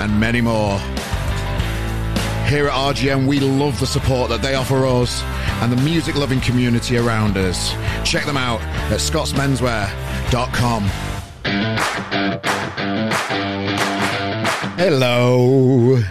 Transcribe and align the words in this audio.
and 0.00 0.18
many 0.18 0.40
more. 0.40 0.78
Here 2.48 2.68
at 2.68 2.72
RGM, 2.72 3.26
we 3.26 3.40
love 3.40 3.80
the 3.80 3.86
support 3.86 4.28
that 4.28 4.42
they 4.42 4.54
offer 4.54 4.86
us 4.86 5.22
and 5.62 5.72
the 5.72 5.76
music 5.82 6.14
loving 6.14 6.40
community 6.40 6.98
around 6.98 7.36
us. 7.36 7.72
Check 8.04 8.24
them 8.24 8.36
out 8.36 8.60
at 8.92 9.00
scottsmenswear.com. 9.00 10.82
Hello. 14.76 16.02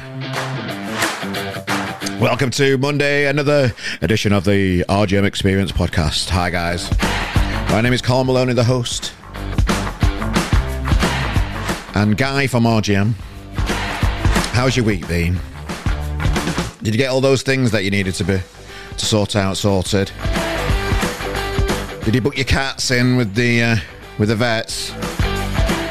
Welcome 2.19 2.49
to 2.51 2.77
Monday, 2.77 3.27
another 3.27 3.73
edition 4.01 4.33
of 4.33 4.45
the 4.45 4.85
RGM 4.89 5.25
Experience 5.25 5.71
podcast. 5.71 6.29
Hi, 6.29 6.49
guys. 6.49 6.89
My 7.69 7.81
name 7.81 7.93
is 7.93 8.01
Carl 8.01 8.23
Maloney, 8.23 8.53
the 8.53 8.63
host. 8.63 9.13
And 11.95 12.17
Guy 12.17 12.47
from 12.47 12.63
RGM. 12.63 13.13
How's 14.53 14.77
your 14.77 14.85
week 14.85 15.07
been? 15.07 15.39
Did 16.83 16.93
you 16.93 16.97
get 16.99 17.09
all 17.09 17.21
those 17.21 17.41
things 17.41 17.71
that 17.71 17.83
you 17.83 17.89
needed 17.89 18.13
to 18.13 18.23
be 18.23 18.37
to 18.97 19.05
sort 19.05 19.35
out 19.35 19.57
sorted? 19.57 20.11
Did 22.05 22.13
you 22.13 22.21
book 22.21 22.37
your 22.37 22.45
cats 22.45 22.91
in 22.91 23.17
with 23.17 23.33
the 23.33 23.63
uh, 23.63 23.75
with 24.19 24.29
the 24.29 24.35
vets? 24.35 24.93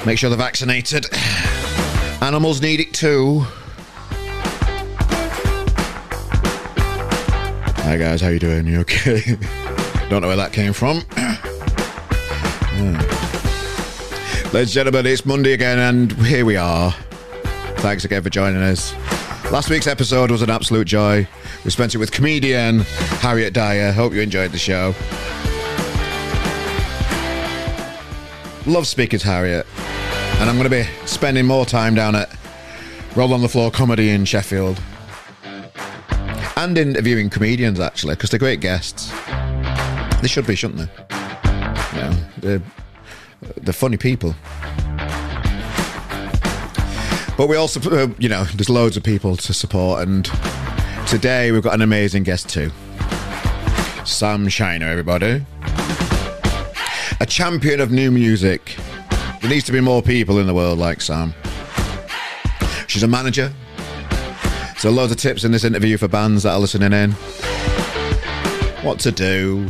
Make 0.06 0.16
sure 0.16 0.30
they're 0.30 0.38
vaccinated. 0.38 1.06
Animals 2.22 2.62
need 2.62 2.78
it 2.78 2.94
too. 2.94 3.40
Hi 7.80 7.96
guys, 7.98 8.20
how 8.20 8.28
you 8.28 8.38
doing? 8.38 8.68
You 8.68 8.80
okay? 8.82 9.22
Don't 10.08 10.22
know 10.22 10.28
where 10.28 10.36
that 10.36 10.52
came 10.52 10.72
from. 10.72 11.02
Yeah. 11.16 11.40
Ladies 14.52 14.54
and 14.54 14.70
gentlemen, 14.70 15.06
it's 15.06 15.26
Monday 15.26 15.52
again, 15.52 15.80
and 15.80 16.12
here 16.24 16.44
we 16.44 16.56
are. 16.56 16.94
Thanks 17.82 18.04
again 18.04 18.22
for 18.22 18.30
joining 18.30 18.62
us. 18.62 18.94
Last 19.50 19.68
week's 19.68 19.88
episode 19.88 20.30
was 20.30 20.40
an 20.40 20.50
absolute 20.50 20.86
joy. 20.86 21.26
We 21.64 21.70
spent 21.72 21.96
it 21.96 21.98
with 21.98 22.12
comedian 22.12 22.78
Harriet 23.18 23.52
Dyer. 23.52 23.90
Hope 23.90 24.12
you 24.12 24.20
enjoyed 24.20 24.52
the 24.52 24.56
show. 24.56 24.94
Love 28.70 28.86
speaking 28.86 29.18
to 29.18 29.26
Harriet, 29.26 29.66
and 30.38 30.48
I'm 30.48 30.56
going 30.56 30.70
to 30.70 30.70
be 30.70 30.84
spending 31.08 31.44
more 31.44 31.66
time 31.66 31.96
down 31.96 32.14
at 32.14 32.30
Roll 33.16 33.34
on 33.34 33.42
the 33.42 33.48
Floor 33.48 33.72
Comedy 33.72 34.10
in 34.10 34.26
Sheffield 34.26 34.80
and 36.56 36.78
interviewing 36.78 37.30
comedians 37.30 37.80
actually 37.80 38.14
because 38.14 38.30
they're 38.30 38.38
great 38.38 38.60
guests. 38.60 39.10
They 40.20 40.28
should 40.28 40.46
be, 40.46 40.54
shouldn't 40.54 40.78
they? 40.78 41.16
Yeah, 41.96 42.16
they're, 42.38 42.62
they're 43.56 43.72
funny 43.72 43.96
people. 43.96 44.36
But 47.42 47.48
we 47.48 47.56
also, 47.56 47.80
uh, 47.90 48.06
you 48.20 48.28
know, 48.28 48.44
there's 48.44 48.70
loads 48.70 48.96
of 48.96 49.02
people 49.02 49.36
to 49.36 49.52
support, 49.52 50.06
and 50.06 50.30
today 51.08 51.50
we've 51.50 51.64
got 51.64 51.74
an 51.74 51.82
amazing 51.82 52.22
guest 52.22 52.48
too. 52.48 52.70
Sam 54.04 54.48
Shiner, 54.48 54.86
everybody. 54.86 55.44
A 57.18 57.26
champion 57.26 57.80
of 57.80 57.90
new 57.90 58.12
music. 58.12 58.76
There 59.40 59.50
needs 59.50 59.64
to 59.64 59.72
be 59.72 59.80
more 59.80 60.02
people 60.02 60.38
in 60.38 60.46
the 60.46 60.54
world 60.54 60.78
like 60.78 61.00
Sam. 61.00 61.34
She's 62.86 63.02
a 63.02 63.08
manager. 63.08 63.52
So 64.76 64.90
loads 64.90 65.10
of 65.10 65.18
tips 65.18 65.42
in 65.42 65.50
this 65.50 65.64
interview 65.64 65.96
for 65.96 66.06
bands 66.06 66.44
that 66.44 66.52
are 66.52 66.60
listening 66.60 66.92
in. 66.92 67.10
What 68.84 69.00
to 69.00 69.10
do. 69.10 69.68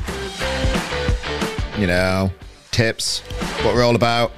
You 1.79 1.87
know, 1.87 2.31
tips, 2.71 3.21
what 3.63 3.75
we're 3.75 3.83
all 3.83 3.97
about. 3.97 4.31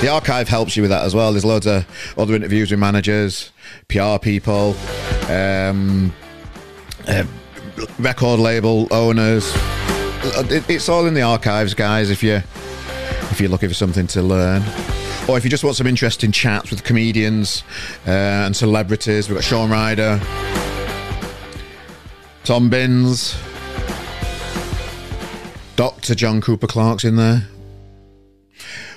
The 0.00 0.08
archive 0.12 0.48
helps 0.48 0.76
you 0.76 0.82
with 0.82 0.90
that 0.90 1.04
as 1.04 1.14
well. 1.14 1.32
There's 1.32 1.44
loads 1.44 1.66
of 1.66 1.86
other 2.18 2.34
interviews 2.34 2.70
with 2.70 2.78
managers, 2.78 3.50
PR 3.88 4.18
people, 4.20 4.76
um, 5.28 6.12
uh, 7.08 7.24
record 7.98 8.38
label 8.38 8.86
owners. 8.90 9.52
It- 10.50 10.68
It's 10.68 10.88
all 10.88 11.06
in 11.06 11.14
the 11.14 11.22
archives, 11.22 11.72
guys. 11.74 12.10
If 12.10 12.22
you 12.22 12.42
if 13.30 13.40
you're 13.40 13.50
looking 13.50 13.68
for 13.70 13.74
something 13.74 14.06
to 14.08 14.22
learn, 14.22 14.62
or 15.28 15.36
if 15.38 15.44
you 15.44 15.50
just 15.50 15.64
want 15.64 15.76
some 15.76 15.86
interesting 15.86 16.30
chats 16.30 16.70
with 16.70 16.84
comedians 16.84 17.62
uh, 18.06 18.10
and 18.10 18.54
celebrities, 18.56 19.28
we've 19.28 19.36
got 19.36 19.44
Shaun 19.44 19.70
Ryder, 19.70 20.20
Tom 22.44 22.68
Binns, 22.70 23.34
Dr. 25.74 26.14
John 26.14 26.40
Cooper 26.40 26.66
Clarke's 26.66 27.04
in 27.04 27.16
there. 27.16 27.48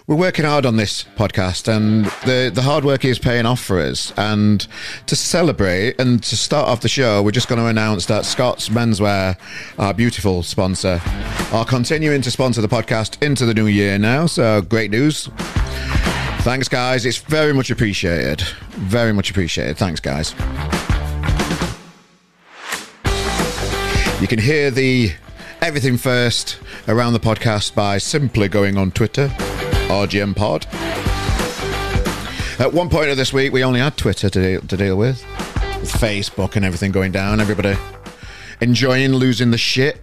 We're 0.09 0.15
working 0.15 0.43
hard 0.43 0.65
on 0.65 0.75
this 0.75 1.03
podcast, 1.15 1.67
and 1.67 2.05
the, 2.25 2.49
the 2.51 2.63
hard 2.63 2.83
work 2.83 3.05
is 3.05 3.19
paying 3.19 3.45
off 3.45 3.61
for 3.61 3.79
us. 3.79 4.11
And 4.17 4.65
to 5.05 5.15
celebrate 5.15 6.01
and 6.01 6.23
to 6.23 6.35
start 6.35 6.67
off 6.67 6.81
the 6.81 6.89
show, 6.89 7.21
we're 7.21 7.29
just 7.29 7.47
going 7.47 7.61
to 7.61 7.67
announce 7.67 8.07
that 8.07 8.25
Scott's 8.25 8.69
Menswear, 8.69 9.37
our 9.77 9.93
beautiful 9.93 10.41
sponsor, 10.41 10.99
are 11.53 11.63
continuing 11.63 12.23
to 12.23 12.31
sponsor 12.31 12.59
the 12.59 12.67
podcast 12.67 13.21
into 13.21 13.45
the 13.45 13.53
new 13.53 13.67
year 13.67 13.99
now. 13.99 14.25
So 14.25 14.63
great 14.63 14.89
news. 14.89 15.27
Thanks, 16.39 16.67
guys. 16.67 17.05
It's 17.05 17.19
very 17.19 17.53
much 17.53 17.69
appreciated. 17.69 18.41
Very 18.71 19.13
much 19.13 19.29
appreciated. 19.29 19.77
Thanks, 19.77 19.99
guys. 19.99 20.31
You 24.19 24.27
can 24.27 24.39
hear 24.39 24.71
the 24.71 25.11
everything 25.61 25.97
first 25.97 26.57
around 26.87 27.13
the 27.13 27.19
podcast 27.19 27.75
by 27.75 27.99
simply 27.99 28.47
going 28.47 28.75
on 28.75 28.89
Twitter, 28.89 29.31
RGM 29.89 30.35
Pod. 30.35 30.65
At 32.59 32.73
one 32.73 32.89
point 32.89 33.09
of 33.09 33.17
this 33.17 33.33
week, 33.33 33.51
we 33.51 33.63
only 33.63 33.79
had 33.79 33.97
Twitter 33.97 34.29
to 34.29 34.41
deal, 34.41 34.61
to 34.61 34.77
deal 34.77 34.95
with, 34.95 35.25
with 35.79 35.91
Facebook 35.91 36.55
and 36.55 36.63
everything 36.63 36.91
going 36.91 37.11
down. 37.11 37.39
Everybody 37.39 37.75
enjoying 38.61 39.13
losing 39.13 39.51
the 39.51 39.57
shit. 39.57 40.01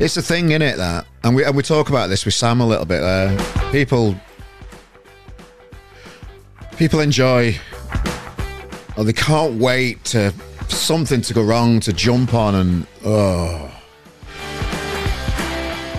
It's 0.00 0.16
a 0.16 0.22
thing, 0.22 0.50
in 0.50 0.62
it 0.62 0.78
that, 0.78 1.06
and 1.22 1.36
we 1.36 1.44
and 1.44 1.56
we 1.56 1.62
talk 1.62 1.88
about 1.88 2.08
this 2.08 2.24
with 2.24 2.34
Sam 2.34 2.60
a 2.60 2.66
little 2.66 2.86
bit. 2.86 3.00
There, 3.00 3.38
people, 3.70 4.16
people 6.76 6.98
enjoy, 6.98 7.56
or 8.96 9.04
they 9.04 9.12
can't 9.12 9.60
wait 9.60 10.02
to 10.06 10.34
something 10.68 11.20
to 11.20 11.34
go 11.34 11.42
wrong 11.42 11.78
to 11.80 11.92
jump 11.92 12.34
on 12.34 12.54
and 12.56 12.86
oh, 13.04 13.71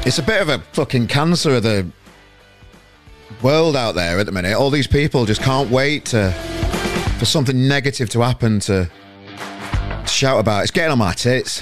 it's 0.05 0.19
a 0.19 0.23
bit 0.23 0.41
of 0.41 0.49
a 0.49 0.59
fucking 0.73 1.07
cancer 1.07 1.55
of 1.55 1.63
the 1.63 1.87
world 3.41 3.75
out 3.75 3.95
there 3.95 4.19
at 4.19 4.25
the 4.25 4.31
minute. 4.31 4.53
All 4.53 4.69
these 4.69 4.87
people 4.87 5.25
just 5.25 5.41
can't 5.41 5.69
wait 5.69 6.05
to 6.05 6.31
for 7.19 7.25
something 7.25 7.67
negative 7.67 8.09
to 8.09 8.21
happen 8.21 8.59
to, 8.59 8.89
to 9.37 10.07
shout 10.07 10.39
about. 10.39 10.63
It's 10.63 10.71
getting 10.71 10.91
on 10.91 10.97
my 10.97 11.13
tits. 11.13 11.61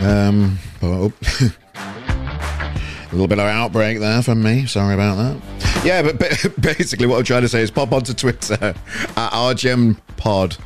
Um, 0.00 0.58
oh. 0.82 1.12
a 1.74 3.12
little 3.12 3.28
bit 3.28 3.38
of 3.38 3.46
outbreak 3.46 3.98
there 3.98 4.22
from 4.22 4.42
me. 4.42 4.66
Sorry 4.66 4.94
about 4.94 5.16
that. 5.16 5.84
Yeah, 5.84 6.02
but 6.02 6.18
basically, 6.60 7.06
what 7.06 7.18
I'm 7.18 7.24
trying 7.24 7.42
to 7.42 7.48
say 7.48 7.62
is 7.62 7.70
pop 7.70 7.92
onto 7.92 8.12
Twitter 8.12 8.54
at 8.62 9.32
RGM 9.32 9.96
Pod. 10.16 10.56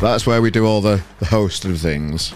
That's 0.00 0.26
where 0.26 0.42
we 0.42 0.50
do 0.50 0.66
all 0.66 0.80
the, 0.80 1.02
the 1.18 1.26
host 1.26 1.64
of 1.64 1.80
things. 1.80 2.34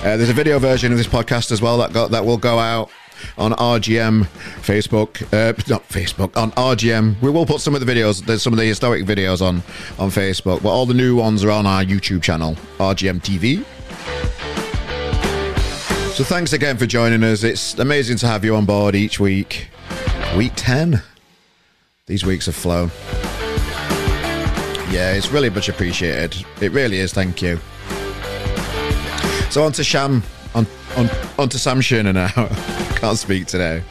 Uh, 0.00 0.16
there's 0.16 0.30
a 0.30 0.34
video 0.34 0.58
version 0.58 0.92
of 0.92 0.98
this 0.98 1.06
podcast 1.06 1.52
as 1.52 1.60
well 1.60 1.76
that 1.76 1.92
got 1.92 2.10
that 2.10 2.24
will 2.24 2.38
go 2.38 2.58
out 2.58 2.90
on 3.36 3.52
RGM 3.52 4.24
Facebook, 4.62 5.22
uh, 5.34 5.52
not 5.68 5.86
Facebook, 5.90 6.34
on 6.38 6.52
RGM. 6.52 7.20
We 7.20 7.28
will 7.28 7.44
put 7.44 7.60
some 7.60 7.74
of 7.74 7.84
the 7.84 7.92
videos. 7.92 8.24
There's 8.24 8.42
some 8.42 8.54
of 8.54 8.58
the 8.58 8.64
historic 8.64 9.04
videos 9.04 9.42
on 9.42 9.56
on 9.98 10.10
Facebook, 10.10 10.62
but 10.62 10.70
all 10.70 10.86
the 10.86 10.94
new 10.94 11.16
ones 11.16 11.44
are 11.44 11.50
on 11.50 11.66
our 11.66 11.84
YouTube 11.84 12.22
channel, 12.22 12.54
RGM 12.78 13.20
TV. 13.20 13.62
So 16.14 16.24
thanks 16.24 16.54
again 16.54 16.78
for 16.78 16.86
joining 16.86 17.22
us. 17.22 17.42
It's 17.42 17.78
amazing 17.78 18.16
to 18.18 18.26
have 18.26 18.42
you 18.42 18.56
on 18.56 18.64
board 18.64 18.94
each 18.94 19.20
week. 19.20 19.68
Week 20.34 20.52
10. 20.56 21.02
These 22.06 22.24
weeks 22.24 22.46
have 22.46 22.54
flown. 22.54 22.90
Yeah, 24.90 25.12
it's 25.12 25.30
really 25.30 25.50
much 25.50 25.68
appreciated. 25.68 26.42
It 26.62 26.72
really 26.72 27.00
is. 27.00 27.12
Thank 27.12 27.42
you. 27.42 27.60
So 29.50 29.64
on 29.64 29.72
to 29.72 29.82
Sham, 29.84 30.22
on 30.54 30.64
on 30.96 31.10
on 31.36 31.48
to 31.48 31.58
Sam 31.58 31.80
Shiner 31.80 32.12
now. 32.12 32.28
Can't 32.96 33.18
speak 33.18 33.46
today. 33.46 33.82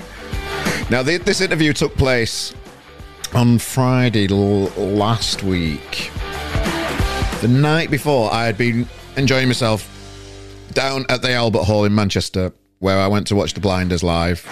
Now 0.89 1.03
the, 1.03 1.17
this 1.17 1.41
interview 1.41 1.73
took 1.73 1.95
place 1.95 2.53
on 3.33 3.59
Friday 3.59 4.27
l- 4.29 4.69
last 4.77 5.43
week. 5.43 6.11
The 7.41 7.49
night 7.49 7.91
before, 7.91 8.33
I 8.33 8.45
had 8.45 8.57
been 8.57 8.87
enjoying 9.17 9.47
myself 9.47 9.87
down 10.71 11.05
at 11.09 11.21
the 11.21 11.33
Albert 11.33 11.63
Hall 11.63 11.83
in 11.83 11.93
Manchester, 11.93 12.53
where 12.79 12.97
I 12.97 13.07
went 13.07 13.27
to 13.27 13.35
watch 13.35 13.53
the 13.53 13.59
Blinders 13.59 14.01
live. 14.01 14.45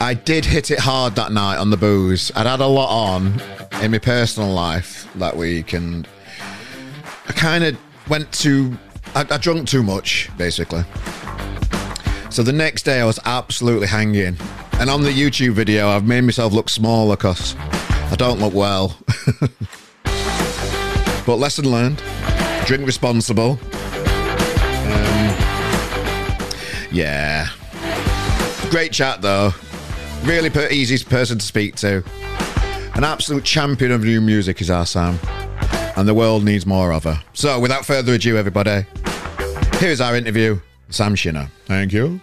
I 0.00 0.14
did 0.14 0.46
hit 0.46 0.70
it 0.70 0.78
hard 0.78 1.14
that 1.16 1.30
night 1.30 1.58
on 1.58 1.68
the 1.70 1.76
booze. 1.76 2.32
I'd 2.34 2.46
had 2.46 2.60
a 2.60 2.66
lot 2.66 2.88
on 2.88 3.40
in 3.82 3.90
my 3.90 3.98
personal 3.98 4.50
life 4.50 5.06
that 5.16 5.36
week, 5.36 5.74
and 5.74 6.08
I 7.28 7.32
kind 7.32 7.64
of 7.64 7.76
went 8.08 8.32
to. 8.40 8.78
I, 9.14 9.26
I 9.30 9.36
drunk 9.38 9.68
too 9.68 9.82
much, 9.82 10.30
basically. 10.36 10.84
So 12.30 12.42
the 12.42 12.52
next 12.52 12.84
day, 12.84 13.00
I 13.00 13.04
was 13.04 13.18
absolutely 13.24 13.88
hanging. 13.88 14.36
And 14.74 14.88
on 14.88 15.02
the 15.02 15.10
YouTube 15.10 15.52
video, 15.52 15.88
I've 15.88 16.06
made 16.06 16.22
myself 16.22 16.52
look 16.52 16.68
smaller 16.68 17.16
because 17.16 17.54
I 18.10 18.16
don't 18.16 18.40
look 18.40 18.54
well. 18.54 18.98
but 21.26 21.36
lesson 21.36 21.70
learned 21.70 22.02
drink 22.64 22.86
responsible. 22.86 23.58
Um, 24.86 25.36
yeah. 26.90 27.48
Great 28.70 28.92
chat, 28.92 29.20
though. 29.20 29.52
Really 30.22 30.48
per- 30.48 30.68
easy 30.70 31.04
person 31.04 31.38
to 31.38 31.44
speak 31.44 31.76
to. 31.76 32.02
An 32.94 33.04
absolute 33.04 33.44
champion 33.44 33.90
of 33.90 34.04
new 34.04 34.20
music 34.20 34.60
is 34.60 34.70
our 34.70 34.86
Sam. 34.86 35.18
And 36.02 36.08
the 36.08 36.14
world 36.14 36.42
needs 36.44 36.66
more 36.66 36.92
of 36.92 37.04
her. 37.04 37.22
So, 37.32 37.60
without 37.60 37.86
further 37.86 38.14
ado, 38.14 38.36
everybody, 38.36 38.84
here's 39.74 40.00
our 40.00 40.16
interview 40.16 40.58
Sam 40.90 41.14
Shiner. 41.14 41.48
Thank 41.66 41.92
you. 41.92 42.20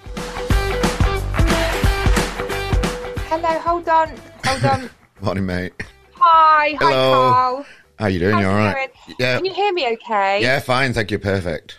Hello, 3.29 3.57
hold 3.59 3.87
on, 3.87 4.11
hold 4.43 4.65
on. 4.65 4.89
Morning, 5.21 5.45
mate. 5.45 5.71
Hi, 6.15 6.71
hi, 6.71 6.75
Hello. 6.77 7.31
Carl. 7.31 7.65
How 7.97 8.05
are 8.05 8.09
you 8.09 8.19
doing? 8.19 8.33
How's 8.33 8.41
you 8.43 8.49
all 8.49 8.55
right? 8.57 8.91
going? 9.07 9.15
Yeah. 9.17 9.37
Can 9.37 9.45
you 9.45 9.53
hear 9.53 9.71
me 9.71 9.93
okay? 9.93 10.41
Yeah, 10.41 10.59
fine. 10.59 10.91
Thank 10.91 11.11
you. 11.11 11.19
Perfect. 11.19 11.77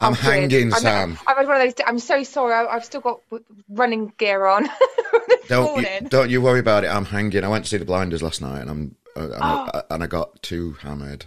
I'm 0.00 0.14
good. 0.14 0.20
hanging, 0.22 0.72
I'm- 0.72 0.80
Sam. 0.80 1.18
I've 1.26 1.36
had 1.36 1.46
one 1.46 1.60
of 1.60 1.62
those. 1.66 1.74
I'm 1.86 1.98
so 1.98 2.22
sorry. 2.22 2.54
I, 2.54 2.64
I've 2.74 2.86
still 2.86 3.02
got 3.02 3.20
running 3.68 4.10
gear 4.16 4.46
on 4.46 4.70
Don't 5.48 5.82
you, 5.82 6.08
don't 6.08 6.30
you 6.30 6.40
worry 6.40 6.60
about 6.60 6.84
it. 6.84 6.86
I'm 6.86 7.04
hanging. 7.04 7.44
I 7.44 7.48
went 7.48 7.66
to 7.66 7.70
see 7.70 7.76
the 7.76 7.84
Blinders 7.84 8.22
last 8.22 8.40
night, 8.40 8.62
and 8.62 8.70
I'm, 8.70 8.96
I'm 9.16 9.70
Oh. 9.74 9.82
and 9.90 10.02
I 10.02 10.06
got 10.06 10.42
too 10.42 10.72
hammered. 10.80 11.26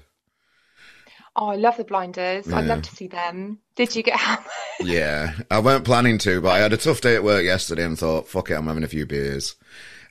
Oh, 1.35 1.47
I 1.47 1.55
love 1.55 1.77
the 1.77 1.83
blinders. 1.85 2.51
I'd 2.51 2.65
love 2.65 2.81
to 2.81 2.95
see 2.95 3.07
them. 3.07 3.59
Did 3.75 3.95
you 3.95 4.03
get 4.03 4.15
hammered? 4.19 4.45
Yeah, 4.81 5.33
I 5.49 5.59
weren't 5.59 5.85
planning 5.85 6.17
to, 6.19 6.41
but 6.41 6.49
I 6.49 6.59
had 6.59 6.73
a 6.73 6.77
tough 6.77 7.01
day 7.01 7.15
at 7.15 7.23
work 7.23 7.43
yesterday, 7.43 7.83
and 7.85 7.97
thought, 7.97 8.27
"Fuck 8.27 8.51
it, 8.51 8.55
I'm 8.55 8.67
having 8.67 8.83
a 8.83 8.87
few 8.87 9.05
beers," 9.05 9.55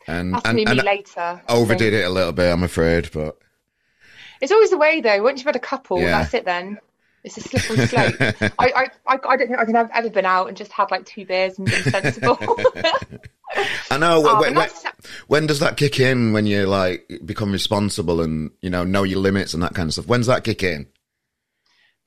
and 0.07 0.35
That's 0.35 0.49
and, 0.49 0.59
and 0.61 0.83
later. 0.83 1.43
overdid 1.49 1.93
it 1.93 2.05
a 2.07 2.11
little 2.11 2.33
bit. 2.33 2.51
I'm 2.51 2.63
afraid, 2.63 3.11
but 3.13 3.37
It's 4.41 4.53
always 4.53 4.71
the 4.71 4.79
way 4.79 5.01
though. 5.01 5.23
Once 5.23 5.41
you've 5.41 5.47
had 5.47 5.57
a 5.57 5.61
couple, 5.61 6.01
Yeah. 6.01 6.23
that's 6.23 6.33
it. 6.35 6.45
Then 6.47 6.79
it's 7.25 7.37
a 7.37 7.41
slippery 7.43 7.87
slope. 7.87 8.15
I, 8.59 8.69
I, 8.69 8.87
I, 9.07 9.19
I 9.29 9.37
don't 9.37 9.49
think 9.49 9.59
I 9.59 9.65
can 9.67 9.75
have 9.75 9.91
ever 9.93 10.09
been 10.09 10.25
out 10.25 10.47
and 10.49 10.57
just 10.57 10.73
had 10.73 10.91
like 10.91 11.05
two 11.05 11.27
beers 11.27 11.59
and 11.59 11.67
been 11.69 11.83
sensible. 11.83 12.39
I 13.91 13.99
know. 13.99 14.23
Oh, 14.27 14.41
when, 14.41 14.55
when, 14.55 14.69
when 15.27 15.47
does 15.47 15.61
that 15.61 15.77
kick 15.77 16.01
in? 16.01 16.33
When 16.33 16.47
you 16.47 16.67
like 16.67 17.11
become 17.25 17.53
responsible 17.53 18.21
and 18.21 18.51
you 18.61 18.71
know 18.71 18.85
know 18.85 19.03
your 19.03 19.19
limits 19.21 19.55
and 19.55 19.63
that 19.63 19.75
kind 19.75 19.89
of 19.89 19.93
stuff. 19.95 20.07
When's 20.07 20.27
that 20.27 20.45
kick 20.45 20.63
in? 20.63 20.87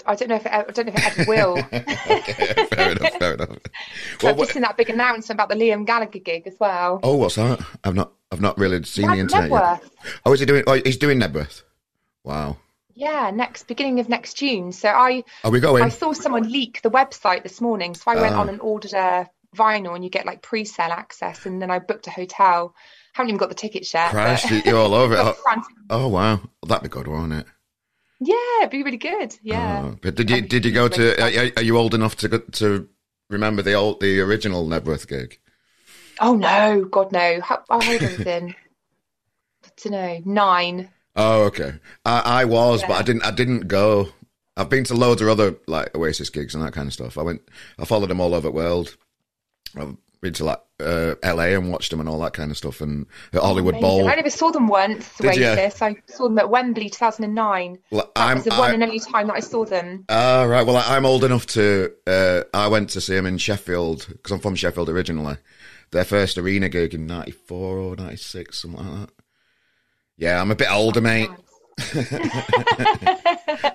I 0.06 0.16
don't 0.16 0.30
know 0.30 0.36
if 0.36 0.46
it, 0.48 0.52
I 0.52 0.64
don't 0.64 0.88
know 0.88 0.94
if 0.96 1.18
it 1.18 1.20
ever 1.20 1.30
will. 1.30 1.58
okay, 1.74 2.66
fair 2.72 2.92
enough. 2.94 3.14
Fair 3.20 3.34
enough. 3.36 3.50
Well, 4.24 4.34
I've 4.34 4.38
just 4.40 4.54
seen 4.54 4.62
that 4.64 4.78
big 4.78 4.90
announcement 4.90 5.32
about 5.38 5.50
the 5.50 5.56
Liam 5.56 5.86
Gallagher 5.86 6.20
gig 6.20 6.48
as 6.48 6.56
well. 6.60 7.00
oh, 7.04 7.16
what's 7.18 7.36
that? 7.36 7.60
I've 7.84 7.96
not. 7.96 8.12
I've 8.32 8.42
not 8.42 8.58
really 8.58 8.82
seen 8.84 9.08
the 9.10 9.18
internet 9.18 9.52
yet. 9.52 9.84
Oh, 10.26 10.34
is 10.34 10.40
he 10.40 10.46
doing? 10.46 10.64
Oh, 10.66 10.74
he's 10.74 10.98
doing 10.98 11.20
Knebworth. 11.20 11.64
Wow. 12.24 12.58
Yeah, 12.94 13.32
next 13.34 13.68
beginning 13.68 14.00
of 14.00 14.10
next 14.10 14.36
June. 14.36 14.72
So 14.72 14.90
I 14.90 15.24
Are 15.44 15.52
we 15.52 15.60
going? 15.60 15.84
I 15.84 15.90
saw 15.90 16.14
someone 16.14 16.52
leak 16.52 16.82
the 16.82 16.92
website 16.92 17.44
this 17.44 17.60
morning. 17.62 17.94
So 17.96 18.04
I 18.08 18.16
went 18.16 18.36
Ah. 18.36 18.42
on 18.42 18.50
and 18.50 18.62
ordered 18.62 18.94
a 18.94 19.30
vinyl, 19.56 19.96
and 19.96 20.04
you 20.04 20.10
get 20.10 20.26
like 20.26 20.42
pre-sale 20.42 20.92
access. 20.92 21.46
And 21.46 21.62
then 21.62 21.72
I 21.72 21.80
booked 21.80 22.08
a 22.08 22.12
hotel. 22.12 22.74
Haven't 23.14 23.30
even 23.30 23.38
got 23.40 23.50
the 23.50 23.56
tickets 23.56 23.94
yet. 23.94 24.12
Christ, 24.12 24.48
but- 24.50 24.66
you're 24.66 24.78
all 24.80 24.94
over 24.94 25.16
it. 25.16 25.20
Oh, 25.20 25.62
oh, 25.90 26.08
wow, 26.08 26.40
that'd 26.68 26.84
be 26.84 26.90
good, 26.90 27.08
won't 27.08 27.34
it? 27.34 27.46
Yeah, 28.20 28.36
it'd 28.60 28.70
be 28.72 28.84
really 28.84 28.98
good. 28.98 29.36
Yeah. 29.42 29.82
Oh, 29.86 29.98
but 30.02 30.16
did 30.16 30.30
you 30.30 30.42
did 30.42 30.64
you 30.64 30.72
go 30.72 30.88
to? 30.88 31.22
Are, 31.22 31.52
are 31.58 31.64
you 31.64 31.78
old 31.78 31.94
enough 31.96 32.16
to 32.18 32.28
go- 32.28 32.38
to 32.40 32.88
remember 33.30 33.62
the 33.64 33.74
old 33.74 34.00
the 34.00 34.20
original 34.20 34.68
Knebworth 34.68 35.08
gig? 35.08 35.40
Oh 36.20 36.36
no, 36.36 36.86
God 36.86 37.12
no. 37.12 37.42
How, 37.42 37.64
how 37.68 37.76
old 37.76 37.84
I 37.84 37.98
was? 37.98 38.28
I 38.28 38.56
don't 39.84 39.92
know, 39.92 40.22
nine. 40.26 40.90
Oh, 41.16 41.44
okay. 41.46 41.74
I, 42.06 42.20
I 42.42 42.46
was, 42.46 42.84
but 42.84 42.92
I 42.92 43.02
didn't. 43.02 43.24
I 43.26 43.32
didn't 43.32 43.68
go. 43.68 44.10
I've 44.56 44.70
been 44.70 44.84
to 44.86 44.94
loads 44.94 45.22
of 45.22 45.28
other 45.28 45.56
like 45.68 45.96
Oasis 45.96 46.30
gigs 46.30 46.54
and 46.54 46.64
that 46.64 46.74
kind 46.74 46.88
of 46.88 46.94
stuff. 46.94 47.18
I 47.18 47.24
went. 47.24 47.42
I 47.80 47.86
followed 47.86 48.10
them 48.10 48.22
all 48.22 48.36
over 48.36 48.48
the 48.48 48.52
world. 48.52 48.96
I've 49.78 49.96
been 50.22 50.34
to 50.34 50.46
like 50.46 50.60
uh, 50.80 51.16
LA 51.24 51.46
and 51.56 51.72
watched 51.72 51.90
them 51.92 52.00
and 52.00 52.08
all 52.10 52.20
that 52.22 52.34
kind 52.34 52.52
of 52.52 52.58
stuff, 52.58 52.82
and 52.82 53.06
at 53.34 53.42
Hollywood 53.42 53.76
Amazing. 53.76 53.88
Bowl. 53.90 54.08
I 54.08 54.16
never 54.16 54.30
saw 54.30 54.52
them 54.52 54.68
once. 54.68 55.18
Did 55.18 55.36
you? 55.38 55.48
I 55.48 55.70
saw 56.08 56.24
them 56.28 56.40
at 56.40 56.50
Wembley, 56.50 56.90
2009. 56.90 57.80
Well, 57.92 58.12
That 58.16 58.22
I'm. 58.22 58.36
was 58.38 58.46
the 58.46 58.52
one 58.52 58.72
I- 58.72 58.74
and 58.74 58.84
only 58.84 59.00
time 59.00 59.28
that 59.28 59.36
I 59.36 59.40
saw 59.40 59.66
them. 59.66 60.06
Ah, 60.10 60.44
right. 60.44 60.66
Well, 60.66 60.78
I- 60.78 60.96
I'm 60.96 61.06
old 61.06 61.24
enough 61.24 61.46
to. 61.48 61.92
Uh, 62.08 62.42
I 62.54 62.68
went 62.68 62.90
to 62.92 63.02
see 63.02 63.16
them 63.16 63.26
in 63.26 63.38
Sheffield 63.38 64.08
because 64.10 64.32
I'm 64.32 64.40
from 64.40 64.56
Sheffield 64.56 64.90
originally. 64.90 65.38
Their 65.92 66.06
first 66.06 66.38
arena 66.38 66.70
gig 66.70 66.94
in 66.94 67.06
'94 67.08 67.78
or 67.78 67.96
'96, 67.96 68.58
something 68.60 68.80
like 68.86 69.00
that. 69.08 69.10
Yeah, 70.18 70.40
I'm 70.40 70.52
a 70.52 70.56
bit 70.56 70.72
older, 70.72 71.02
mate. 71.02 71.30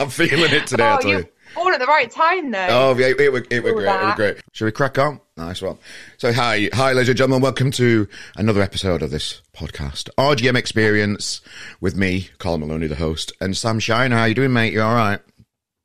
I'm 0.00 0.10
feeling 0.10 0.52
it 0.52 0.66
today. 0.66 0.84
I 0.84 0.94
oh, 0.96 0.98
tell 1.00 1.10
you're 1.10 1.20
you. 1.20 1.28
All 1.56 1.68
at 1.68 1.80
the 1.80 1.86
right 1.86 2.10
time, 2.10 2.50
though. 2.50 2.66
Oh, 2.68 2.96
yeah, 2.98 3.12
it, 3.18 3.32
was 3.32 3.42
it 3.50 3.62
was 3.62 3.72
All 3.72 3.78
great. 3.78 3.86
It 3.86 3.90
was 3.90 4.00
that. 4.00 4.16
great. 4.16 4.36
Shall 4.52 4.66
we 4.66 4.72
crack 4.72 4.98
on? 4.98 5.20
Nice 5.36 5.62
one. 5.62 5.78
So, 6.18 6.32
hi, 6.32 6.68
hi, 6.72 6.92
ladies 6.92 7.08
and 7.10 7.18
gentlemen. 7.18 7.42
Welcome 7.42 7.70
to 7.72 8.08
another 8.36 8.62
episode 8.62 9.02
of 9.02 9.10
this 9.10 9.42
podcast, 9.54 10.08
RGM 10.18 10.56
Experience, 10.56 11.40
with 11.80 11.96
me, 11.96 12.28
Carl 12.38 12.58
Maloney, 12.58 12.86
the 12.86 12.96
host, 12.96 13.32
and 13.40 13.56
Sam 13.56 13.78
Shiner. 13.78 14.16
How 14.16 14.22
are 14.22 14.28
you 14.28 14.34
doing, 14.34 14.52
mate? 14.52 14.72
You 14.72 14.82
all 14.82 14.94
right? 14.94 15.20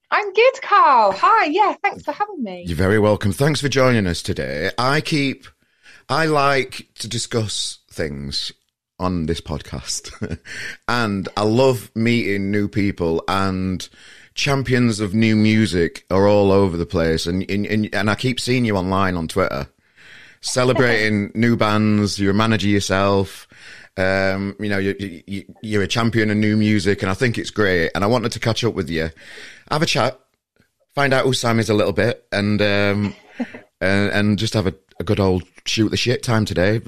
I'm 0.10 0.34
good, 0.34 0.62
Carl. 0.62 1.14
Hi. 1.14 1.46
Yeah, 1.46 1.74
thanks 1.82 2.04
for 2.04 2.12
having 2.12 2.44
me. 2.44 2.66
You're 2.68 2.76
very 2.78 3.00
welcome. 3.00 3.32
Thanks 3.32 3.62
for 3.62 3.70
joining 3.70 4.08
us 4.08 4.22
today. 4.22 4.72
I 4.78 5.00
keep, 5.02 5.48
I 6.10 6.26
like 6.26 6.90
to 7.00 7.08
discuss 7.08 7.80
things 7.90 8.52
on 9.00 9.26
this 9.26 9.42
podcast, 9.42 10.40
and 10.88 11.28
I 11.36 11.44
love 11.44 11.92
meeting 11.96 12.52
new 12.52 12.68
people 12.68 13.24
and 13.28 13.88
champions 14.34 15.00
of 15.00 15.14
new 15.14 15.36
music 15.36 16.06
are 16.10 16.28
all 16.28 16.52
over 16.52 16.78
the 16.78 16.86
place, 16.86 17.26
and 17.26 17.50
and, 17.50 17.94
and, 17.94 18.10
I 18.10 18.16
keep 18.16 18.40
seeing 18.40 18.66
you 18.66 18.78
online 18.78 19.16
on 19.16 19.28
Twitter 19.28 19.68
celebrating 20.42 21.32
new 21.36 21.56
bands. 21.56 22.20
You're 22.20 22.32
a 22.32 22.36
manager 22.36 22.68
yourself. 22.68 23.48
Um, 23.98 24.56
you 24.60 24.70
know, 24.70 24.78
you, 24.78 25.24
you, 25.28 25.44
you're 25.62 25.84
a 25.84 25.88
champion 25.88 26.32
of 26.32 26.38
new 26.38 26.58
music, 26.58 27.02
and 27.02 27.12
I 27.12 27.14
think 27.14 27.38
it's 27.38 27.52
great. 27.52 27.92
And 27.94 28.04
I 28.04 28.08
wanted 28.08 28.32
to 28.34 28.40
catch 28.40 28.64
up 28.64 28.74
with 28.74 28.90
you, 28.90 29.10
have 29.70 29.82
a 29.82 29.86
chat, 29.86 30.20
find 30.96 31.14
out 31.14 31.26
who 31.26 31.34
Sam 31.34 31.60
is 31.60 31.70
a 31.70 31.74
little 31.74 31.94
bit, 31.94 32.26
and 32.32 32.62
um, 32.62 33.16
and, 33.82 34.12
and 34.12 34.40
just 34.40 34.54
have 34.54 34.68
a, 34.68 34.74
a 35.00 35.04
good 35.04 35.20
old 35.20 35.44
shoot 35.66 35.90
the 35.90 35.98
shit 35.98 36.24
time 36.24 36.46
today. 36.46 36.82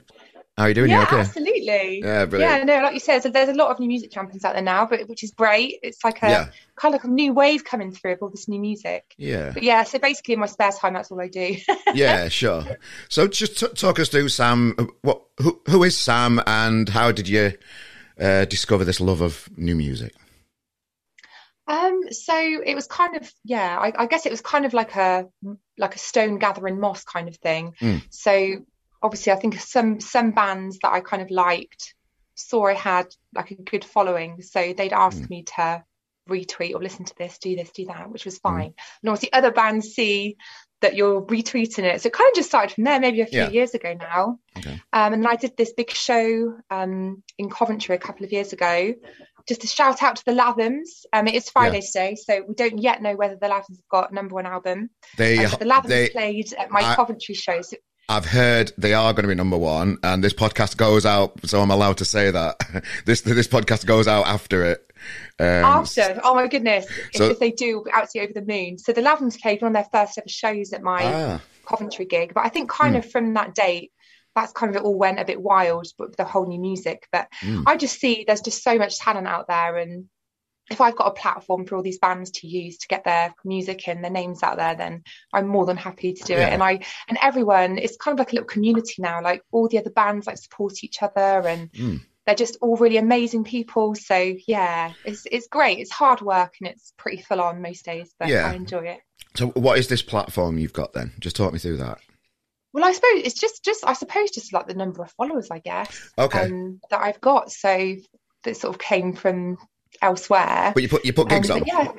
How 0.58 0.66
are 0.66 0.70
you 0.70 0.76
doing? 0.76 0.92
yeah, 0.92 1.00
you 1.00 1.04
okay? 1.08 1.20
absolutely. 1.22 1.53
Yeah, 1.66 2.26
brilliant. 2.26 2.68
Yeah, 2.68 2.76
no, 2.78 2.84
like 2.84 2.94
you 2.94 3.00
said, 3.00 3.24
so 3.24 3.30
there's 3.30 3.50
a 3.50 3.54
lot 3.54 3.70
of 3.72 3.80
new 3.80 3.88
music 3.88 4.12
champions 4.12 4.44
out 4.46 4.54
there 4.54 4.62
now, 4.62 4.86
but 4.86 5.08
which 5.08 5.24
is 5.24 5.32
great. 5.32 5.80
It's 5.84 6.04
like 6.04 6.22
a 6.24 6.30
Yeah. 6.30 6.46
kind 6.76 6.94
of 6.94 7.02
like 7.02 7.06
a 7.10 7.14
new 7.14 7.34
wave 7.34 7.64
coming 7.64 7.92
through 7.92 8.14
of 8.14 8.20
all 8.22 8.30
this 8.30 8.48
new 8.48 8.60
music. 8.60 9.14
Yeah, 9.18 9.52
But 9.54 9.64
yeah, 9.64 9.84
so 9.84 10.00
basically 10.00 10.34
in 10.36 10.40
my 10.40 10.46
spare 10.48 10.72
time, 10.72 10.94
that's 10.94 11.12
all 11.12 11.22
I 11.22 11.28
do. 11.28 11.56
yeah, 11.94 12.28
sure. 12.30 12.64
So 13.10 13.28
just 13.28 13.60
t- 13.60 13.68
talk 13.76 14.00
us 14.00 14.10
through 14.10 14.30
Sam. 14.30 14.76
What 15.02 15.22
who 15.40 15.62
who 15.68 15.84
is 15.84 15.98
Sam, 15.98 16.42
and 16.46 16.90
how 16.90 17.12
did 17.12 17.28
you 17.28 17.54
uh, 18.20 18.46
discover 18.46 18.84
this 18.86 19.00
love 19.00 19.22
of 19.22 19.50
new 19.58 19.76
music? 19.76 20.14
Um, 21.66 22.02
so 22.12 22.36
it 22.38 22.76
was 22.76 22.88
kind 22.88 23.16
of 23.16 23.32
yeah, 23.46 23.80
I, 23.80 23.94
I 24.04 24.06
guess 24.08 24.26
it 24.26 24.32
was 24.32 24.42
kind 24.42 24.66
of 24.66 24.74
like 24.74 24.96
a 24.98 25.28
like 25.78 25.96
a 25.96 26.00
stone 26.00 26.38
gathering 26.38 26.80
moss 26.80 27.04
kind 27.06 27.30
of 27.30 27.38
thing. 27.38 27.74
Mm. 27.80 28.02
So 28.10 28.66
obviously, 29.04 29.32
I 29.34 29.36
think 29.36 29.60
some 29.60 30.00
some 30.00 30.32
bands 30.32 30.80
that 30.82 30.92
I 30.94 31.02
kind 31.02 31.22
of 31.22 31.30
liked 31.30 31.94
saw 32.36 32.66
I 32.68 32.74
had 32.74 33.08
like 33.36 33.52
a 33.52 33.56
good 33.56 33.86
following, 33.86 34.42
so 34.42 34.74
they'd 34.74 34.94
ask 34.94 35.18
Mm. 35.22 35.30
me 35.30 35.44
to 35.56 35.84
retweet 36.30 36.74
or 36.74 36.82
listen 36.82 37.06
to 37.06 37.16
this, 37.18 37.38
do 37.38 37.56
this, 37.56 37.70
do 37.72 37.86
that, 37.86 38.10
which 38.10 38.24
Mm. 38.24 38.26
was 38.26 38.40
fine. 38.40 38.74
And 39.02 39.10
obviously, 39.10 39.34
other 39.34 39.52
bands 39.52 39.90
see 39.94 40.38
that 40.82 40.96
you're 40.96 41.22
retweeting 41.22 41.84
it, 41.84 42.02
so 42.02 42.08
it 42.08 42.14
kind 42.14 42.30
of 42.30 42.36
just 42.36 42.50
started 42.50 42.74
from 42.74 42.86
there, 42.86 43.00
maybe 43.00 43.22
a 43.22 43.26
few 43.26 43.40
Yeah. 43.40 43.50
years 43.50 43.74
ago 43.74 43.94
now. 43.94 44.40
Okay. 44.58 44.82
Um, 44.94 45.14
and 45.14 45.28
I 45.28 45.36
did 45.36 45.56
this 45.58 45.74
big 45.74 45.92
show 45.92 46.58
um, 46.70 47.24
in 47.38 47.50
Coventry 47.50 47.96
a 47.96 48.00
couple 48.00 48.26
of 48.26 48.32
years 48.32 48.52
ago. 48.54 48.94
Just 49.48 49.62
to 49.62 49.68
shout 49.68 50.02
out 50.02 50.16
to 50.16 50.26
the 50.26 50.32
Lathums. 50.32 51.06
Um, 51.12 51.28
it 51.28 51.36
is 51.36 51.50
Friday 51.50 51.82
today, 51.82 52.16
so 52.16 52.44
we 52.48 52.56
don't 52.56 52.80
yet 52.80 53.02
know 53.02 53.16
whether 53.18 53.36
the 53.36 53.48
Lathums 53.48 53.76
have 53.78 53.88
got 53.90 54.12
a 54.12 54.16
number 54.16 54.36
one 54.36 54.46
album. 54.46 54.90
They 55.18 55.36
but 55.46 55.60
the 55.60 55.66
Lathums 55.66 55.88
they 55.90 56.10
played 56.10 56.54
at 56.54 56.72
my 56.72 56.80
I- 56.82 56.96
Coventry 56.96 57.36
show. 57.36 57.62
So 57.62 57.76
I've 58.10 58.26
heard 58.26 58.72
they 58.78 58.94
are 58.94 59.14
going 59.14 59.24
to 59.24 59.30
be 59.30 59.36
number 59.36 59.58
one, 59.58 59.98
and 60.04 60.24
this 60.24 60.34
podcast 60.34 60.76
goes 60.78 61.06
out, 61.06 61.34
so 61.46 61.62
I'm 61.62 61.72
allowed 61.72 61.98
to 62.00 62.06
say 62.06 62.32
that 62.32 62.84
this 63.06 63.22
this 63.22 63.48
podcast 63.48 63.86
goes 63.86 64.08
out 64.08 64.28
after 64.28 64.66
it. 64.66 64.92
Um, 65.40 65.48
after, 65.48 66.20
oh 66.24 66.36
my 66.36 66.48
goodness! 66.48 66.86
So, 67.14 67.26
if, 67.26 67.32
if, 67.34 67.40
they 67.40 67.52
do, 67.52 67.86
absolutely 67.92 68.30
over 68.30 68.46
the 68.46 68.54
moon. 68.54 68.78
So 68.78 68.92
the 68.92 69.02
Lathums 69.02 69.40
played 69.40 69.62
one 69.62 69.70
of 69.70 69.74
their 69.74 69.90
first 69.92 70.18
ever 70.18 70.28
shows 70.28 70.74
at 70.74 70.82
my 70.82 71.02
ah. 71.04 71.42
Coventry 71.66 72.06
gig, 72.06 72.34
but 72.34 72.46
I 72.46 72.50
think 72.50 72.70
kind 72.70 72.96
mm. 72.96 73.00
of 73.00 73.10
from 73.10 73.34
that 73.36 73.56
date, 73.56 73.92
that's 74.36 74.52
kind 74.52 74.70
of 74.70 74.76
it 74.76 74.86
all 74.86 74.98
went 74.98 75.20
a 75.20 75.26
bit 75.26 75.42
wild, 75.42 75.88
but 75.98 76.10
with 76.10 76.18
the 76.18 76.26
whole 76.26 76.48
new 76.48 76.60
music. 76.60 77.08
But 77.12 77.30
mm. 77.42 77.64
I 77.66 77.78
just 77.78 78.00
see 78.00 78.26
there's 78.28 78.42
just 78.42 78.64
so 78.64 78.78
much 78.78 79.00
talent 79.00 79.28
out 79.28 79.48
there, 79.48 79.78
and 79.78 80.10
if 80.72 80.82
I've 80.82 80.96
got 80.96 81.08
a 81.08 81.12
platform 81.12 81.66
for 81.66 81.76
all 81.76 81.84
these 81.84 82.00
bands 82.00 82.32
to 82.32 82.48
use 82.48 82.78
to 82.80 82.88
get 82.88 83.04
their 83.04 83.34
music 83.44 83.88
and 83.88 84.04
their 84.04 84.12
names 84.12 84.44
out 84.44 84.58
there, 84.58 84.76
then 84.76 85.04
I'm 85.34 85.48
more 85.48 85.66
than 85.66 85.78
happy 85.78 86.14
to 86.14 86.24
do 86.24 86.34
yeah. 86.34 86.48
it. 86.48 86.54
And 86.54 86.64
I 86.64 86.80
and 87.08 87.18
everyone, 87.22 87.78
it's 87.78 87.98
kind 87.98 88.14
of 88.14 88.20
like 88.20 88.32
a 88.32 88.36
little 88.36 88.48
community 88.48 88.96
now. 89.02 89.22
Like 89.22 89.44
all 89.52 89.68
the 89.68 89.80
other 89.80 89.90
bands 89.90 90.28
like 90.28 90.38
support 90.38 90.84
each 90.84 91.04
other, 91.04 91.48
and 91.48 91.72
mm. 91.72 92.02
they're 92.26 92.36
just 92.36 92.58
all 92.62 92.78
really 92.78 92.98
amazing 92.98 93.44
people. 93.44 93.96
So 93.96 94.34
yeah, 94.48 94.94
it's 95.06 95.26
it's 95.30 95.48
great. 95.48 95.80
It's 95.80 95.92
hard 95.92 96.22
work 96.22 96.56
and 96.62 96.70
it's 96.70 96.94
pretty 96.98 97.22
full 97.22 97.42
on 97.42 97.62
most 97.62 97.84
days, 97.86 98.14
but 98.18 98.30
yeah. 98.30 98.50
I 98.50 98.54
enjoy 98.54 98.86
it. 98.86 99.00
So 99.36 99.48
what 99.48 99.80
is 99.80 99.88
this 99.88 100.02
platform 100.02 100.58
you've 100.58 100.74
got 100.74 100.94
then? 100.94 101.12
Just 101.20 101.36
talk 101.36 101.52
me 101.52 101.60
through 101.60 101.78
that. 101.78 102.00
Well, 102.72 102.86
I 102.86 102.92
suppose 102.94 103.22
it's 103.24 103.40
just 103.40 103.64
just 103.64 103.86
I 103.86 103.94
suppose 103.94 104.32
just 104.32 104.54
like 104.54 104.68
the 104.68 104.74
number 104.74 105.04
of 105.04 105.12
followers, 105.12 105.50
I 105.52 105.60
guess. 105.60 106.10
Okay. 106.18 106.46
Um, 106.46 106.80
that 106.90 107.02
I've 107.02 107.22
got. 107.22 107.52
So 107.52 107.96
that 108.44 108.58
sort 108.58 108.74
of 108.76 108.80
came 108.80 109.14
from 109.14 109.58
elsewhere. 110.02 110.72
But 110.74 110.84
you 110.84 110.90
put 110.90 111.06
you 111.06 111.14
put 111.14 111.30
gigs 111.30 111.50
um, 111.50 111.62
on. 111.62 111.66
Yeah. 111.66 111.92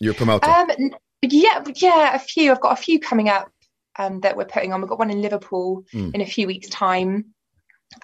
You're 0.00 0.12
a 0.12 0.16
promoter. 0.16 0.48
Um, 0.48 0.70
yeah, 1.22 1.62
yeah, 1.76 2.14
a 2.14 2.18
few. 2.18 2.50
I've 2.50 2.60
got 2.60 2.78
a 2.78 2.82
few 2.82 2.98
coming 2.98 3.28
up 3.28 3.50
um, 3.98 4.20
that 4.20 4.36
we're 4.36 4.46
putting 4.46 4.72
on. 4.72 4.80
We've 4.80 4.88
got 4.88 4.98
one 4.98 5.10
in 5.10 5.20
Liverpool 5.20 5.84
mm. 5.92 6.14
in 6.14 6.20
a 6.20 6.26
few 6.26 6.46
weeks' 6.46 6.68
time. 6.68 7.34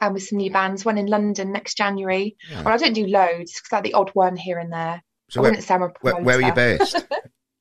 And 0.01 0.09
um, 0.09 0.15
with 0.15 0.25
some 0.25 0.39
new 0.39 0.51
bands, 0.51 0.85
one 0.85 0.99
in 0.99 1.07
London 1.07 1.53
next 1.53 1.77
January. 1.77 2.37
Yeah. 2.51 2.63
Well, 2.63 2.75
I 2.75 2.77
don't 2.77 2.93
do 2.93 3.07
loads 3.07 3.61
because 3.61 3.73
I 3.73 3.81
the 3.83 3.95
odd 3.95 4.11
one 4.15 4.37
here 4.37 4.59
and 4.59 4.73
there. 4.73 5.03
So 5.31 5.43
where, 5.43 5.53
where, 6.01 6.17
where, 6.23 6.39
are 6.39 6.43
you 6.43 6.53
based? 6.53 7.05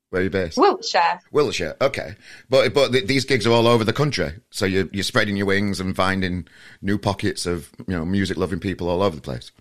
where 0.10 0.22
are 0.22 0.24
you 0.24 0.30
based? 0.30 0.58
Wiltshire. 0.58 1.20
Wiltshire. 1.32 1.76
Okay, 1.82 2.16
but 2.50 2.74
but 2.74 2.92
th- 2.92 3.06
these 3.06 3.26
gigs 3.26 3.46
are 3.48 3.52
all 3.52 3.68
over 3.68 3.84
the 3.84 3.94
country, 3.94 4.34
so 4.52 4.66
you're 4.66 4.88
you're 4.92 5.04
spreading 5.04 5.36
your 5.36 5.48
wings 5.48 5.80
and 5.80 5.96
finding 5.96 6.48
new 6.82 6.98
pockets 6.98 7.46
of 7.46 7.72
you 7.88 7.96
know 7.96 8.06
music 8.06 8.38
loving 8.38 8.60
people 8.60 8.90
all 8.90 9.02
over 9.02 9.16
the 9.16 9.22
place. 9.22 9.52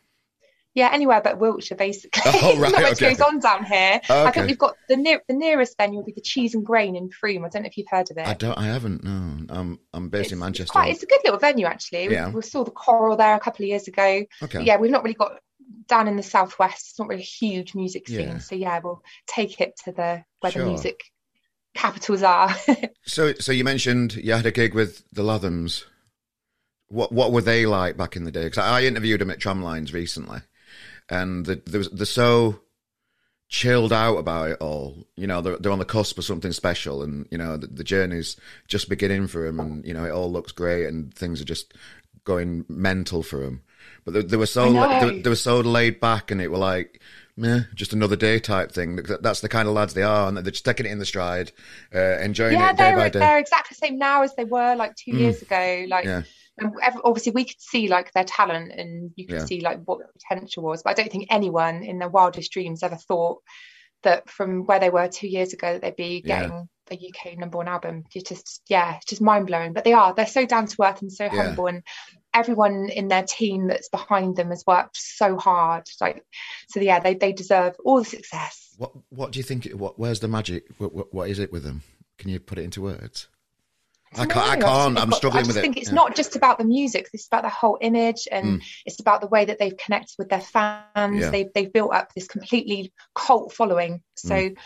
Yeah, 0.75 0.91
anywhere 0.93 1.21
but 1.23 1.39
Wiltshire, 1.39 1.77
basically. 1.77 2.23
Oh, 2.27 2.59
right. 2.59 2.73
Not 2.73 2.83
much 2.83 2.93
okay. 2.95 3.11
goes 3.11 3.21
on 3.21 3.39
down 3.39 3.65
here. 3.65 4.01
Okay. 4.11 4.25
I 4.25 4.31
think 4.33 4.49
we've 4.49 4.59
got 4.59 4.75
the 4.89 4.97
near 4.97 5.23
the 5.29 5.35
nearest 5.35 5.77
venue 5.77 5.99
will 5.99 6.05
be 6.05 6.13
the 6.13 6.21
Cheese 6.21 6.55
and 6.57 6.67
Grain 6.67 6.97
in 6.97 7.11
Frome. 7.11 7.45
I 7.45 7.49
don't 7.49 7.63
know 7.63 7.69
if 7.69 7.79
you've 7.79 7.89
heard 7.89 8.11
of 8.11 8.19
it. 8.19 8.27
I 8.27 8.35
don't. 8.35 8.59
I 8.59 8.67
haven't. 8.67 9.05
No, 9.05 9.55
I'm 9.55 9.79
I'm 9.93 10.09
based 10.09 10.27
it's, 10.27 10.33
in 10.33 10.41
Manchester. 10.41 10.65
It's, 10.65 10.71
quite, 10.73 10.91
it's 10.91 11.03
a 11.05 11.07
good 11.07 11.21
little 11.25 11.39
venue 11.39 11.67
actually. 11.67 12.11
Yeah. 12.11 12.29
We, 12.29 12.37
we, 12.37 12.43
saw 12.43 12.65
the 12.65 12.73
Coral 12.73 13.17
there 13.17 13.37
a 13.37 13.41
couple 13.41 13.65
of 13.65 13.69
years 13.69 13.87
ago. 13.87 14.25
Okay. 14.43 14.59
But 14.59 14.65
yeah, 14.65 14.77
we've 14.79 14.91
not 14.91 15.05
really 15.05 15.15
got 15.15 15.39
down 15.87 16.09
in 16.09 16.17
the 16.17 16.25
southwest. 16.25 16.91
It's 16.91 16.99
not 16.99 17.07
really 17.07 17.23
a 17.23 17.25
huge 17.25 17.77
music 17.77 18.09
scene. 18.09 18.21
Yeah. 18.21 18.39
So 18.39 18.57
yeah, 18.57 18.81
we'll 18.83 19.03
take 19.29 19.61
it 19.61 19.77
to 19.85 19.93
the 19.93 20.25
where 20.41 20.51
sure. 20.51 20.65
the 20.65 20.71
music 20.71 21.05
capitals 21.77 22.25
are. 22.25 22.53
so 23.05 23.33
so 23.35 23.53
you 23.53 23.63
mentioned 23.63 24.17
you 24.17 24.33
had 24.33 24.47
a 24.47 24.51
gig 24.51 24.75
with 24.75 25.05
the 25.13 25.23
Lathums. 25.23 25.85
What 26.89 27.13
what 27.13 27.31
were 27.31 27.43
they 27.43 27.65
like 27.65 27.97
back 27.97 28.17
in 28.17 28.25
the 28.25 28.33
day? 28.33 28.45
Because 28.45 28.59
I 28.59 28.83
interviewed 28.83 29.21
them 29.21 29.31
at 29.31 29.39
Tramlines 29.39 29.93
recently 29.93 30.41
and 31.09 31.47
the, 31.47 31.63
they're, 31.67 31.85
they're 31.85 32.07
so 32.07 32.61
chilled 33.49 33.93
out 33.93 34.17
about 34.17 34.51
it 34.51 34.57
all. 34.61 35.07
You 35.17 35.27
know, 35.27 35.41
they're, 35.41 35.57
they're 35.59 35.73
on 35.73 35.79
the 35.79 35.85
cusp 35.85 36.19
of 36.19 36.25
something 36.25 36.53
special, 36.53 37.03
and 37.03 37.27
you 37.31 37.39
know 37.39 37.57
the, 37.57 37.67
the 37.67 37.85
journey's 37.85 38.37
just 38.69 38.89
beginning 38.89 39.27
for 39.29 39.45
them, 39.45 39.61
and 39.61 39.85
you 39.85 39.95
know 39.95 40.05
it 40.05 40.11
all 40.11 40.31
looks 40.31 40.53
great, 40.53 40.87
and 40.87 41.15
things 41.15 41.41
are 41.41 41.47
just 41.47 41.75
going 42.25 42.65
mental 42.69 43.23
for 43.23 43.39
them. 43.41 43.63
But 44.05 44.15
they, 44.15 44.23
they 44.23 44.37
were 44.37 44.47
so 44.47 44.73
they, 44.73 45.21
they, 45.21 45.29
were 45.29 45.37
so 45.37 45.61
laid 45.61 46.01
back, 46.01 46.31
and 46.31 46.41
it 46.41 46.51
were 46.51 46.59
like. 46.59 47.01
Meh, 47.37 47.63
just 47.75 47.93
another 47.93 48.15
day 48.15 48.39
type 48.39 48.71
thing. 48.71 48.95
That's 48.95 49.41
the 49.41 49.49
kind 49.49 49.67
of 49.67 49.75
lads 49.75 49.93
they 49.93 50.05
are, 50.05 50.29
and 50.29 50.37
they're 50.37 50.53
just 50.53 50.65
taking 50.65 50.87
it 50.87 50.93
in 50.93 51.01
the 51.01 51.05
stride, 51.05 51.51
uh, 51.93 52.21
enjoying 52.21 52.53
yeah, 52.53 52.71
it 52.71 52.77
day 52.77 52.95
by 52.95 53.09
day. 53.09 53.19
They're 53.19 53.39
exactly 53.41 53.75
the 53.75 53.87
same 53.87 53.99
now 53.99 54.23
as 54.23 54.37
they 54.37 54.45
were 54.45 54.77
like 54.77 54.95
two 54.95 55.11
mm. 55.11 55.19
years 55.19 55.43
ago. 55.43 55.85
Like 55.89 56.05
yeah 56.05 56.23
obviously 57.05 57.33
we 57.33 57.45
could 57.45 57.61
see 57.61 57.89
like 57.89 58.13
their 58.13 58.25
talent 58.25 58.73
and 58.73 59.11
you 59.17 59.27
could 59.27 59.41
yeah. 59.41 59.45
see 59.45 59.61
like 59.61 59.81
what 59.85 59.99
the 59.99 60.07
potential 60.21 60.63
was 60.63 60.83
but 60.83 60.91
i 60.91 60.95
don't 60.95 61.11
think 61.11 61.27
anyone 61.31 61.83
in 61.83 61.99
their 61.99 62.09
wildest 62.09 62.53
dreams 62.53 62.83
ever 62.83 62.97
thought 62.97 63.43
that 64.03 64.29
from 64.29 64.65
where 64.67 64.79
they 64.79 64.91
were 64.91 65.09
two 65.09 65.29
years 65.29 65.53
ago 65.53 65.73
that 65.73 65.83
they'd 65.83 65.97
be 65.97 66.21
getting 66.21 66.69
yeah. 66.91 66.97
a 66.97 67.09
uk 67.09 67.39
number 67.39 67.59
one 67.59 67.69
album 67.69 68.05
it's 68.15 68.29
just 68.29 68.63
yeah 68.69 68.97
it's 68.97 69.07
just 69.07 69.23
mind-blowing 69.23 69.73
but 69.73 69.85
they 69.85 69.93
are 69.93 70.15
they're 70.15 70.27
so 70.27 70.47
down 70.47 70.67
to 70.67 70.83
earth 70.83 71.03
and 71.03 71.13
so 71.13 71.25
yeah. 71.25 71.47
humble 71.47 71.67
and 71.67 71.83
everyone 72.33 72.89
in 72.91 73.09
their 73.09 73.23
team 73.23 73.67
that's 73.69 73.89
behind 73.89 74.37
them 74.37 74.51
has 74.51 74.65
worked 74.67 74.97
so 74.97 75.37
hard 75.37 75.85
like 76.01 76.23
so 76.69 76.81
yeah 76.81 77.01
they, 77.01 77.15
they 77.15 77.33
deserve 77.33 77.75
all 77.85 77.99
the 77.99 78.05
success 78.05 78.75
what 78.77 78.93
what 79.09 79.33
do 79.33 79.39
you 79.39 79.43
think 79.43 79.67
what 79.71 79.99
where's 79.99 80.21
the 80.21 80.29
magic 80.29 80.67
what, 80.79 80.95
what, 80.95 81.13
what 81.13 81.31
is 81.31 81.39
it 81.39 81.51
with 81.51 81.65
them 81.65 81.83
can 82.19 82.31
you 82.31 82.39
put 82.39 82.59
it 82.59 82.65
into 82.65 82.83
words 82.83 83.29
I 84.19 84.27
can't. 84.27 84.51
I 84.51 84.57
can't. 84.57 84.99
I'm 84.99 85.13
struggling 85.13 85.47
with 85.47 85.57
it. 85.57 85.61
I 85.61 85.63
think 85.63 85.77
it's 85.77 85.89
yeah. 85.89 85.95
not 85.95 86.17
just 86.17 86.37
about 86.37 86.59
the 86.59 86.65
music. 86.65 87.09
It's 87.13 87.27
about 87.27 87.43
the 87.43 87.49
whole 87.49 87.79
image, 87.81 88.29
and 88.31 88.61
mm. 88.61 88.65
it's 88.87 89.01
about 89.01 89.21
the 89.21 89.27
way 89.27 89.45
that 89.47 89.59
they've 89.59 89.77
connected 89.77 90.15
with 90.19 90.29
their 90.29 90.41
fans. 90.41 91.21
Yeah. 91.21 91.31
They've 91.31 91.53
they've 91.55 91.73
built 91.73 91.95
up 91.95 92.13
this 92.15 92.29
completely 92.29 92.93
cult 93.15 93.53
following. 93.53 94.03
So, 94.17 94.35
mm. 94.35 94.57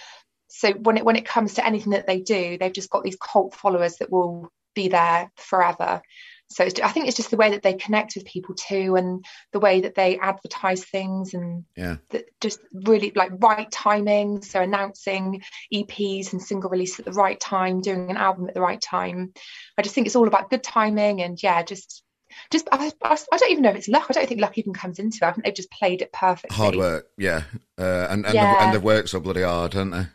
so 0.49 0.73
when 0.73 0.97
it 0.97 1.05
when 1.05 1.17
it 1.17 1.25
comes 1.27 1.55
to 1.55 1.67
anything 1.67 1.93
that 1.93 2.07
they 2.07 2.21
do, 2.21 2.59
they've 2.59 2.73
just 2.73 2.91
got 2.91 3.03
these 3.05 3.17
cult 3.17 3.55
followers 3.55 3.97
that 3.97 4.11
will 4.11 4.53
be 4.75 4.89
there 4.89 5.31
forever 5.37 6.03
so 6.51 6.65
I 6.65 6.89
think 6.93 7.07
it's 7.07 7.17
just 7.17 7.31
the 7.31 7.37
way 7.37 7.51
that 7.51 7.63
they 7.63 7.75
connect 7.75 8.15
with 8.15 8.25
people 8.25 8.55
too, 8.55 8.97
and 8.97 9.25
the 9.53 9.61
way 9.61 9.83
that 9.83 9.95
they 9.95 10.19
advertise 10.19 10.83
things, 10.85 11.35
and 11.35 11.65
yeah, 11.77 11.97
just 12.41 12.61
really 12.73 13.13
like 13.15 13.33
right 13.39 13.71
timing. 13.71 14.43
So 14.43 14.63
announcing 14.63 15.43
EPs 15.73 16.33
and 16.33 16.43
single 16.43 16.71
release 16.71 16.99
at 16.99 17.05
the 17.05 17.13
right 17.13 17.39
time, 17.39 17.83
doing 17.83 18.11
an 18.11 18.17
album 18.17 18.49
at 18.49 18.55
the 18.55 18.63
right 18.63 18.81
time. 18.81 19.33
I 19.77 19.83
just 19.83 19.95
think 19.95 20.07
it's 20.07 20.17
all 20.17 20.27
about 20.27 20.49
good 20.49 20.63
timing, 20.63 21.21
and 21.21 21.41
yeah, 21.43 21.63
just 21.63 22.03
just 22.51 22.67
I, 22.73 22.93
I, 23.03 23.19
I, 23.33 23.37
don't 23.37 23.51
even 23.51 23.63
know 23.63 23.71
if 23.71 23.77
it's 23.77 23.89
luck. 23.89 24.07
I 24.09 24.15
don't 24.15 24.29
think 24.29 24.41
luck 24.41 24.57
even 24.57 24.73
comes 24.73 24.99
into 24.99 25.19
it. 25.23 25.25
I 25.25 25.33
think 25.33 25.45
they've 25.45 25.55
just 25.55 25.71
played 25.71 26.01
it 26.01 26.13
perfectly. 26.13 26.57
Hard 26.57 26.77
work, 26.77 27.09
yeah, 27.19 27.43
uh, 27.79 28.07
and 28.09 28.25
and, 28.25 28.35
yeah. 28.35 28.53
They've, 28.53 28.63
and 28.63 28.75
they've 28.75 28.83
worked 28.83 29.11
so 29.11 29.21
bloody 29.21 29.43
hard, 29.43 29.75
haven't 29.75 29.91
they? 29.91 30.07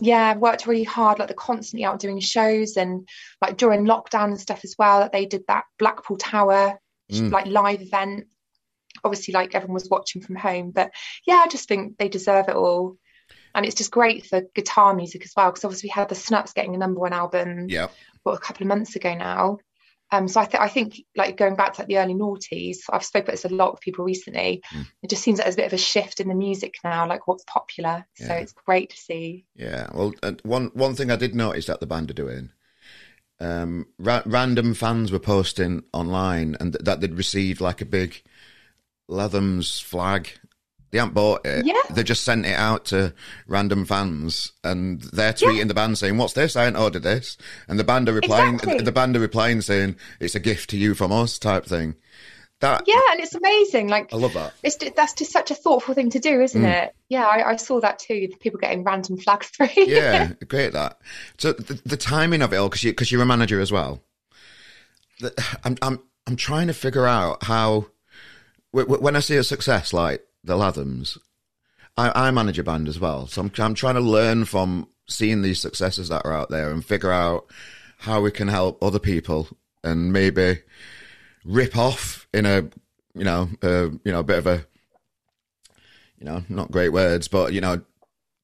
Yeah, 0.00 0.36
worked 0.36 0.66
really 0.66 0.84
hard, 0.84 1.18
like 1.18 1.28
they're 1.28 1.34
constantly 1.34 1.84
out 1.84 2.00
doing 2.00 2.20
shows 2.20 2.76
and 2.76 3.08
like 3.40 3.56
during 3.56 3.84
lockdown 3.84 4.26
and 4.26 4.40
stuff 4.40 4.60
as 4.64 4.74
well. 4.78 5.00
That 5.00 5.12
they 5.12 5.26
did 5.26 5.42
that 5.48 5.64
Blackpool 5.78 6.16
Tower 6.16 6.78
mm. 7.12 7.30
like 7.30 7.46
live 7.46 7.82
event. 7.82 8.26
Obviously, 9.04 9.32
like 9.32 9.54
everyone 9.54 9.74
was 9.74 9.88
watching 9.88 10.20
from 10.22 10.36
home, 10.36 10.72
but 10.72 10.90
yeah, 11.26 11.42
I 11.44 11.48
just 11.48 11.68
think 11.68 11.96
they 11.98 12.08
deserve 12.08 12.48
it 12.48 12.56
all. 12.56 12.96
And 13.54 13.66
it's 13.66 13.74
just 13.74 13.90
great 13.90 14.26
for 14.26 14.42
guitar 14.54 14.94
music 14.94 15.24
as 15.24 15.32
well, 15.36 15.50
because 15.50 15.64
obviously 15.64 15.88
we 15.88 15.92
had 15.92 16.08
the 16.08 16.14
Snuts 16.14 16.52
getting 16.52 16.74
a 16.74 16.78
number 16.78 17.00
one 17.00 17.12
album, 17.12 17.68
yeah, 17.68 17.88
what 18.22 18.34
a 18.34 18.38
couple 18.38 18.64
of 18.64 18.68
months 18.68 18.96
ago 18.96 19.14
now. 19.14 19.58
Um, 20.12 20.26
so 20.26 20.40
I, 20.40 20.44
th- 20.44 20.60
I 20.60 20.68
think 20.68 21.02
like 21.16 21.36
going 21.36 21.54
back 21.54 21.74
to 21.74 21.82
like, 21.82 21.88
the 21.88 21.98
early 21.98 22.14
noughties, 22.14 22.78
I've 22.90 23.04
spoken 23.04 23.26
about 23.26 23.32
this 23.32 23.44
a 23.44 23.54
lot 23.54 23.72
with 23.72 23.80
people 23.80 24.04
recently. 24.04 24.62
Mm. 24.72 24.86
It 25.02 25.10
just 25.10 25.22
seems 25.22 25.38
like 25.38 25.44
there's 25.44 25.54
a 25.54 25.58
bit 25.58 25.66
of 25.66 25.72
a 25.72 25.78
shift 25.78 26.20
in 26.20 26.28
the 26.28 26.34
music 26.34 26.74
now, 26.82 27.06
like 27.06 27.28
what's 27.28 27.44
popular. 27.44 28.06
Yeah. 28.18 28.26
So 28.26 28.34
it's 28.34 28.52
great 28.52 28.90
to 28.90 28.96
see. 28.96 29.46
Yeah. 29.54 29.88
Well, 29.94 30.14
one 30.42 30.70
one 30.74 30.94
thing 30.94 31.10
I 31.10 31.16
did 31.16 31.34
notice 31.34 31.66
that 31.66 31.80
the 31.80 31.86
band 31.86 32.10
are 32.10 32.14
doing, 32.14 32.50
um, 33.38 33.86
ra- 33.98 34.22
random 34.26 34.74
fans 34.74 35.12
were 35.12 35.20
posting 35.20 35.84
online 35.92 36.56
and 36.58 36.72
th- 36.72 36.84
that 36.84 37.00
they'd 37.00 37.14
received 37.14 37.60
like 37.60 37.80
a 37.80 37.86
big 37.86 38.22
Lathums 39.08 39.82
flag 39.82 40.32
they 40.90 40.98
haven't 40.98 41.14
bought 41.14 41.46
it. 41.46 41.66
Yeah. 41.66 41.80
They 41.90 42.02
just 42.02 42.24
sent 42.24 42.46
it 42.46 42.56
out 42.56 42.86
to 42.86 43.14
random 43.46 43.84
fans, 43.84 44.52
and 44.64 45.00
they're 45.00 45.32
tweeting 45.32 45.58
yeah. 45.58 45.64
the 45.64 45.74
band 45.74 45.98
saying, 45.98 46.16
"What's 46.16 46.32
this? 46.32 46.56
I 46.56 46.64
haven't 46.64 46.80
ordered 46.80 47.02
this." 47.02 47.36
And 47.68 47.78
the 47.78 47.84
band 47.84 48.08
are 48.08 48.12
replying. 48.12 48.54
Exactly. 48.54 48.84
The 48.84 48.92
band 48.92 49.16
are 49.16 49.20
replying 49.20 49.60
saying, 49.60 49.96
"It's 50.18 50.34
a 50.34 50.40
gift 50.40 50.70
to 50.70 50.76
you 50.76 50.94
from 50.94 51.12
us," 51.12 51.38
type 51.38 51.66
thing. 51.66 51.94
That 52.60 52.82
yeah, 52.86 53.00
and 53.12 53.20
it's 53.20 53.34
amazing. 53.34 53.88
Like 53.88 54.12
I 54.12 54.16
love 54.16 54.34
that. 54.34 54.52
It's 54.62 54.76
that's 54.94 55.14
just 55.14 55.32
such 55.32 55.50
a 55.50 55.54
thoughtful 55.54 55.94
thing 55.94 56.10
to 56.10 56.18
do, 56.18 56.42
isn't 56.42 56.60
mm. 56.60 56.82
it? 56.82 56.94
Yeah, 57.08 57.26
I, 57.26 57.52
I, 57.52 57.56
saw 57.56 57.80
that 57.80 57.98
too. 57.98 58.28
People 58.38 58.60
getting 58.60 58.84
random 58.84 59.16
flags 59.16 59.48
through. 59.48 59.68
yeah, 59.76 60.32
great 60.48 60.74
that. 60.74 60.98
So 61.38 61.54
the, 61.54 61.80
the 61.86 61.96
timing 61.96 62.42
of 62.42 62.52
it 62.52 62.56
all, 62.56 62.68
because 62.68 62.84
you 62.84 62.92
because 62.92 63.10
you're 63.10 63.22
a 63.22 63.26
manager 63.26 63.60
as 63.60 63.72
well. 63.72 64.02
The, 65.20 65.32
I'm 65.64 65.78
I'm 65.80 66.00
I'm 66.26 66.36
trying 66.36 66.66
to 66.66 66.74
figure 66.74 67.06
out 67.06 67.44
how 67.44 67.86
when 68.72 69.16
I 69.16 69.20
see 69.20 69.36
a 69.36 69.44
success 69.44 69.94
like 69.94 70.22
the 70.44 70.54
Lathums, 70.54 71.18
I, 71.96 72.28
I 72.28 72.30
manage 72.30 72.58
a 72.58 72.62
band 72.62 72.88
as 72.88 72.98
well. 72.98 73.26
So 73.26 73.42
I'm, 73.42 73.52
I'm 73.58 73.74
trying 73.74 73.94
to 73.94 74.00
learn 74.00 74.44
from 74.44 74.88
seeing 75.08 75.42
these 75.42 75.60
successes 75.60 76.08
that 76.08 76.24
are 76.24 76.32
out 76.32 76.50
there 76.50 76.70
and 76.70 76.84
figure 76.84 77.12
out 77.12 77.46
how 77.98 78.20
we 78.20 78.30
can 78.30 78.48
help 78.48 78.82
other 78.82 78.98
people 78.98 79.48
and 79.84 80.12
maybe 80.12 80.60
rip 81.44 81.76
off 81.76 82.26
in 82.32 82.46
a, 82.46 82.62
you 83.14 83.24
know, 83.24 83.48
a, 83.62 83.90
you 84.04 84.12
know, 84.12 84.20
a 84.20 84.24
bit 84.24 84.38
of 84.38 84.46
a, 84.46 84.64
you 86.18 86.24
know, 86.26 86.42
not 86.48 86.70
great 86.70 86.90
words, 86.90 87.28
but, 87.28 87.52
you 87.52 87.60
know, 87.60 87.80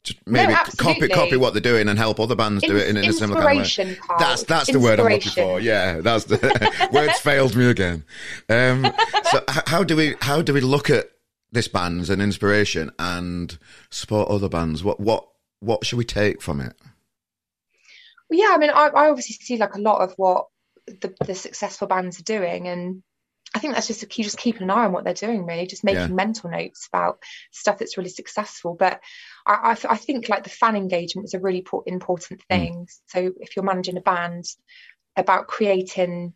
just 0.07 0.25
maybe 0.25 0.53
no, 0.53 0.59
copy 0.77 1.09
copy 1.09 1.37
what 1.37 1.53
they're 1.53 1.61
doing 1.61 1.89
and 1.89 1.99
help 1.99 2.21
other 2.21 2.37
bands 2.37 2.63
do 2.63 2.77
it 2.77 2.89
in, 2.89 2.97
in 2.97 3.11
a 3.11 3.13
similar 3.13 3.43
kind 3.43 3.61
of 3.61 3.77
way. 3.77 3.95
Carl. 3.97 4.19
That's 4.21 4.45
that's 4.45 4.71
the 4.71 4.79
word 4.79 5.01
I'm 5.01 5.11
looking 5.11 5.33
for. 5.33 5.59
Yeah, 5.59 6.01
that's 6.01 6.25
the 6.25 6.89
words 6.93 7.19
failed 7.19 7.57
me 7.57 7.69
again. 7.69 8.05
Um, 8.49 8.87
so 9.33 9.43
how 9.67 9.83
do 9.83 9.97
we 9.97 10.15
how 10.21 10.43
do 10.43 10.55
we 10.55 10.61
look 10.61 10.91
at 10.91 11.11
this 11.57 11.69
band 11.69 12.01
as 12.01 12.11
an 12.11 12.21
inspiration 12.21 12.91
and 12.99 13.59
support 13.91 14.29
other 14.29 14.49
bands? 14.49 14.85
What 14.85 15.01
what 15.01 15.27
what 15.61 15.85
should 15.85 15.99
we 15.99 16.05
take 16.05 16.41
from 16.41 16.61
it? 16.61 16.75
Well, 18.29 18.39
yeah, 18.39 18.55
I 18.55 18.59
mean, 18.59 18.71
I, 18.71 18.89
I 18.89 19.09
obviously 19.09 19.35
see 19.35 19.57
like 19.57 19.75
a 19.75 19.81
lot 19.81 20.03
of 20.03 20.15
what 20.17 20.47
the, 20.87 21.15
the 21.25 21.35
successful 21.35 21.89
bands 21.89 22.21
are 22.21 22.25
doing, 22.25 22.69
and 22.69 23.03
I 23.55 23.59
think 23.59 23.75
that's 23.75 23.87
just 23.87 24.03
you 24.19 24.25
just 24.25 24.39
keeping 24.39 24.63
an 24.63 24.71
eye 24.71 24.85
on 24.85 24.93
what 24.93 25.05
they're 25.05 25.15
doing, 25.15 25.47
really, 25.47 25.67
just 25.67 25.85
making 25.85 26.01
yeah. 26.01 26.07
mental 26.09 26.51
notes 26.51 26.89
about 26.93 27.19
stuff 27.53 27.79
that's 27.79 27.97
really 27.97 28.11
successful. 28.11 28.77
But 28.79 29.01
I, 29.47 29.77
I, 29.85 29.93
I, 29.93 29.97
think 29.97 30.29
like 30.29 30.45
the 30.45 30.51
fan 30.51 30.77
engagement 30.77 31.27
is 31.27 31.35
a 31.35 31.41
really 31.41 31.65
important 31.87 32.41
mm. 32.41 32.47
thing. 32.49 32.75
Mm. 32.75 33.01
So 33.07 33.33
if 33.41 33.57
you're 33.57 33.65
managing 33.65 33.97
a 33.97 34.03
band, 34.03 34.45
about 35.17 35.49
creating 35.49 36.35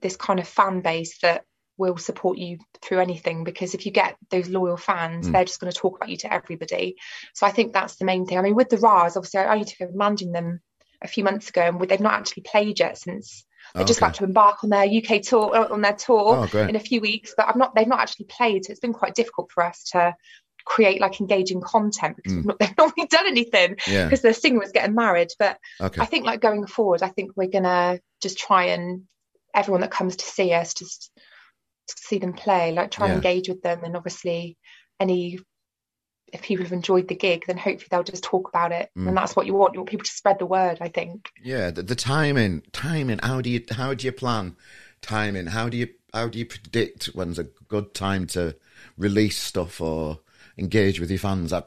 this 0.00 0.16
kind 0.16 0.40
of 0.40 0.48
fan 0.48 0.80
base 0.80 1.18
that 1.18 1.44
will 1.82 1.96
support 1.96 2.38
you 2.38 2.58
through 2.80 3.00
anything 3.00 3.44
because 3.44 3.74
if 3.74 3.84
you 3.86 3.92
get 3.92 4.16
those 4.30 4.48
loyal 4.48 4.76
fans 4.76 5.28
mm. 5.28 5.32
they're 5.32 5.44
just 5.44 5.60
going 5.60 5.72
to 5.72 5.78
talk 5.78 5.96
about 5.96 6.08
you 6.08 6.16
to 6.16 6.32
everybody 6.32 6.96
so 7.34 7.46
i 7.46 7.50
think 7.50 7.72
that's 7.72 7.96
the 7.96 8.04
main 8.04 8.26
thing 8.26 8.38
i 8.38 8.42
mean 8.42 8.54
with 8.54 8.68
the 8.68 8.78
Rahs 8.78 9.16
obviously 9.16 9.40
i 9.40 9.52
only 9.52 9.64
took 9.64 9.80
over 9.82 9.96
managing 9.96 10.32
them 10.32 10.60
a 11.02 11.08
few 11.08 11.24
months 11.24 11.48
ago 11.48 11.62
and 11.62 11.80
they've 11.80 12.00
not 12.00 12.14
actually 12.14 12.44
played 12.44 12.78
yet 12.78 12.96
since 12.96 13.44
they're 13.74 13.84
just 13.84 14.00
about 14.00 14.14
to 14.14 14.24
embark 14.24 14.64
on 14.64 14.70
their 14.70 14.84
UK 14.84 15.22
tour 15.22 15.54
uh, 15.54 15.68
on 15.72 15.80
their 15.80 15.94
tour 15.94 16.48
oh, 16.52 16.58
in 16.58 16.76
a 16.76 16.80
few 16.80 17.00
weeks, 17.00 17.32
but 17.36 17.48
I've 17.48 17.56
not 17.56 17.74
they've 17.74 17.86
not 17.86 18.00
actually 18.00 18.26
played, 18.26 18.64
so 18.64 18.70
it's 18.70 18.80
been 18.80 18.92
quite 18.92 19.14
difficult 19.14 19.50
for 19.50 19.64
us 19.64 19.84
to 19.92 20.14
create 20.64 21.00
like 21.00 21.20
engaging 21.20 21.60
content 21.60 22.16
because 22.16 22.32
mm. 22.32 22.44
not, 22.44 22.58
they've 22.60 22.76
not 22.76 22.92
really 22.96 23.08
done 23.08 23.26
anything 23.26 23.70
because 23.70 23.88
yeah. 23.88 24.16
the 24.30 24.34
singer 24.34 24.60
was 24.60 24.72
getting 24.72 24.94
married. 24.94 25.28
But 25.38 25.58
okay. 25.80 26.00
I 26.00 26.04
think 26.04 26.26
like 26.26 26.40
going 26.40 26.66
forward, 26.66 27.02
I 27.02 27.08
think 27.08 27.32
we're 27.36 27.48
gonna 27.48 28.00
just 28.20 28.38
try 28.38 28.66
and 28.66 29.04
everyone 29.54 29.82
that 29.82 29.90
comes 29.90 30.16
to 30.16 30.24
see 30.24 30.52
us 30.52 30.74
just 30.74 31.10
see 31.88 32.18
them 32.18 32.32
play, 32.32 32.72
like 32.72 32.90
try 32.90 33.06
yeah. 33.06 33.14
and 33.14 33.24
engage 33.24 33.48
with 33.48 33.62
them, 33.62 33.84
and 33.84 33.96
obviously 33.96 34.56
any 35.00 35.38
if 36.32 36.42
people 36.42 36.64
have 36.64 36.72
enjoyed 36.72 37.08
the 37.08 37.14
gig, 37.14 37.44
then 37.46 37.58
hopefully 37.58 37.88
they'll 37.90 38.02
just 38.02 38.24
talk 38.24 38.48
about 38.48 38.72
it, 38.72 38.90
mm. 38.96 39.06
and 39.06 39.16
that's 39.16 39.36
what 39.36 39.46
you 39.46 39.54
want. 39.54 39.74
You 39.74 39.80
want 39.80 39.90
people 39.90 40.04
to 40.04 40.10
spread 40.10 40.38
the 40.38 40.46
word. 40.46 40.78
I 40.80 40.88
think. 40.88 41.30
Yeah, 41.42 41.70
the, 41.70 41.82
the 41.82 41.94
timing, 41.94 42.62
timing. 42.72 43.20
How 43.22 43.40
do 43.40 43.50
you 43.50 43.62
how 43.70 43.94
do 43.94 44.06
you 44.06 44.12
plan 44.12 44.56
timing? 45.02 45.46
How 45.48 45.68
do 45.68 45.76
you 45.76 45.88
how 46.12 46.28
do 46.28 46.38
you 46.38 46.46
predict 46.46 47.06
when's 47.06 47.38
a 47.38 47.44
good 47.68 47.94
time 47.94 48.26
to 48.28 48.56
release 48.96 49.38
stuff 49.38 49.80
or 49.80 50.20
engage 50.56 51.00
with 51.00 51.10
your 51.10 51.18
fans? 51.18 51.52
I 51.52 51.64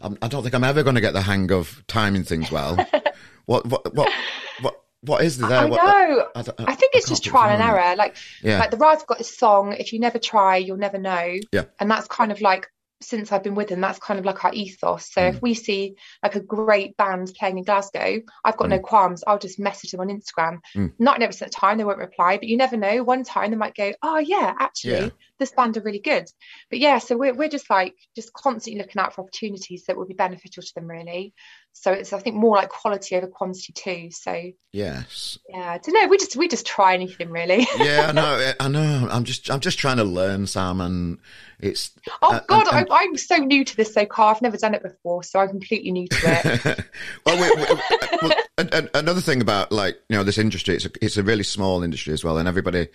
I, 0.00 0.10
I 0.20 0.28
don't 0.28 0.42
think 0.42 0.54
I'm 0.54 0.64
ever 0.64 0.82
going 0.82 0.96
to 0.96 1.00
get 1.00 1.14
the 1.14 1.22
hang 1.22 1.52
of 1.52 1.84
timing 1.86 2.24
things 2.24 2.50
well. 2.50 2.76
what 3.46 3.66
what 3.66 3.94
what 3.94 4.12
what 4.60 4.82
what 5.02 5.22
is 5.22 5.38
there? 5.38 5.50
I 5.50 5.64
what, 5.64 5.76
know. 5.76 6.28
I, 6.34 6.40
I, 6.40 6.72
I, 6.72 6.74
think 6.74 6.94
it's 6.94 7.08
just 7.08 7.24
trial 7.24 7.50
and 7.50 7.62
error. 7.62 7.96
Like, 7.96 8.16
yeah. 8.42 8.58
like 8.58 8.70
the 8.70 8.76
Rahs 8.76 9.04
got 9.04 9.18
this 9.18 9.36
song. 9.36 9.72
If 9.72 9.92
you 9.92 10.00
never 10.00 10.18
try, 10.18 10.56
you'll 10.56 10.76
never 10.76 10.98
know. 10.98 11.36
Yeah. 11.52 11.64
And 11.78 11.90
that's 11.90 12.08
kind 12.08 12.32
of 12.32 12.40
like 12.40 12.68
since 13.00 13.30
I've 13.30 13.44
been 13.44 13.54
with 13.54 13.68
them, 13.68 13.80
that's 13.80 13.98
kind 13.98 14.18
of 14.18 14.26
like 14.26 14.44
our 14.44 14.52
ethos. 14.52 15.12
So 15.12 15.20
mm. 15.20 15.34
if 15.34 15.40
we 15.40 15.54
see 15.54 15.94
like 16.22 16.34
a 16.34 16.40
great 16.40 16.96
band 16.96 17.32
playing 17.38 17.58
in 17.58 17.64
Glasgow, 17.64 18.20
I've 18.44 18.56
got 18.56 18.66
mm. 18.66 18.70
no 18.70 18.78
qualms. 18.80 19.22
I'll 19.26 19.38
just 19.38 19.58
message 19.58 19.92
them 19.92 20.00
on 20.00 20.08
Instagram. 20.08 20.58
Mm. 20.74 20.92
Not 20.98 21.22
every 21.22 21.48
time 21.50 21.78
they 21.78 21.84
won't 21.84 21.98
reply, 21.98 22.38
but 22.38 22.48
you 22.48 22.56
never 22.56 22.76
know. 22.76 23.04
One 23.04 23.22
time 23.22 23.50
they 23.50 23.56
might 23.56 23.76
go, 23.76 23.92
"Oh 24.02 24.18
yeah, 24.18 24.54
actually, 24.58 24.92
yeah. 24.92 25.08
This 25.38 25.52
band 25.52 25.76
are 25.76 25.82
really 25.82 26.00
good." 26.00 26.24
But 26.70 26.78
yeah, 26.78 26.98
so 26.98 27.16
we're 27.16 27.34
we're 27.34 27.48
just 27.48 27.70
like 27.70 27.94
just 28.14 28.32
constantly 28.32 28.80
looking 28.80 29.00
out 29.00 29.14
for 29.14 29.22
opportunities 29.22 29.84
that 29.86 29.96
will 29.96 30.06
be 30.06 30.14
beneficial 30.14 30.62
to 30.62 30.74
them, 30.74 30.88
really. 30.88 31.34
So 31.72 31.92
it's 31.92 32.12
I 32.12 32.18
think 32.18 32.36
more 32.36 32.56
like 32.56 32.70
quality 32.70 33.16
over 33.16 33.28
quantity 33.28 33.72
too. 33.72 34.10
So 34.10 34.50
yes, 34.72 35.38
yeah, 35.48 35.72
I 35.72 35.78
don't 35.78 35.94
know. 35.94 36.08
We 36.08 36.18
just 36.18 36.36
we 36.36 36.48
just 36.48 36.66
try 36.66 36.94
anything 36.94 37.30
really. 37.30 37.66
yeah, 37.78 38.06
I 38.08 38.12
know. 38.12 38.52
I 38.60 38.68
know. 38.68 39.08
I'm 39.10 39.24
just 39.24 39.50
I'm 39.50 39.60
just 39.60 39.78
trying 39.78 39.98
to 39.98 40.04
learn, 40.04 40.46
Sam, 40.46 40.80
and 40.80 41.18
it's. 41.60 41.92
Oh 42.22 42.34
uh, 42.34 42.40
God, 42.48 42.66
and, 42.68 42.78
and, 42.78 42.88
I, 42.90 43.02
am 43.02 43.16
so 43.16 43.36
new 43.36 43.64
to 43.64 43.76
this 43.76 43.94
so 43.94 44.06
car. 44.06 44.34
I've 44.34 44.42
never 44.42 44.56
done 44.56 44.74
it 44.74 44.82
before, 44.82 45.22
so 45.22 45.38
I'm 45.38 45.48
completely 45.48 45.92
new 45.92 46.08
to 46.08 46.18
it. 46.24 46.84
well, 47.26 47.36
we, 47.36 47.62
we, 47.62 47.80
well 48.22 48.32
and 48.58 48.90
another 48.94 49.20
thing 49.20 49.40
about 49.40 49.70
like 49.70 49.98
you 50.08 50.16
know 50.16 50.24
this 50.24 50.38
industry, 50.38 50.74
it's 50.74 50.84
a, 50.84 50.90
it's 51.00 51.16
a 51.16 51.22
really 51.22 51.44
small 51.44 51.82
industry 51.82 52.12
as 52.12 52.24
well, 52.24 52.38
and 52.38 52.48
everybody 52.48 52.88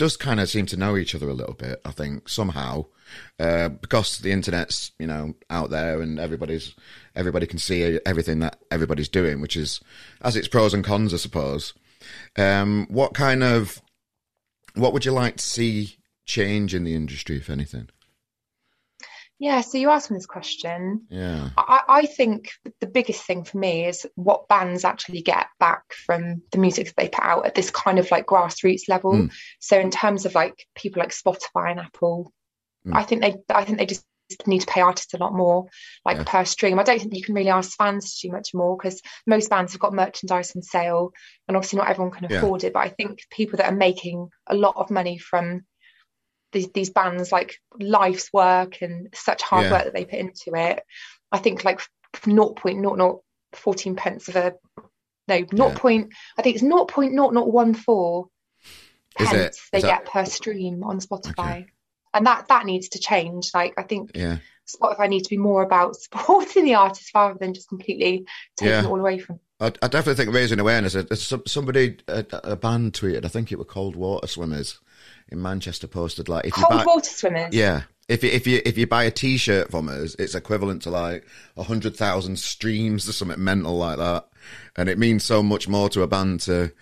does 0.00 0.16
kind 0.16 0.40
of 0.40 0.48
seem 0.48 0.64
to 0.64 0.78
know 0.78 0.96
each 0.96 1.14
other 1.14 1.28
a 1.28 1.34
little 1.34 1.52
bit. 1.52 1.78
I 1.84 1.90
think 1.90 2.26
somehow. 2.26 2.86
Uh, 3.38 3.68
because 3.68 4.18
the 4.20 4.32
internet's 4.32 4.92
you 4.98 5.06
know 5.06 5.34
out 5.50 5.68
there 5.68 6.00
and 6.00 6.18
everybody's 6.18 6.74
everybody 7.14 7.46
can 7.46 7.58
see 7.58 7.98
everything 8.06 8.38
that 8.38 8.58
everybody's 8.70 9.10
doing, 9.10 9.42
which 9.42 9.58
is 9.58 9.78
as 10.22 10.36
its 10.36 10.48
pros 10.48 10.72
and 10.72 10.82
cons, 10.82 11.12
I 11.12 11.18
suppose. 11.18 11.74
Um, 12.38 12.86
what 12.88 13.12
kind 13.12 13.42
of 13.42 13.82
what 14.74 14.94
would 14.94 15.04
you 15.04 15.12
like 15.12 15.36
to 15.36 15.44
see 15.44 15.98
change 16.24 16.74
in 16.74 16.84
the 16.84 16.94
industry, 16.94 17.36
if 17.36 17.50
anything? 17.50 17.90
Yeah, 19.40 19.62
so 19.62 19.78
you 19.78 19.88
asked 19.88 20.10
me 20.10 20.18
this 20.18 20.26
question. 20.26 21.06
Yeah. 21.08 21.48
I, 21.56 21.80
I, 21.88 22.06
think 22.06 22.50
the 22.80 22.86
biggest 22.86 23.24
thing 23.24 23.44
for 23.44 23.56
me 23.56 23.86
is 23.86 24.06
what 24.14 24.48
bands 24.48 24.84
actually 24.84 25.22
get 25.22 25.46
back 25.58 25.94
from 25.94 26.42
the 26.52 26.58
music 26.58 26.88
that 26.88 26.96
they 26.98 27.08
put 27.08 27.24
out 27.24 27.46
at 27.46 27.54
this 27.54 27.70
kind 27.70 27.98
of 27.98 28.10
like 28.10 28.26
grassroots 28.26 28.86
level. 28.86 29.14
Mm. 29.14 29.32
So 29.58 29.80
in 29.80 29.90
terms 29.90 30.26
of 30.26 30.34
like 30.34 30.66
people 30.74 31.00
like 31.00 31.12
Spotify 31.12 31.70
and 31.70 31.80
Apple, 31.80 32.34
mm. 32.86 32.94
I 32.94 33.02
think 33.02 33.22
they 33.22 33.36
I 33.48 33.64
think 33.64 33.78
they 33.78 33.86
just 33.86 34.04
need 34.46 34.60
to 34.60 34.66
pay 34.66 34.82
artists 34.82 35.14
a 35.14 35.18
lot 35.18 35.32
more, 35.32 35.68
like 36.04 36.18
yeah. 36.18 36.24
per 36.26 36.44
stream. 36.44 36.78
I 36.78 36.82
don't 36.82 36.98
think 36.98 37.16
you 37.16 37.22
can 37.22 37.34
really 37.34 37.48
ask 37.48 37.76
fans 37.78 38.14
to 38.20 38.28
do 38.28 38.32
much 38.32 38.50
more 38.52 38.76
because 38.76 39.00
most 39.26 39.48
bands 39.48 39.72
have 39.72 39.80
got 39.80 39.94
merchandise 39.94 40.54
on 40.54 40.60
sale, 40.60 41.12
and 41.48 41.56
obviously 41.56 41.78
not 41.78 41.88
everyone 41.88 42.12
can 42.12 42.30
afford 42.30 42.62
yeah. 42.62 42.68
it. 42.68 42.72
But 42.74 42.80
I 42.80 42.90
think 42.90 43.20
people 43.30 43.56
that 43.56 43.72
are 43.72 43.76
making 43.76 44.28
a 44.46 44.54
lot 44.54 44.74
of 44.76 44.90
money 44.90 45.16
from 45.16 45.62
these, 46.52 46.68
these 46.72 46.90
bands 46.90 47.32
like 47.32 47.58
life's 47.78 48.32
work 48.32 48.82
and 48.82 49.08
such 49.14 49.42
hard 49.42 49.64
yeah. 49.64 49.72
work 49.72 49.84
that 49.84 49.94
they 49.94 50.04
put 50.04 50.18
into 50.18 50.54
it. 50.54 50.82
I 51.32 51.38
think 51.38 51.64
like 51.64 51.80
0.0014 52.14 53.96
pence 53.96 54.28
of 54.28 54.36
a 54.36 54.54
no 55.28 55.36
0. 55.36 55.46
Yeah. 55.52 55.74
Point, 55.76 56.12
I 56.36 56.42
think 56.42 56.56
it's 56.56 56.64
0.0014 56.64 58.28
pence 59.16 59.68
they 59.72 59.80
get 59.80 60.06
per 60.06 60.24
stream 60.24 60.82
on 60.82 61.00
Spotify. 61.00 61.62
Okay. 61.62 61.66
And 62.12 62.26
that 62.26 62.48
that 62.48 62.66
needs 62.66 62.88
to 62.90 62.98
change. 62.98 63.50
Like 63.54 63.74
I 63.78 63.82
think 63.82 64.10
yeah. 64.14 64.38
Spotify 64.66 65.08
needs 65.08 65.28
to 65.28 65.30
be 65.30 65.38
more 65.38 65.62
about 65.62 65.96
supporting 66.00 66.64
the 66.64 66.74
artist 66.74 67.10
rather 67.14 67.38
than 67.38 67.54
just 67.54 67.68
completely 67.68 68.26
taking 68.56 68.72
yeah. 68.72 68.80
it 68.80 68.86
all 68.86 68.98
away 68.98 69.18
from. 69.18 69.40
I, 69.60 69.66
I 69.82 69.88
definitely 69.88 70.14
think 70.14 70.34
raising 70.34 70.58
awareness. 70.58 70.96
Uh, 70.96 71.04
uh, 71.10 71.38
somebody, 71.46 71.98
a, 72.08 72.24
a 72.32 72.56
band 72.56 72.94
tweeted, 72.94 73.26
I 73.26 73.28
think 73.28 73.52
it 73.52 73.58
were 73.58 73.64
Cold 73.64 73.94
Water 73.94 74.26
Swimmers, 74.26 74.80
in 75.30 75.40
Manchester 75.40 75.86
posted 75.86 76.28
like 76.28 76.46
if 76.46 76.54
cold 76.54 76.66
you 76.70 76.78
buy, 76.78 76.84
water 76.84 77.10
swimmers. 77.10 77.54
Yeah, 77.54 77.82
if 78.08 78.24
you, 78.24 78.30
if 78.30 78.46
you 78.46 78.60
if 78.64 78.76
you 78.76 78.86
buy 78.86 79.04
a 79.04 79.10
T-shirt 79.10 79.70
from 79.70 79.88
us, 79.88 80.16
it's 80.18 80.34
equivalent 80.34 80.82
to 80.82 80.90
like 80.90 81.26
a 81.56 81.62
hundred 81.62 81.96
thousand 81.96 82.38
streams 82.38 83.08
or 83.08 83.12
something 83.12 83.42
mental 83.42 83.76
like 83.78 83.98
that, 83.98 84.26
and 84.76 84.88
it 84.88 84.98
means 84.98 85.24
so 85.24 85.42
much 85.42 85.68
more 85.68 85.88
to 85.90 86.02
a 86.02 86.06
band 86.06 86.40
to. 86.40 86.72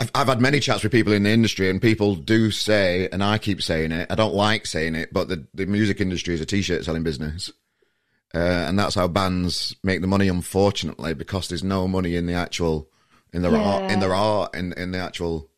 I've, 0.00 0.10
I've 0.14 0.26
had 0.26 0.40
many 0.40 0.58
chats 0.58 0.82
with 0.82 0.92
people 0.92 1.12
in 1.12 1.22
the 1.22 1.30
industry, 1.30 1.68
and 1.68 1.80
people 1.80 2.14
do 2.14 2.50
say, 2.50 3.08
and 3.12 3.22
I 3.22 3.38
keep 3.38 3.62
saying 3.62 3.92
it. 3.92 4.10
I 4.10 4.14
don't 4.14 4.34
like 4.34 4.66
saying 4.66 4.94
it, 4.94 5.12
but 5.12 5.28
the 5.28 5.46
the 5.54 5.66
music 5.66 6.00
industry 6.00 6.34
is 6.34 6.40
a 6.40 6.46
T-shirt 6.46 6.84
selling 6.84 7.02
business. 7.02 7.50
Uh, 8.34 8.38
and 8.66 8.78
that's 8.78 8.94
how 8.94 9.06
bands 9.06 9.76
make 9.82 10.00
the 10.00 10.06
money, 10.06 10.26
unfortunately, 10.26 11.12
because 11.12 11.48
there's 11.48 11.62
no 11.62 11.86
money 11.86 12.16
in 12.16 12.24
the 12.24 12.32
actual 12.32 12.88
in 13.32 13.42
their 13.42 13.52
yeah. 13.52 13.62
art 13.62 13.90
in 13.90 14.00
their 14.00 14.14
art 14.14 14.54
in 14.54 14.72
in 14.74 14.92
the 14.92 14.98
actual 14.98 15.50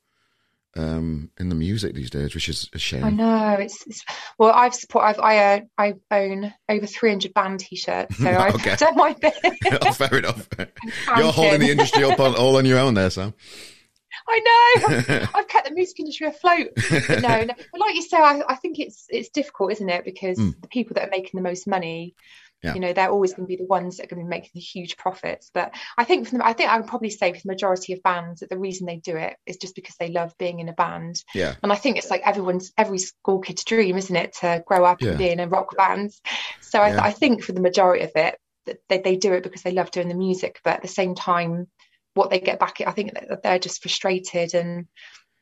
um, 0.77 1.31
in 1.39 1.49
the 1.49 1.55
music 1.55 1.95
these 1.95 2.11
days, 2.11 2.35
which 2.35 2.49
is 2.49 2.69
a 2.73 2.79
shame. 2.79 3.05
I 3.05 3.11
know 3.11 3.57
it's, 3.59 3.87
it's 3.87 4.05
well. 4.39 4.53
I've 4.53 4.75
support. 4.75 5.05
I've 5.05 5.21
I, 5.21 5.39
uh, 5.39 5.61
I 5.79 5.95
own 6.11 6.53
over 6.69 6.87
three 6.87 7.11
hundred 7.11 7.35
band 7.35 7.61
t-shirts, 7.61 8.17
so 8.17 8.29
I've 8.29 8.79
done 8.79 8.97
my 8.97 9.13
bit. 9.15 9.35
oh, 9.83 9.93
fair 9.93 10.19
enough. 10.19 10.49
You're 11.17 11.33
holding 11.33 11.61
the 11.61 11.71
industry 11.71 12.05
up 12.05 12.19
on, 12.21 12.35
all 12.35 12.57
on 12.57 12.67
your 12.67 12.79
own 12.79 12.95
there, 12.95 13.11
Sam. 13.11 13.35
I 14.29 14.41
know. 14.41 15.27
I've 15.35 15.49
kept 15.49 15.69
the 15.69 15.75
music 15.75 16.01
industry 16.01 16.29
afloat. 16.29 16.69
But 16.77 17.21
no, 17.21 17.45
no, 17.45 17.55
but 17.73 17.81
like 17.81 17.95
you 17.95 18.03
say, 18.03 18.17
I, 18.17 18.43
I 18.49 18.55
think 18.57 18.79
it's 18.79 19.07
it's 19.11 19.29
difficult, 19.29 19.73
isn't 19.73 19.89
it? 19.89 20.05
Because 20.05 20.39
mm. 20.39 20.61
the 20.61 20.69
people 20.69 20.95
that 20.95 21.09
are 21.09 21.11
making 21.11 21.33
the 21.35 21.43
most 21.43 21.67
money 21.67 22.15
yeah. 22.63 22.75
You 22.75 22.81
know, 22.81 22.93
they're 22.95 23.11
always 23.11 23.35
going 23.35 23.47
to 23.47 23.49
be 23.49 23.57
the 23.57 23.67
ones 23.67 23.97
that 23.97 24.05
are 24.05 24.15
going 24.15 24.25
to 24.25 24.27
be 24.27 24.37
making 24.37 24.53
the 24.55 24.61
huge 24.61 24.97
profits. 24.97 25.51
But 25.53 25.75
I 25.99 26.05
think 26.05 26.29
from 26.29 26.39
the, 26.39 26.47
I 26.47 26.55
think 26.55 26.71
I 26.71 26.79
would 26.79 26.89
probably 26.89 27.11
say 27.11 27.33
for 27.33 27.41
the 27.41 27.53
majority 27.53 27.93
of 27.93 28.03
bands 28.03 28.41
that 28.41 28.49
the 28.49 28.59
reason 28.59 28.87
they 28.87 28.97
do 28.97 29.17
it 29.17 29.37
is 29.45 29.59
just 29.59 29.75
because 29.75 29.97
they 29.97 30.09
love 30.09 30.33
being 30.39 30.61
in 30.61 30.71
a 30.71 30.73
band. 30.73 31.23
Yeah. 31.35 31.57
And 31.63 31.71
I 31.71 31.77
think 31.77 31.99
it's 31.99 32.11
like 32.11 32.23
everyone's 32.25 32.73
every 32.79 32.99
school 32.99 33.41
kid's 33.41 33.65
dream, 33.65 33.99
isn't 33.99 34.17
it, 34.17 34.37
to 34.41 34.65
grow 34.67 34.85
up 34.85 35.03
yeah. 35.03 35.11
and 35.11 35.19
be 35.19 35.29
in 35.29 35.41
a 35.41 35.49
rock 35.49 35.77
band. 35.77 36.13
So 36.63 36.79
I, 36.79 36.95
yeah. 36.95 37.05
I 37.05 37.11
think 37.11 37.43
for 37.43 37.53
the 37.53 37.61
majority 37.61 38.05
of 38.05 38.13
it, 38.15 38.39
that 38.65 38.79
they, 38.89 38.99
they 38.99 39.17
do 39.17 39.35
it 39.35 39.43
because 39.43 39.63
they 39.63 39.73
love 39.73 39.91
doing 39.91 40.09
the 40.09 40.15
music. 40.15 40.61
But 40.65 40.75
at 40.75 40.83
the 40.83 40.89
same 40.89 41.15
time, 41.15 41.69
what 42.15 42.31
they 42.31 42.41
get 42.41 42.59
back, 42.59 42.81
I 42.81 42.93
think 42.93 43.13
they're 43.43 43.59
just 43.59 43.83
frustrated 43.83 44.55
and 44.55 44.87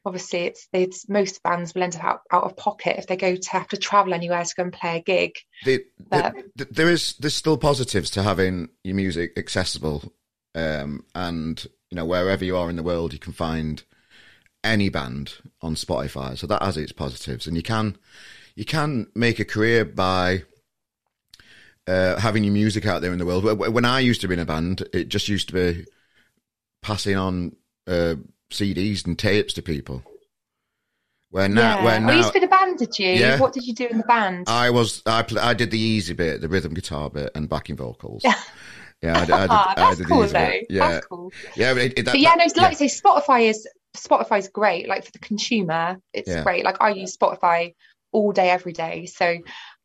obviously 0.04 0.40
it's 0.40 0.68
it's 0.72 1.08
most 1.08 1.42
bands 1.42 1.74
will 1.74 1.82
end 1.82 1.96
up 1.96 2.02
out, 2.02 2.20
out 2.30 2.44
of 2.44 2.56
pocket 2.56 2.96
if 2.98 3.06
they 3.06 3.16
go 3.16 3.36
to 3.36 3.50
have 3.50 3.68
to 3.68 3.76
travel 3.76 4.14
anywhere 4.14 4.44
to 4.44 4.54
go 4.54 4.64
and 4.64 4.72
play 4.72 4.96
a 4.96 5.02
gig. 5.02 5.36
The, 5.64 5.84
but, 6.08 6.34
the, 6.34 6.64
the, 6.64 6.72
there 6.72 6.90
is 6.90 7.14
there's 7.18 7.34
still 7.34 7.56
positives 7.56 8.10
to 8.10 8.22
having 8.22 8.68
your 8.84 8.96
music 8.96 9.32
accessible, 9.36 10.12
um, 10.54 11.04
and 11.14 11.64
you 11.90 11.96
know 11.96 12.04
wherever 12.04 12.44
you 12.44 12.56
are 12.56 12.70
in 12.70 12.76
the 12.76 12.82
world, 12.82 13.12
you 13.12 13.18
can 13.18 13.32
find 13.32 13.82
any 14.64 14.88
band 14.88 15.34
on 15.60 15.74
Spotify. 15.74 16.36
So 16.36 16.46
that 16.46 16.62
has 16.62 16.76
its 16.76 16.92
positives, 16.92 17.46
and 17.46 17.56
you 17.56 17.62
can 17.62 17.96
you 18.54 18.64
can 18.64 19.06
make 19.14 19.38
a 19.38 19.44
career 19.44 19.84
by 19.84 20.42
uh, 21.86 22.18
having 22.18 22.44
your 22.44 22.52
music 22.52 22.86
out 22.86 23.02
there 23.02 23.12
in 23.12 23.18
the 23.18 23.26
world. 23.26 23.44
When 23.44 23.84
I 23.84 24.00
used 24.00 24.20
to 24.22 24.28
be 24.28 24.34
in 24.34 24.40
a 24.40 24.44
band, 24.44 24.86
it 24.92 25.08
just 25.08 25.28
used 25.28 25.48
to 25.48 25.54
be 25.54 25.86
passing 26.82 27.16
on 27.16 27.56
uh, 27.86 28.16
CDs 28.52 29.06
and 29.06 29.18
tapes 29.18 29.52
to 29.54 29.62
people. 29.62 30.02
Where 31.30 31.48
now, 31.48 31.78
yeah. 31.78 31.84
where 31.84 32.00
now, 32.00 32.08
oh, 32.08 32.12
you 32.12 32.16
used 32.18 32.28
to 32.28 32.34
be 32.34 32.40
the 32.40 32.48
band, 32.48 32.78
did 32.78 32.98
you? 32.98 33.08
Yeah. 33.08 33.40
What 33.40 33.54
did 33.54 33.66
you 33.66 33.74
do 33.74 33.86
in 33.86 33.96
the 33.96 34.04
band? 34.04 34.48
I 34.48 34.68
was, 34.68 35.02
I, 35.06 35.22
play, 35.22 35.40
I 35.40 35.54
did 35.54 35.70
the 35.70 35.78
easy 35.78 36.12
bit, 36.12 36.42
the 36.42 36.48
rhythm 36.48 36.74
guitar 36.74 37.08
bit, 37.08 37.30
and 37.34 37.48
backing 37.48 37.76
vocals. 37.76 38.22
Yeah. 38.24 38.34
Yeah, 39.02 39.18
I, 39.18 39.22
I 39.22 39.24
did, 39.24 39.28
That's 39.30 39.80
I 39.80 39.94
did 39.96 40.06
cool, 40.06 40.26
though. 40.28 40.52
Yeah, 40.70 40.90
That's 40.92 41.06
cool. 41.06 41.32
Yeah, 41.56 41.74
but, 41.74 41.82
it, 41.82 41.98
it, 41.98 42.04
that, 42.04 42.12
but 42.12 42.20
yeah, 42.20 42.34
no, 42.36 42.44
like 42.44 42.56
yeah. 42.56 42.70
say, 42.70 42.86
Spotify 42.86 43.48
is 43.48 43.66
Spotify's 43.96 44.46
great. 44.48 44.88
Like 44.88 45.04
for 45.04 45.10
the 45.10 45.18
consumer, 45.18 45.98
it's 46.12 46.28
yeah. 46.28 46.44
great. 46.44 46.64
Like 46.64 46.76
I 46.80 46.90
use 46.90 47.16
Spotify 47.16 47.74
all 48.12 48.30
day, 48.30 48.48
every 48.48 48.72
day. 48.72 49.06
So 49.06 49.38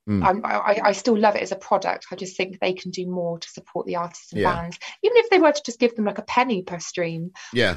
Mm. 0.07 0.39
I, 0.45 0.79
I, 0.81 0.91
still 0.93 1.17
love 1.17 1.35
it 1.35 1.41
as 1.41 1.51
a 1.51 1.57
product. 1.57 2.05
I 2.13 2.15
just 2.15 2.37
think 2.37 2.61
they 2.61 2.71
can 2.71 2.91
do 2.91 3.05
more 3.05 3.39
to 3.39 3.49
support 3.49 3.85
the 3.85 3.97
artists 3.97 4.31
and 4.31 4.41
yeah. 4.41 4.55
bands, 4.55 4.79
even 5.03 5.17
if 5.17 5.29
they 5.29 5.37
were 5.37 5.51
to 5.51 5.61
just 5.65 5.79
give 5.79 5.97
them 5.97 6.05
like 6.05 6.17
a 6.17 6.21
penny 6.21 6.61
per 6.61 6.79
stream. 6.79 7.31
Yeah, 7.51 7.75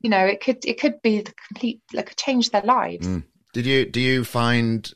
you 0.00 0.10
know, 0.10 0.24
it 0.24 0.40
could 0.40 0.64
it 0.64 0.80
could 0.80 1.00
be 1.02 1.20
the 1.20 1.32
complete 1.48 1.80
like 1.92 2.14
change 2.16 2.50
their 2.50 2.62
lives. 2.62 3.06
Mm. 3.06 3.24
Did 3.56 3.64
you 3.64 3.86
do 3.86 4.00
you 4.00 4.22
find 4.22 4.92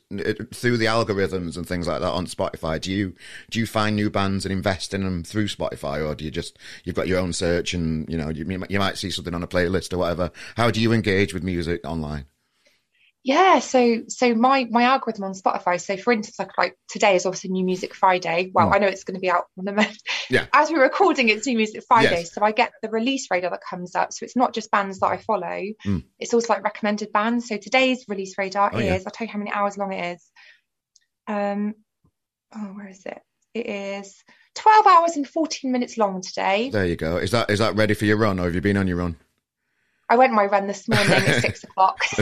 through 0.53 0.77
the 0.77 0.85
algorithms 0.85 1.57
and 1.57 1.67
things 1.67 1.87
like 1.87 2.01
that 2.01 2.11
on 2.11 2.27
Spotify? 2.27 2.79
Do 2.79 2.91
you 2.91 3.15
do 3.49 3.59
you 3.59 3.65
find 3.65 3.95
new 3.95 4.11
bands 4.11 4.45
and 4.45 4.53
invest 4.53 4.93
in 4.93 5.03
them 5.03 5.23
through 5.23 5.47
Spotify, 5.47 6.07
or 6.07 6.13
do 6.13 6.23
you 6.23 6.29
just 6.29 6.59
you've 6.83 6.95
got 6.95 7.07
your 7.07 7.17
own 7.17 7.33
search 7.33 7.73
and 7.73 8.07
you 8.07 8.17
know 8.17 8.29
you, 8.29 8.45
you 8.69 8.77
might 8.77 8.99
see 8.99 9.09
something 9.09 9.33
on 9.33 9.41
a 9.41 9.47
playlist 9.47 9.93
or 9.93 9.97
whatever? 9.97 10.29
How 10.57 10.69
do 10.69 10.79
you 10.79 10.93
engage 10.93 11.33
with 11.33 11.41
music 11.41 11.81
online? 11.87 12.25
Yeah, 13.23 13.59
so 13.59 14.01
so 14.07 14.33
my 14.33 14.65
my 14.71 14.83
algorithm 14.83 15.25
on 15.25 15.33
Spotify. 15.33 15.79
So 15.79 15.95
for 15.95 16.11
instance, 16.11 16.39
like 16.39 16.57
like 16.57 16.75
today 16.89 17.15
is 17.15 17.27
obviously 17.27 17.51
New 17.51 17.63
Music 17.63 17.93
Friday. 17.93 18.51
Well, 18.51 18.69
mm. 18.69 18.75
I 18.75 18.79
know 18.79 18.87
it's 18.87 19.03
going 19.03 19.15
to 19.15 19.21
be 19.21 19.29
out 19.29 19.45
on 19.59 19.65
the 19.65 19.73
moment. 19.73 20.01
Yeah. 20.29 20.47
As 20.53 20.71
we're 20.71 20.81
recording, 20.81 21.29
it's 21.29 21.45
New 21.45 21.55
Music 21.55 21.83
Friday, 21.87 22.21
yes. 22.21 22.33
so 22.33 22.41
I 22.41 22.51
get 22.51 22.71
the 22.81 22.89
release 22.89 23.27
radar 23.29 23.51
that 23.51 23.61
comes 23.67 23.95
up. 23.95 24.11
So 24.11 24.23
it's 24.23 24.35
not 24.35 24.55
just 24.55 24.71
bands 24.71 24.99
that 24.99 25.07
I 25.07 25.17
follow; 25.17 25.61
mm. 25.85 26.03
it's 26.17 26.33
also 26.33 26.53
like 26.53 26.63
recommended 26.63 27.11
bands. 27.11 27.47
So 27.47 27.57
today's 27.57 28.05
release 28.07 28.37
radar 28.39 28.71
oh, 28.73 28.79
is. 28.79 28.85
Yeah. 28.85 28.93
I'll 29.05 29.11
tell 29.11 29.27
you 29.27 29.33
how 29.33 29.39
many 29.39 29.51
hours 29.51 29.77
long 29.77 29.93
it 29.93 30.15
is. 30.15 30.31
Um, 31.27 31.75
oh, 32.55 32.73
where 32.73 32.87
is 32.87 33.05
it? 33.05 33.21
It 33.53 33.67
is 33.67 34.23
12 34.55 34.87
hours 34.87 35.15
and 35.17 35.27
14 35.27 35.71
minutes 35.71 35.97
long 35.97 36.21
today. 36.21 36.69
There 36.71 36.85
you 36.85 36.95
go. 36.95 37.17
Is 37.17 37.31
that 37.31 37.51
is 37.51 37.59
that 37.59 37.75
ready 37.75 37.93
for 37.93 38.05
your 38.05 38.17
run, 38.17 38.39
or 38.39 38.45
have 38.45 38.55
you 38.55 38.61
been 38.61 38.77
on 38.77 38.87
your 38.87 38.97
run? 38.97 39.17
I 40.11 40.17
went 40.17 40.33
my 40.33 40.45
run 40.45 40.67
this 40.67 40.89
morning 40.89 41.09
at 41.09 41.41
six 41.41 41.63
o'clock. 41.63 41.97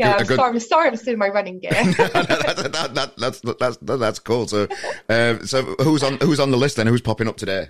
yeah, 0.00 0.16
I'm, 0.18 0.26
good... 0.26 0.34
sorry, 0.34 0.50
I'm 0.50 0.58
sorry. 0.58 0.88
I'm 0.88 0.96
still 0.96 1.12
in 1.12 1.18
my 1.20 1.28
running 1.28 1.60
gear. 1.60 1.70
that, 1.74 2.70
that, 2.72 2.94
that, 2.94 3.16
that's 3.16 3.40
that's 3.60 3.76
that's 3.80 4.18
cool. 4.18 4.48
So, 4.48 4.66
uh, 5.08 5.38
so 5.46 5.62
who's 5.78 6.02
on 6.02 6.18
who's 6.20 6.40
on 6.40 6.50
the 6.50 6.56
list 6.56 6.74
then? 6.74 6.88
Who's 6.88 7.02
popping 7.02 7.28
up 7.28 7.36
today? 7.36 7.68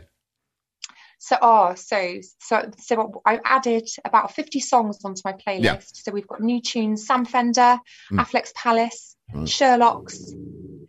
So, 1.19 1.37
oh, 1.43 1.75
so 1.75 2.21
so 2.39 2.71
so 2.79 3.23
I've 3.27 3.41
added 3.45 3.87
about 4.07 4.35
50 4.35 4.61
songs 4.61 5.05
onto 5.05 5.21
my 5.27 5.35
playlist. 5.35 5.63
Yeah. 5.63 5.81
So 5.81 6.11
we've 6.11 6.27
got 6.27 6.41
new 6.41 6.63
tunes: 6.63 7.07
Sam 7.07 7.27
Fender, 7.27 7.79
mm. 8.11 8.19
Afflecks 8.19 8.55
Palace, 8.55 9.10
right. 9.35 9.47
Sherlocks. 9.47 10.35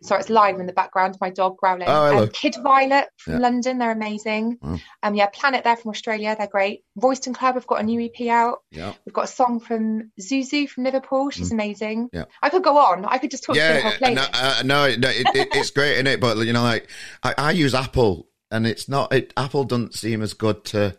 Sorry, 0.02 0.20
it's 0.20 0.30
live 0.30 0.58
in 0.58 0.66
the 0.66 0.72
background. 0.72 1.16
My 1.20 1.30
dog 1.30 1.56
growling. 1.58 1.86
Oh, 1.86 2.24
um, 2.24 2.28
Kid 2.30 2.56
Violet 2.60 3.06
from 3.18 3.34
yeah. 3.34 3.38
London, 3.38 3.78
they're 3.78 3.92
amazing. 3.92 4.58
Wow. 4.60 4.80
Um, 5.04 5.14
yeah, 5.14 5.26
Planet 5.26 5.62
there 5.62 5.76
from 5.76 5.92
Australia, 5.92 6.34
they're 6.36 6.48
great. 6.48 6.82
Royston 6.96 7.34
Club, 7.34 7.54
have 7.54 7.68
got 7.68 7.80
a 7.80 7.84
new 7.84 8.00
EP 8.00 8.26
out. 8.26 8.62
Yeah. 8.72 8.94
We've 9.06 9.12
got 9.12 9.24
a 9.24 9.28
song 9.28 9.60
from 9.60 10.10
Zuzu 10.20 10.68
from 10.68 10.82
Liverpool. 10.84 11.30
She's 11.30 11.50
mm. 11.50 11.52
amazing. 11.52 12.08
Yeah. 12.12 12.24
I 12.42 12.48
could 12.48 12.64
go 12.64 12.78
on. 12.78 13.04
I 13.04 13.18
could 13.18 13.30
just 13.30 13.44
talk 13.44 13.54
yeah, 13.54 13.68
to 13.68 13.74
the 13.74 13.82
whole 13.82 13.92
playlist. 13.92 14.14
No, 14.14 14.26
uh, 14.32 14.62
no, 14.64 14.96
no 14.96 15.08
it, 15.08 15.26
it, 15.36 15.48
it's 15.52 15.70
great 15.70 15.98
in 15.98 16.08
it, 16.08 16.20
but 16.20 16.36
you 16.38 16.52
know, 16.52 16.62
like 16.62 16.88
I, 17.22 17.34
I 17.38 17.50
use 17.52 17.72
Apple, 17.72 18.28
and 18.50 18.66
it's 18.66 18.88
not. 18.88 19.12
It, 19.12 19.32
Apple 19.36 19.62
doesn't 19.62 19.94
seem 19.94 20.20
as 20.20 20.34
good 20.34 20.64
to 20.66 20.96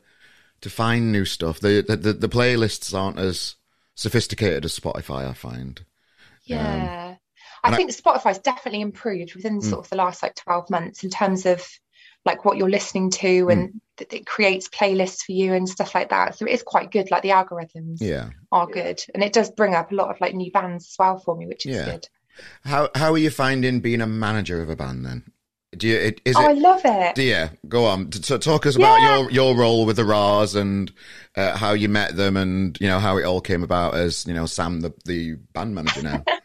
to 0.62 0.70
find 0.70 1.12
new 1.12 1.26
stuff. 1.26 1.60
The 1.60 1.84
the 1.86 1.98
the, 1.98 2.14
the 2.14 2.30
playlists 2.30 2.98
aren't 2.98 3.20
as 3.20 3.56
sophisticated 3.96 4.64
as 4.64 4.80
Spotify. 4.80 5.30
I 5.30 5.34
find. 5.34 5.84
Yeah. 6.46 7.10
Um, 7.10 7.13
I 7.64 7.76
think 7.76 7.92
Spotify's 7.92 8.40
definitely 8.40 8.82
improved 8.82 9.36
within 9.36 9.60
mm. 9.60 9.64
sort 9.64 9.86
of 9.86 9.90
the 9.90 9.96
last 9.96 10.22
like 10.22 10.36
12 10.36 10.70
months 10.70 11.04
in 11.04 11.10
terms 11.10 11.46
of 11.46 11.66
like 12.26 12.46
what 12.46 12.58
you're 12.58 12.70
listening 12.70 13.10
to 13.10 13.50
and 13.50 13.70
mm. 14.00 14.14
it 14.14 14.26
creates 14.26 14.70
playlists 14.70 15.24
for 15.24 15.34
you 15.34 15.54
and 15.54 15.68
stuff 15.68 15.94
like 15.94 16.10
that. 16.10 16.38
So 16.38 16.46
it 16.46 16.52
is 16.52 16.64
quite 16.64 16.92
good. 16.92 17.12
Like 17.12 17.24
the 17.24 17.30
algorithms 17.30 17.98
yeah. 18.00 18.30
are 18.52 18.68
good. 18.68 19.04
And 19.14 19.24
it 19.24 19.34
does 19.34 19.52
bring 19.52 19.76
up 19.76 19.92
a 19.92 19.96
lot 19.96 20.10
of 20.10 20.20
like 20.22 20.34
new 20.34 20.52
bands 20.52 20.90
as 20.92 20.96
well 20.98 21.20
for 21.20 21.36
me, 21.36 21.48
which 21.48 21.66
is 21.66 21.76
yeah. 21.76 21.86
good. 21.86 22.08
How 22.64 22.90
how 22.96 23.14
are 23.14 23.18
you 23.18 23.30
finding 23.30 23.80
being 23.80 24.02
a 24.02 24.08
manager 24.08 24.62
of 24.62 24.70
a 24.70 24.76
band 24.76 25.06
then? 25.06 25.24
Do 25.78 25.88
you? 25.88 25.98
It, 25.98 26.22
is 26.26 26.36
oh, 26.36 26.42
it, 26.42 26.50
I 26.50 26.52
love 26.54 26.82
it. 26.84 27.18
Yeah, 27.18 27.50
go 27.68 27.86
on. 27.86 28.12
So 28.12 28.38
talk 28.38 28.66
us 28.66 28.76
about 28.76 29.02
yeah. 29.02 29.20
your 29.20 29.32
your 29.32 29.56
role 29.56 29.86
with 29.86 29.96
the 29.96 30.06
Rahs 30.06 30.56
and 30.56 30.92
uh, 31.36 31.56
how 31.56 31.74
you 31.74 31.90
met 31.90 32.16
them, 32.16 32.38
and 32.38 32.78
you 32.80 32.88
know 32.88 33.00
how 33.00 33.18
it 33.18 33.24
all 33.24 33.42
came 33.42 33.64
about 33.64 33.96
as 33.96 34.26
you 34.26 34.34
know 34.34 34.46
Sam, 34.46 34.82
the 34.82 34.94
the 35.06 35.36
band 35.54 35.76
manager 35.76 36.04
now. 36.04 36.24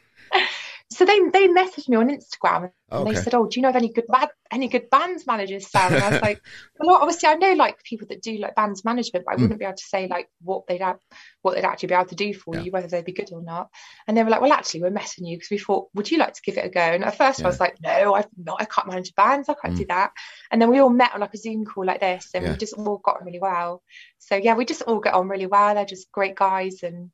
so 0.98 1.04
they 1.04 1.20
they 1.32 1.46
messaged 1.46 1.88
me 1.88 1.96
on 1.96 2.08
Instagram 2.08 2.72
and 2.90 3.02
okay. 3.02 3.12
they 3.12 3.20
said, 3.22 3.32
"Oh, 3.32 3.46
do 3.46 3.60
you 3.60 3.62
know 3.62 3.68
of 3.68 3.76
any 3.76 3.88
good 3.88 4.06
bad 4.08 4.30
any 4.50 4.66
good 4.66 4.90
bands 4.90 5.28
managers, 5.28 5.70
Sam?" 5.70 5.94
And 5.94 6.02
I 6.02 6.10
was 6.10 6.20
like, 6.20 6.42
"Well, 6.80 6.96
obviously 6.96 7.28
I 7.28 7.34
know 7.36 7.52
like 7.52 7.84
people 7.84 8.08
that 8.08 8.20
do 8.20 8.36
like 8.38 8.56
bands 8.56 8.84
management, 8.84 9.24
but 9.24 9.34
I 9.34 9.36
mm. 9.36 9.42
wouldn't 9.42 9.60
be 9.60 9.64
able 9.64 9.76
to 9.76 9.84
say 9.84 10.08
like 10.08 10.28
what 10.42 10.66
they'd 10.66 10.80
have, 10.80 10.98
what 11.42 11.54
they'd 11.54 11.64
actually 11.64 11.86
be 11.90 11.94
able 11.94 12.06
to 12.06 12.16
do 12.16 12.34
for 12.34 12.56
yeah. 12.56 12.62
you, 12.62 12.72
whether 12.72 12.88
they'd 12.88 13.04
be 13.04 13.12
good 13.12 13.32
or 13.32 13.42
not." 13.42 13.68
And 14.08 14.16
they 14.16 14.24
were 14.24 14.30
like, 14.30 14.40
"Well, 14.40 14.52
actually, 14.52 14.82
we're 14.82 14.90
messing 14.90 15.24
you 15.24 15.36
because 15.36 15.50
we 15.52 15.58
thought, 15.58 15.86
would 15.94 16.10
you 16.10 16.18
like 16.18 16.34
to 16.34 16.42
give 16.42 16.58
it 16.58 16.66
a 16.66 16.68
go?" 16.68 16.80
And 16.80 17.04
at 17.04 17.16
first 17.16 17.38
yeah. 17.38 17.44
I 17.44 17.48
was 17.48 17.60
like, 17.60 17.76
"No, 17.80 18.14
I've 18.14 18.26
not. 18.36 18.60
I 18.60 18.64
can't 18.64 18.88
manage 18.88 19.14
bands. 19.14 19.48
I 19.48 19.54
can't 19.54 19.74
mm. 19.74 19.78
do 19.78 19.86
that." 19.90 20.10
And 20.50 20.60
then 20.60 20.68
we 20.68 20.80
all 20.80 20.90
met 20.90 21.14
on 21.14 21.20
like 21.20 21.34
a 21.34 21.38
Zoom 21.38 21.64
call 21.64 21.86
like 21.86 22.00
this, 22.00 22.30
and 22.34 22.44
yeah. 22.44 22.50
we 22.50 22.58
just 22.58 22.74
all 22.74 22.98
got 22.98 23.20
on 23.20 23.24
really 23.24 23.38
well. 23.38 23.84
So 24.18 24.34
yeah, 24.34 24.54
we 24.56 24.64
just 24.64 24.82
all 24.82 24.98
get 24.98 25.14
on 25.14 25.28
really 25.28 25.46
well. 25.46 25.76
They're 25.76 25.84
just 25.84 26.10
great 26.10 26.34
guys, 26.34 26.82
and 26.82 27.12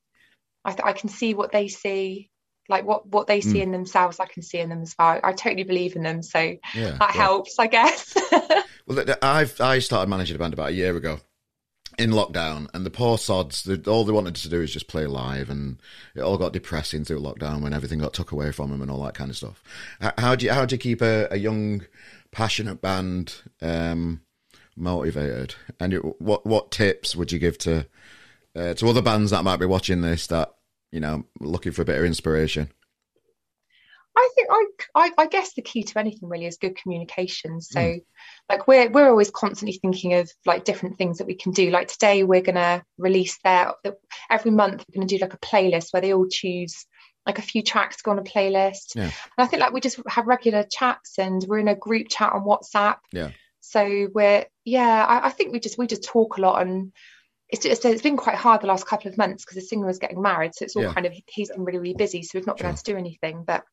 I, 0.64 0.70
th- 0.70 0.86
I 0.86 0.94
can 0.94 1.10
see 1.10 1.34
what 1.34 1.52
they 1.52 1.68
see 1.68 2.30
like 2.68 2.84
what 2.84 3.06
what 3.06 3.26
they 3.26 3.40
see 3.40 3.58
mm. 3.58 3.62
in 3.62 3.72
themselves 3.72 4.20
i 4.20 4.26
can 4.26 4.42
see 4.42 4.58
in 4.58 4.68
them 4.68 4.82
as 4.82 4.94
well. 4.98 5.20
I 5.22 5.32
totally 5.32 5.64
believe 5.64 5.96
in 5.96 6.02
them 6.02 6.22
so 6.22 6.56
yeah, 6.74 6.96
that 6.98 7.10
helps 7.10 7.58
i 7.58 7.66
guess. 7.66 8.16
Well 8.86 9.02
i've 9.22 9.58
i 9.62 9.78
started 9.78 10.10
managing 10.10 10.36
a 10.36 10.38
band 10.38 10.52
about 10.52 10.68
a 10.68 10.74
year 10.74 10.94
ago 10.94 11.18
in 11.98 12.10
lockdown 12.10 12.68
and 12.74 12.84
the 12.84 12.90
poor 12.90 13.18
sods 13.18 13.62
the, 13.62 13.82
all 13.90 14.04
they 14.04 14.12
wanted 14.12 14.34
to 14.34 14.48
do 14.48 14.60
is 14.60 14.72
just 14.72 14.88
play 14.88 15.06
live 15.06 15.50
and 15.50 15.80
it 16.14 16.20
all 16.20 16.38
got 16.38 16.52
depressing 16.52 17.04
through 17.04 17.20
lockdown 17.20 17.60
when 17.60 17.72
everything 17.72 17.98
got 17.98 18.12
took 18.12 18.32
away 18.32 18.52
from 18.52 18.70
them 18.70 18.82
and 18.82 18.90
all 18.90 19.02
that 19.04 19.14
kind 19.14 19.30
of 19.30 19.36
stuff. 19.36 19.62
How 20.18 20.34
do 20.34 20.46
you 20.46 20.52
how 20.52 20.64
do 20.64 20.74
you 20.74 20.78
keep 20.78 21.02
a, 21.02 21.28
a 21.30 21.36
young 21.36 21.84
passionate 22.30 22.80
band 22.80 23.34
um, 23.62 24.22
motivated? 24.76 25.54
And 25.78 25.94
what 26.18 26.44
what 26.46 26.70
tips 26.70 27.14
would 27.14 27.32
you 27.32 27.38
give 27.38 27.58
to 27.58 27.86
uh, 28.56 28.74
to 28.74 28.88
other 28.88 29.02
bands 29.02 29.30
that 29.30 29.44
might 29.44 29.58
be 29.58 29.66
watching 29.66 30.00
this 30.00 30.26
that 30.28 30.53
you 30.94 31.00
know, 31.00 31.24
looking 31.40 31.72
for 31.72 31.82
a 31.82 31.84
bit 31.84 31.98
of 31.98 32.04
inspiration? 32.04 32.70
I 34.16 34.30
think 34.36 34.48
I, 34.48 34.66
I, 34.94 35.10
I 35.18 35.26
guess 35.26 35.54
the 35.54 35.62
key 35.62 35.82
to 35.82 35.98
anything 35.98 36.28
really 36.28 36.46
is 36.46 36.56
good 36.56 36.76
communication. 36.76 37.60
So, 37.60 37.80
mm. 37.80 38.04
like 38.48 38.68
we're 38.68 38.88
we're 38.88 39.10
always 39.10 39.30
constantly 39.30 39.76
thinking 39.76 40.14
of 40.14 40.30
like 40.46 40.64
different 40.64 40.96
things 40.96 41.18
that 41.18 41.26
we 41.26 41.34
can 41.34 41.50
do. 41.50 41.70
Like 41.70 41.88
today, 41.88 42.22
we're 42.22 42.42
gonna 42.42 42.84
release 42.96 43.36
their 43.42 43.72
every 44.30 44.52
month 44.52 44.84
we're 44.88 45.00
gonna 45.00 45.08
do 45.08 45.18
like 45.18 45.34
a 45.34 45.38
playlist 45.38 45.92
where 45.92 46.00
they 46.00 46.14
all 46.14 46.28
choose 46.30 46.86
like 47.26 47.40
a 47.40 47.42
few 47.42 47.62
tracks 47.62 47.96
to 47.96 48.02
go 48.04 48.12
on 48.12 48.20
a 48.20 48.22
playlist. 48.22 48.94
Yeah. 48.94 49.02
And 49.04 49.12
I 49.38 49.46
think 49.46 49.62
like 49.62 49.72
we 49.72 49.80
just 49.80 49.98
have 50.06 50.28
regular 50.28 50.62
chats 50.62 51.18
and 51.18 51.44
we're 51.48 51.58
in 51.58 51.68
a 51.68 51.74
group 51.74 52.06
chat 52.08 52.32
on 52.32 52.44
WhatsApp. 52.44 52.98
Yeah. 53.10 53.30
So 53.58 54.08
we're 54.14 54.44
yeah, 54.64 55.04
I, 55.04 55.26
I 55.26 55.30
think 55.30 55.52
we 55.52 55.58
just 55.58 55.76
we 55.76 55.88
just 55.88 56.04
talk 56.04 56.38
a 56.38 56.40
lot 56.40 56.62
and 56.62 56.92
it's 57.62 57.84
it's 57.84 58.02
been 58.02 58.16
quite 58.16 58.36
hard 58.36 58.60
the 58.60 58.66
last 58.66 58.86
couple 58.86 59.10
of 59.10 59.18
months 59.18 59.44
because 59.44 59.56
the 59.56 59.66
singer 59.66 59.86
was 59.86 59.98
getting 59.98 60.22
married, 60.22 60.54
so 60.54 60.64
it's 60.64 60.76
all 60.76 60.82
yeah. 60.82 60.94
kind 60.94 61.06
of 61.06 61.12
he's 61.26 61.50
been 61.50 61.64
really 61.64 61.78
really 61.78 61.94
busy, 61.94 62.22
so 62.22 62.38
we've 62.38 62.46
not 62.46 62.56
been 62.56 62.64
sure. 62.64 62.70
able 62.70 62.78
to 62.78 62.92
do 62.92 62.96
anything. 62.96 63.44
But 63.46 63.64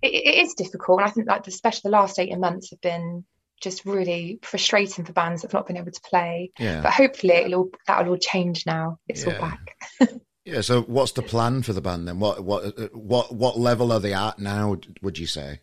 it, 0.00 0.08
it 0.08 0.46
is 0.46 0.54
difficult, 0.54 1.00
and 1.00 1.08
I 1.08 1.10
think 1.10 1.28
like 1.28 1.46
especially 1.46 1.90
the 1.90 1.96
last 1.96 2.18
eighteen 2.18 2.40
months 2.40 2.70
have 2.70 2.80
been 2.80 3.24
just 3.62 3.86
really 3.86 4.40
frustrating 4.42 5.04
for 5.04 5.12
bands 5.12 5.42
that've 5.42 5.54
not 5.54 5.66
been 5.66 5.76
able 5.76 5.92
to 5.92 6.00
play. 6.02 6.50
Yeah. 6.58 6.82
But 6.82 6.92
hopefully 6.92 7.34
it'll 7.34 7.70
that'll 7.86 8.10
all 8.12 8.18
change 8.18 8.66
now. 8.66 8.98
It's 9.08 9.24
yeah. 9.24 9.34
all 9.34 9.40
back. 9.40 10.10
yeah. 10.44 10.60
So 10.60 10.82
what's 10.82 11.12
the 11.12 11.22
plan 11.22 11.62
for 11.62 11.72
the 11.72 11.80
band 11.80 12.08
then? 12.08 12.18
What 12.18 12.44
what 12.44 12.94
what 12.94 13.34
what 13.34 13.58
level 13.58 13.92
are 13.92 14.00
they 14.00 14.12
at 14.12 14.38
now? 14.38 14.76
Would 15.00 15.18
you 15.18 15.26
say? 15.26 15.60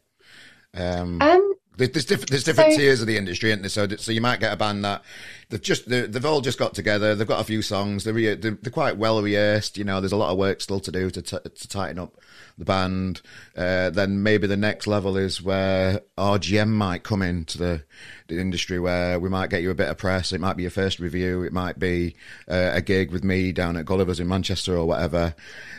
Um, 0.74 1.22
um 1.22 1.49
There's, 1.88 2.06
different, 2.06 2.30
there's 2.30 2.44
different 2.44 2.74
so, 2.74 2.80
tiers 2.80 3.02
of 3.02 3.08
the 3.08 3.18
industry, 3.18 3.52
isn't 3.52 3.62
there? 3.62 3.70
So, 3.70 3.88
so 3.96 4.12
you 4.12 4.20
might 4.20 4.42
get 4.42 4.52
a 4.52 4.58
band 4.58 4.84
that 4.84 5.02
they've 5.50 5.62
just 5.62 5.88
they've 5.88 6.26
all 6.26 6.42
just 6.42 6.60
got 6.60 6.74
together. 6.74 7.16
They've 7.16 7.28
got 7.28 7.40
a 7.40 7.46
few 7.46 7.62
songs. 7.62 8.04
They're, 8.04 8.14
re- 8.14 8.36
they're, 8.36 8.52
they're 8.52 8.72
quite 8.72 8.98
well 8.98 9.22
rehearsed. 9.22 9.78
You 9.78 9.86
know, 9.86 10.02
there's 10.02 10.12
a 10.12 10.18
lot 10.18 10.32
of 10.32 10.38
work 10.38 10.62
still 10.62 10.80
to 10.82 10.92
do 10.92 11.10
to 11.10 11.22
t- 11.22 11.38
to 11.44 11.68
tighten 11.68 11.98
up 11.98 12.18
the 12.58 12.66
band. 12.66 13.22
Uh, 13.56 13.90
then 13.90 14.22
maybe 14.22 14.46
the 14.46 14.58
next 14.58 14.88
level 14.88 15.18
is 15.18 15.42
where 15.42 16.02
RGM 16.18 16.68
might 16.68 17.04
come 17.04 17.22
into 17.22 17.58
the, 17.58 17.84
the 18.28 18.40
industry, 18.40 18.80
where 18.80 19.20
we 19.20 19.30
might 19.30 19.50
get 19.50 19.62
you 19.62 19.72
a 19.72 19.76
bit 19.76 19.90
of 19.90 19.98
press. 19.98 20.34
It 20.34 20.42
might 20.42 20.58
be 20.58 20.64
your 20.64 20.72
first 20.72 21.00
review. 21.00 21.44
It 21.44 21.54
might 21.54 21.80
be 21.80 22.16
uh, 22.50 22.72
a 22.74 22.82
gig 22.82 23.12
with 23.12 23.24
me 23.24 23.52
down 23.52 23.78
at 23.78 23.86
Gulliver's 23.86 24.20
in 24.20 24.28
Manchester 24.28 24.78
or 24.78 24.86
whatever. 24.86 25.34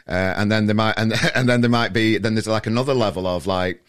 Uh, 0.08 0.34
and 0.36 0.50
then 0.50 0.66
there 0.66 0.74
might 0.74 0.94
and 0.96 1.12
and 1.34 1.48
then 1.48 1.60
there 1.60 1.70
might 1.70 1.92
be 1.92 2.18
then 2.18 2.34
there's 2.34 2.48
like 2.48 2.66
another 2.66 2.94
level 2.94 3.26
of 3.26 3.46
like 3.46 3.84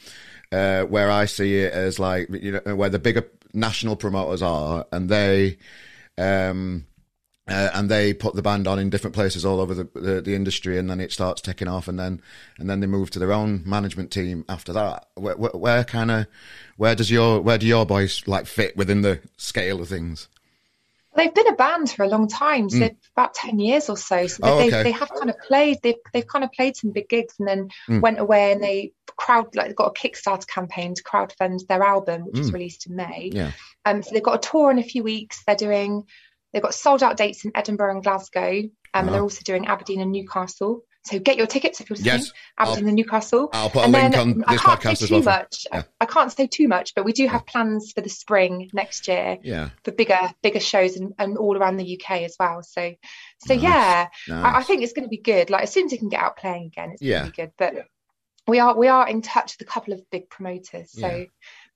uh, 0.52 0.84
where 0.84 1.10
I 1.10 1.26
see 1.26 1.60
it 1.60 1.74
as 1.74 2.00
like 2.00 2.30
you 2.30 2.60
know 2.66 2.76
where 2.76 2.90
the 2.90 3.00
bigger 3.00 3.28
national 3.54 3.96
promoters 3.96 4.42
are, 4.42 4.86
and 4.92 5.10
they. 5.10 5.58
Um, 6.18 6.86
uh, 7.48 7.70
and 7.74 7.90
they 7.90 8.14
put 8.14 8.36
the 8.36 8.42
band 8.42 8.68
on 8.68 8.80
in 8.80 8.90
different 8.90 9.16
places 9.16 9.44
all 9.46 9.60
over 9.60 9.74
the, 9.74 9.84
the, 9.96 10.22
the 10.22 10.36
industry, 10.36 10.78
and 10.78 10.90
then 10.90 11.02
it 11.02 11.12
starts 11.12 11.42
taking 11.42 11.68
off, 11.68 11.88
and 11.88 12.00
then 12.00 12.22
and 12.58 12.70
then 12.70 12.80
they 12.80 12.88
move 12.88 13.10
to 13.12 13.20
their 13.20 13.34
own 13.34 13.64
management 13.66 14.12
team 14.12 14.46
after 14.48 14.72
that. 14.72 15.08
Where, 15.16 15.36
where, 15.36 15.52
where 15.52 15.84
kind 15.84 16.12
of 16.12 16.28
where 16.78 16.96
does 16.96 17.12
your 17.12 17.42
where 17.42 17.58
do 17.58 17.66
your 17.66 17.86
boys 17.86 18.24
like 18.28 18.46
fit 18.46 18.78
within 18.78 19.02
the 19.02 19.20
scale 19.38 19.82
of 19.82 19.90
things? 19.90 20.30
They've 21.16 21.34
been 21.34 21.48
a 21.48 21.56
band 21.56 21.92
for 21.92 22.04
a 22.04 22.08
long 22.08 22.30
time, 22.30 22.70
so 22.70 22.78
mm. 22.78 22.96
about 23.18 23.34
ten 23.34 23.60
years 23.60 23.90
or 23.90 23.98
so. 23.98 24.28
So 24.28 24.40
oh, 24.44 24.58
they, 24.60 24.68
okay. 24.68 24.84
they 24.84 24.92
have 24.92 25.10
kind 25.10 25.30
of 25.30 25.38
played. 25.40 25.80
They've 25.84 25.96
they've 26.14 26.28
kind 26.28 26.46
of 26.46 26.54
played 26.54 26.78
some 26.78 26.92
big 26.92 27.10
gigs, 27.10 27.36
and 27.40 27.48
then 27.48 27.70
mm. 27.90 28.02
went 28.02 28.20
away 28.20 28.54
and 28.54 28.64
they 28.64 28.94
crowd 29.17 29.56
like 29.56 29.67
they've 29.67 29.76
got 29.76 29.95
a 29.95 30.00
Kickstarter 30.00 30.47
campaign 30.47 30.93
to 30.95 31.04
crowdfund 31.04 31.67
their 31.67 31.84
album, 31.84 32.26
which 32.26 32.36
mm. 32.36 32.39
is 32.39 32.54
released 32.54 32.88
in 32.88 32.95
May. 32.95 33.30
Yeah. 33.34 33.52
Um. 33.86 34.04
So 34.04 34.12
they've 34.13 34.24
got 34.24 34.45
a 34.45 34.50
tour 34.50 34.71
in 34.71 34.80
a 34.80 34.84
few 34.84 35.04
weeks. 35.04 35.43
They're 35.45 35.56
doing. 35.56 36.04
They've 36.54 36.62
got 36.62 36.74
sold 36.74 37.02
out 37.02 37.17
dates 37.17 37.45
in 37.45 37.52
Edinburgh 37.56 37.91
and 37.91 38.04
Glasgow, 38.04 38.60
um, 38.60 38.69
and 38.93 39.10
they're 39.10 39.21
also 39.21 39.41
doing 39.43 39.67
Aberdeen 39.67 40.02
and 40.02 40.12
Newcastle. 40.12 40.84
So 41.04 41.17
get 41.17 41.38
your 41.38 41.47
tickets 41.47 41.82
if 41.82 41.89
you're 41.89 41.95
listening. 41.95 42.19
Yes, 42.19 42.32
Aberdeen 42.60 42.88
and 42.88 42.95
Newcastle. 42.95 43.50
I'll 43.54 43.71
put 43.71 43.82
a 43.82 43.84
and 43.86 43.93
link 43.93 44.17
on 44.17 44.38
this 44.38 44.45
I 44.47 44.58
can't 44.58 44.80
podcast 44.80 44.97
say 44.97 45.06
as 45.06 45.12
well. 45.12 45.21
Too 45.21 45.26
much. 45.26 45.67
Yeah. 45.74 45.84
I, 46.00 46.06
can't 46.06 46.32
say 46.32 46.45
too 46.45 46.67
much, 46.67 46.93
but 46.93 47.06
we 47.06 47.12
do 47.12 47.28
have 47.28 47.45
plans 47.47 47.91
for 47.91 48.02
the 48.02 48.10
spring 48.10 48.69
next 48.71 49.08
year. 49.08 49.39
Yeah. 49.41 49.69
For 49.84 49.91
bigger, 49.91 50.19
bigger 50.43 50.60
shows 50.60 50.97
and, 50.97 51.13
and 51.17 51.38
all 51.38 51.58
around 51.58 51.78
the 51.78 52.00
UK 52.00 52.21
as 52.21 52.36
well. 52.39 52.62
So, 52.62 52.93
so 53.39 53.56
nice. 53.56 53.63
yeah, 53.63 54.08
nice. 54.28 54.45
I, 54.45 54.58
I, 54.60 54.63
think 54.63 54.84
it's 54.84 54.93
going 54.93 55.06
to 55.06 55.10
be 55.10 55.17
good. 55.17 55.50
Like 55.50 55.63
as 55.63 55.74
soon 55.74 55.88
as 55.88 55.91
you 55.91 55.97
can 55.97 56.10
get 56.10 56.21
out 56.21 56.38
playing 56.38 56.67
again, 56.67 56.91
it's 56.91 57.02
yeah. 57.02 57.21
going 57.21 57.26
to 57.26 57.32
be 57.32 57.43
good. 57.43 57.52
But 57.58 57.74
we 58.47 58.60
are 58.60 58.77
we 58.77 58.88
are 58.88 59.08
in 59.08 59.21
touch 59.21 59.58
with 59.58 59.67
a 59.67 59.71
couple 59.71 59.93
of 59.93 60.10
big 60.10 60.30
promoters. 60.30 60.91
So 60.91 61.08
yeah. 61.08 61.23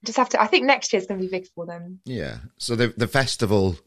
just 0.03 0.17
have 0.17 0.29
to. 0.29 0.41
I 0.41 0.47
think 0.47 0.65
next 0.65 0.93
year 0.93 1.01
is 1.01 1.07
going 1.07 1.19
to 1.19 1.25
be 1.25 1.31
big 1.31 1.47
for 1.47 1.65
them. 1.65 1.99
Yeah. 2.05 2.37
So 2.57 2.75
the 2.75 2.93
the 2.95 3.07
festival 3.07 3.77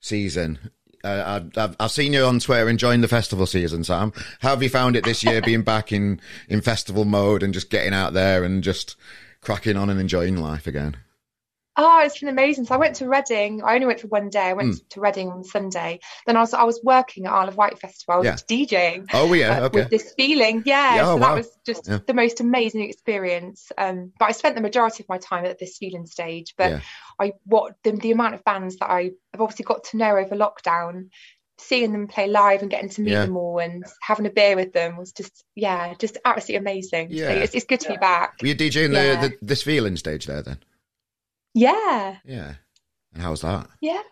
season 0.00 0.70
uh, 1.06 1.40
I've, 1.56 1.76
I've 1.78 1.90
seen 1.90 2.12
you 2.12 2.24
on 2.24 2.40
Twitter 2.40 2.68
enjoying 2.68 3.00
the 3.00 3.08
festival 3.08 3.46
season, 3.46 3.84
Sam. 3.84 4.12
How 4.40 4.50
have 4.50 4.62
you 4.62 4.68
found 4.68 4.96
it 4.96 5.04
this 5.04 5.22
year, 5.22 5.40
being 5.40 5.62
back 5.62 5.92
in, 5.92 6.20
in 6.48 6.60
festival 6.60 7.04
mode 7.04 7.42
and 7.42 7.54
just 7.54 7.70
getting 7.70 7.94
out 7.94 8.12
there 8.12 8.44
and 8.44 8.62
just 8.62 8.96
cracking 9.40 9.76
on 9.76 9.88
and 9.88 10.00
enjoying 10.00 10.36
life 10.36 10.66
again? 10.66 10.96
Oh, 11.78 12.00
it's 12.02 12.18
been 12.18 12.28
amazing. 12.28 12.64
So 12.64 12.74
I 12.74 12.78
went 12.78 12.96
to 12.96 13.08
Reading. 13.08 13.62
I 13.62 13.74
only 13.74 13.86
went 13.86 14.00
for 14.00 14.06
one 14.08 14.30
day. 14.30 14.40
I 14.40 14.52
went 14.54 14.74
mm. 14.74 14.88
to 14.90 15.00
Reading 15.00 15.28
on 15.28 15.44
Sunday. 15.44 16.00
Then 16.26 16.36
I 16.36 16.40
was 16.40 16.54
I 16.54 16.64
was 16.64 16.80
working 16.82 17.26
at 17.26 17.32
Isle 17.32 17.48
of 17.48 17.56
Wight 17.56 17.78
Festival. 17.78 18.14
I 18.14 18.18
was 18.18 18.44
yeah. 18.48 18.64
DJing. 18.64 19.08
Oh 19.12 19.32
yeah, 19.34 19.58
uh, 19.58 19.66
okay. 19.66 19.80
With 19.80 19.90
this 19.90 20.14
feeling, 20.14 20.62
yeah. 20.64 20.96
yeah 20.96 21.02
oh, 21.02 21.04
so 21.04 21.16
wow. 21.16 21.28
that 21.28 21.34
was 21.36 21.58
just 21.66 21.88
yeah. 21.88 21.98
the 22.06 22.14
most 22.14 22.40
amazing 22.40 22.82
experience. 22.82 23.70
Um, 23.76 24.12
but 24.18 24.30
I 24.30 24.32
spent 24.32 24.54
the 24.54 24.62
majority 24.62 25.02
of 25.02 25.08
my 25.08 25.18
time 25.18 25.44
at 25.44 25.58
this 25.58 25.76
feeling 25.76 26.06
stage. 26.06 26.54
But 26.56 26.80
I 27.20 27.32
what 27.44 27.74
the, 27.82 27.92
the 27.92 28.12
amount 28.12 28.34
of 28.34 28.44
bands 28.44 28.76
that 28.78 28.90
I 28.90 29.10
have 29.32 29.40
obviously 29.40 29.64
got 29.64 29.84
to 29.84 29.96
know 29.96 30.16
over 30.16 30.34
lockdown 30.34 31.08
seeing 31.58 31.92
them 31.92 32.06
play 32.06 32.28
live 32.28 32.60
and 32.60 32.70
getting 32.70 32.90
to 32.90 33.00
meet 33.00 33.12
yeah. 33.12 33.24
them 33.24 33.36
all 33.36 33.58
and 33.58 33.84
having 34.02 34.26
a 34.26 34.30
beer 34.30 34.56
with 34.56 34.72
them 34.72 34.96
was 34.96 35.12
just 35.12 35.44
yeah 35.54 35.94
just 35.98 36.18
absolutely 36.24 36.56
amazing 36.56 37.08
yeah 37.10 37.28
so 37.28 37.34
it's, 37.34 37.54
it's 37.54 37.64
good 37.64 37.80
to 37.80 37.88
be 37.88 37.96
back 37.96 38.34
were 38.42 38.48
you 38.48 38.54
DJing 38.54 38.92
yeah. 38.92 39.20
the, 39.20 39.28
the 39.28 39.38
this 39.40 39.62
feeling 39.62 39.96
stage 39.96 40.26
there 40.26 40.42
then 40.42 40.58
yeah. 41.56 42.16
Yeah. 42.24 42.54
And 43.12 43.22
how 43.22 43.30
was 43.30 43.40
that? 43.40 43.68
Yeah. 43.80 44.02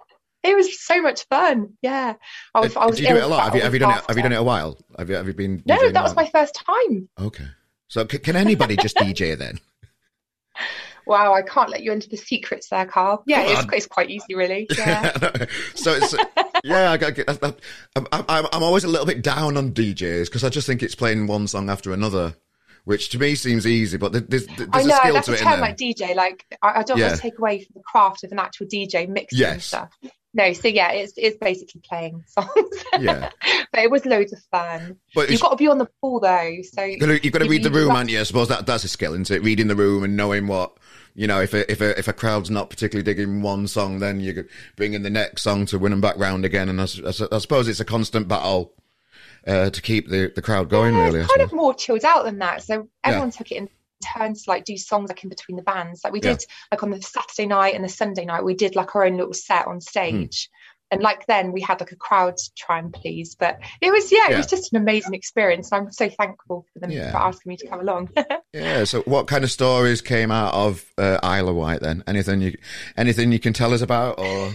It 0.43 0.57
was 0.57 0.83
so 0.83 1.01
much 1.01 1.25
fun. 1.29 1.75
Yeah. 1.83 2.15
I 2.55 2.61
was, 2.61 2.77
uh, 2.77 2.81
I 2.81 2.87
was 2.87 2.97
do 2.97 3.03
you 3.03 3.09
do 3.11 3.17
it 3.17 3.23
a 3.23 3.27
lot? 3.27 3.45
Have 3.45 3.55
you, 3.55 3.63
have 3.63 3.73
you 3.73 3.79
done 3.79 3.99
it? 3.99 4.05
Have 4.09 4.17
you 4.17 4.23
done 4.23 4.33
it 4.33 4.37
a 4.37 4.43
while? 4.43 4.79
Have 4.99 5.09
you, 5.09 5.17
have 5.17 5.27
you 5.27 5.35
been? 5.35 5.63
No, 5.67 5.91
that 5.91 6.03
was 6.03 6.17
my 6.17 6.29
first 6.31 6.55
time. 6.55 7.09
Okay. 7.21 7.47
So 7.89 8.07
c- 8.11 8.19
can 8.19 8.37
anybody 8.37 8.77
just 8.77 8.97
DJ 8.97 9.39
then? 9.39 9.61
Wow, 11.07 11.35
I 11.35 11.43
can't 11.43 11.69
let 11.69 11.83
you 11.83 11.93
into 11.93 12.09
the 12.09 12.17
secrets 12.17 12.69
there, 12.71 12.87
Carl. 12.87 13.23
Yeah, 13.27 13.43
it's, 13.43 13.73
it's, 13.73 13.87
quite 13.87 14.11
easy, 14.11 14.35
really. 14.35 14.67
Yeah. 14.79 15.13
so 15.75 15.93
it's 15.93 16.15
yeah, 16.65 16.93
I, 16.93 17.55
I, 18.11 18.25
I, 18.29 18.49
I'm 18.53 18.63
always 18.63 18.85
a 18.85 18.89
little 18.89 19.07
bit 19.07 19.23
down 19.23 19.59
on 19.59 19.73
DJs 19.73 20.27
because 20.27 20.45
I 20.45 20.49
just 20.49 20.67
think 20.67 20.83
it's 20.83 20.95
playing 20.95 21.27
one 21.27 21.47
song 21.47 21.69
after 21.69 21.93
another 21.93 22.35
which 22.85 23.09
to 23.11 23.19
me 23.19 23.35
seems 23.35 23.67
easy, 23.67 23.97
but 23.97 24.13
there's, 24.13 24.47
there's 24.47 24.69
I 24.73 24.83
know, 24.83 24.95
a 24.95 24.97
skill 24.99 25.15
that's 25.15 25.27
to 25.27 25.33
a 25.33 25.37
it. 25.37 25.41
term 25.41 25.61
like 25.61 25.77
DJ. 25.77 26.15
Like 26.15 26.45
I, 26.63 26.81
I 26.81 26.83
don't 26.83 26.99
yeah. 26.99 27.07
want 27.07 27.17
to 27.17 27.23
take 27.23 27.39
away 27.39 27.65
from 27.65 27.73
the 27.75 27.83
craft 27.83 28.25
of 28.25 28.33
an 28.33 28.39
actual 28.39 28.67
DJ 28.67 29.09
mixing 29.09 29.39
yes. 29.39 29.67
stuff. 29.67 29.91
No, 30.37 30.53
so 30.53 30.67
yeah, 30.67 30.91
it's 30.93 31.13
it's 31.17 31.37
basically 31.39 31.81
playing 31.89 32.25
songs. 32.27 32.85
Yeah, 32.99 33.31
but 33.73 33.81
it 33.81 33.91
was 33.91 34.05
loads 34.05 34.33
of 34.33 34.41
fun. 34.51 34.97
But 35.15 35.31
you've 35.31 35.41
got 35.41 35.51
to 35.51 35.57
be 35.57 35.69
on 35.69 35.79
the 35.79 35.89
ball 36.03 36.21
though, 36.21 36.57
so 36.63 36.83
you've 36.83 37.01
got 37.01 37.07
to, 37.07 37.23
you've 37.23 37.33
got 37.33 37.39
to 37.39 37.49
read 37.49 37.63
the 37.63 37.71
room, 37.71 37.93
aren't 37.93 38.11
you? 38.11 38.21
I 38.21 38.25
suppose 38.25 38.49
that 38.49 38.67
that's 38.67 38.85
a 38.85 38.89
skill, 38.89 39.13
isn't 39.13 39.31
it? 39.31 39.43
Reading 39.43 39.69
the 39.69 39.77
room 39.77 40.03
and 40.03 40.17
knowing 40.17 40.49
what 40.49 40.77
you 41.15 41.29
know. 41.29 41.41
If 41.41 41.55
a, 41.55 41.71
if 41.71 41.81
a, 41.81 41.99
if 41.99 42.09
a 42.09 42.13
crowd's 42.13 42.51
not 42.51 42.69
particularly 42.69 43.05
digging 43.05 43.43
one 43.43 43.69
song, 43.69 44.01
then 44.01 44.21
you 44.21 44.45
bring 44.75 44.95
in 44.95 45.03
the 45.03 45.11
next 45.11 45.43
song 45.43 45.67
to 45.67 45.79
win 45.79 45.93
them 45.93 46.01
back 46.01 46.19
round 46.19 46.45
again. 46.45 46.69
And 46.69 46.81
I, 46.81 46.85
I, 46.85 47.37
I 47.37 47.39
suppose 47.39 47.69
it's 47.69 47.81
a 47.81 47.85
constant 47.85 48.27
battle 48.27 48.75
uh, 49.47 49.71
to 49.71 49.83
keep 49.83 50.09
the, 50.09 50.33
the 50.35 50.43
crowd 50.43 50.69
going. 50.69 50.95
Yeah, 50.95 51.07
really, 51.07 51.27
kind 51.27 51.41
of 51.41 51.53
more 51.53 51.75
chilled 51.75 52.05
out 52.05 52.25
than 52.25 52.39
that. 52.39 52.63
So 52.63 52.89
everyone 53.03 53.29
yeah. 53.29 53.33
took 53.33 53.51
it 53.51 53.57
in 53.57 53.69
turns 54.05 54.45
to 54.45 54.51
like 54.51 54.65
do 54.65 54.77
songs 54.77 55.09
like 55.09 55.23
in 55.23 55.31
between 55.31 55.57
the 55.57 55.63
bands. 55.63 56.03
Like 56.05 56.13
we 56.13 56.21
did 56.21 56.41
yeah. 56.41 56.55
like 56.73 56.83
on 56.83 56.91
the 56.91 57.03
Saturday 57.03 57.47
night 57.47 57.75
and 57.75 57.85
the 57.85 57.89
Sunday 57.89 58.25
night, 58.25 58.45
we 58.45 58.55
did 58.55 58.77
like 58.77 58.95
our 58.95 59.05
own 59.05 59.17
little 59.17 59.35
set 59.35 59.67
on 59.67 59.81
stage. 59.81 60.49
Hmm. 60.51 60.59
And 60.91 61.03
like 61.03 61.27
then 61.27 61.53
we 61.53 61.61
had 61.61 61.81
like 61.81 61.91
a 61.91 61.97
crowd 61.97 62.37
to 62.37 62.51
try 62.57 62.79
and 62.79 62.93
please, 62.93 63.35
but 63.35 63.59
it 63.81 63.91
was 63.91 64.13
yeah, 64.13 64.31
it 64.31 64.37
was 64.37 64.47
just 64.47 64.73
an 64.73 64.81
amazing 64.81 65.15
experience. 65.15 65.73
I'm 65.73 65.91
so 65.91 66.09
thankful 66.09 66.67
for 66.73 66.79
them 66.79 66.91
for 66.91 67.17
asking 67.17 67.51
me 67.51 67.57
to 67.57 67.67
come 67.67 67.81
along. 67.81 68.11
yeah. 68.53 68.85
So, 68.85 69.01
what 69.03 69.27
kind 69.27 69.43
of 69.43 69.51
stories 69.51 70.01
came 70.03 70.31
out 70.31 70.55
of 70.55 70.85
uh, 70.97 71.19
of 71.23 71.57
Wight 71.57 71.81
then? 71.81 72.05
Anything 72.07 72.43
you, 72.43 72.57
anything 72.97 73.33
you 73.33 73.41
can 73.41 73.53
tell 73.53 73.73
us 73.73 73.81
about, 73.81 74.21
or 74.21 74.53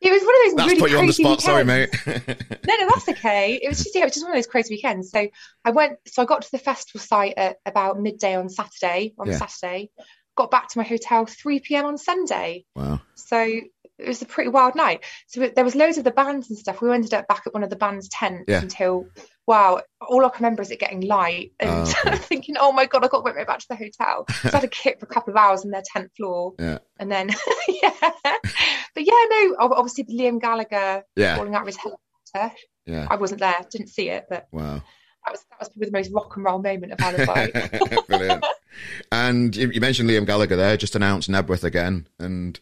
it 0.00 0.10
was 0.10 0.22
one 0.22 0.34
of 0.34 0.40
those 0.44 0.54
that's 0.56 0.68
really 0.68 0.80
put 0.80 0.90
you 0.90 0.98
on 0.98 1.06
the 1.06 1.12
spot. 1.12 1.38
Weekends. 1.38 1.44
Sorry, 1.44 1.64
mate. 1.64 1.88
no, 2.06 2.76
no, 2.76 2.88
that's 2.88 3.08
okay. 3.08 3.54
It 3.62 3.68
was 3.68 3.78
just 3.78 3.94
yeah, 3.94 4.02
it 4.02 4.04
was 4.04 4.14
just 4.14 4.24
one 4.24 4.32
of 4.32 4.36
those 4.36 4.46
crazy 4.46 4.74
weekends. 4.74 5.10
So 5.10 5.28
I 5.64 5.70
went. 5.70 5.98
So 6.06 6.22
I 6.22 6.26
got 6.26 6.42
to 6.42 6.50
the 6.52 6.58
festival 6.58 7.00
site 7.00 7.34
at 7.36 7.56
about 7.64 8.00
midday 8.00 8.34
on 8.34 8.48
Saturday. 8.48 9.14
On 9.18 9.26
yeah. 9.26 9.38
Saturday, 9.38 9.90
got 10.36 10.50
back 10.50 10.68
to 10.68 10.78
my 10.78 10.84
hotel 10.84 11.26
3 11.26 11.60
p.m. 11.60 11.86
on 11.86 11.98
Sunday. 11.98 12.64
Wow. 12.74 13.00
So 13.14 13.40
it 13.42 14.06
was 14.06 14.22
a 14.22 14.26
pretty 14.26 14.50
wild 14.50 14.74
night. 14.74 15.04
So 15.28 15.48
there 15.48 15.64
was 15.64 15.74
loads 15.74 15.98
of 15.98 16.04
the 16.04 16.10
bands 16.10 16.50
and 16.50 16.58
stuff. 16.58 16.82
We 16.82 16.92
ended 16.92 17.14
up 17.14 17.26
back 17.28 17.44
at 17.46 17.54
one 17.54 17.62
of 17.62 17.70
the 17.70 17.76
band's 17.76 18.08
tents 18.08 18.44
yeah. 18.46 18.60
until 18.60 19.06
wow, 19.46 19.80
all 20.08 20.24
I 20.24 20.28
can 20.28 20.44
remember 20.44 20.62
is 20.62 20.70
it 20.70 20.80
getting 20.80 21.02
light 21.02 21.52
and 21.60 21.88
okay. 22.06 22.16
thinking, 22.16 22.56
oh 22.58 22.72
my 22.72 22.86
god, 22.86 23.04
I've 23.04 23.10
got 23.10 23.24
to 23.24 23.32
wait 23.32 23.46
back 23.46 23.60
to 23.60 23.68
the 23.68 23.76
hotel. 23.76 24.26
So 24.46 24.50
I 24.50 24.60
had 24.60 24.60
to 24.62 24.68
kit 24.68 25.00
for 25.00 25.06
a 25.06 25.08
couple 25.08 25.32
of 25.32 25.36
hours 25.36 25.64
on 25.64 25.70
their 25.70 25.82
tent 25.84 26.10
floor. 26.16 26.54
Yeah. 26.58 26.78
And 26.98 27.10
then 27.10 27.30
yeah. 27.68 27.92
But 28.00 29.04
yeah, 29.04 29.24
no, 29.30 29.56
obviously 29.58 30.04
Liam 30.04 30.40
Gallagher 30.40 31.04
yeah. 31.16 31.36
falling 31.36 31.54
out 31.54 31.62
of 31.62 31.66
his 31.66 31.76
helicopter. 31.76 32.56
Yeah. 32.86 33.06
I 33.10 33.16
wasn't 33.16 33.40
there, 33.40 33.56
didn't 33.70 33.88
see 33.88 34.08
it, 34.10 34.26
but 34.28 34.46
wow. 34.52 34.82
That 35.24 35.32
was 35.32 35.44
that 35.50 35.58
was 35.58 35.68
probably 35.70 35.86
the 35.86 35.98
most 35.98 36.12
rock 36.12 36.36
and 36.36 36.44
roll 36.44 36.62
moment 36.62 36.92
of 36.92 37.00
Alibi. 37.00 37.50
Brilliant. 38.06 38.44
And 39.10 39.56
you, 39.56 39.70
you, 39.70 39.80
mentioned 39.80 40.08
Liam 40.08 40.26
Gallagher 40.26 40.54
there, 40.54 40.76
just 40.76 40.94
announced 40.94 41.28
Knebworth 41.28 41.64
again, 41.64 42.06
and 42.18 42.60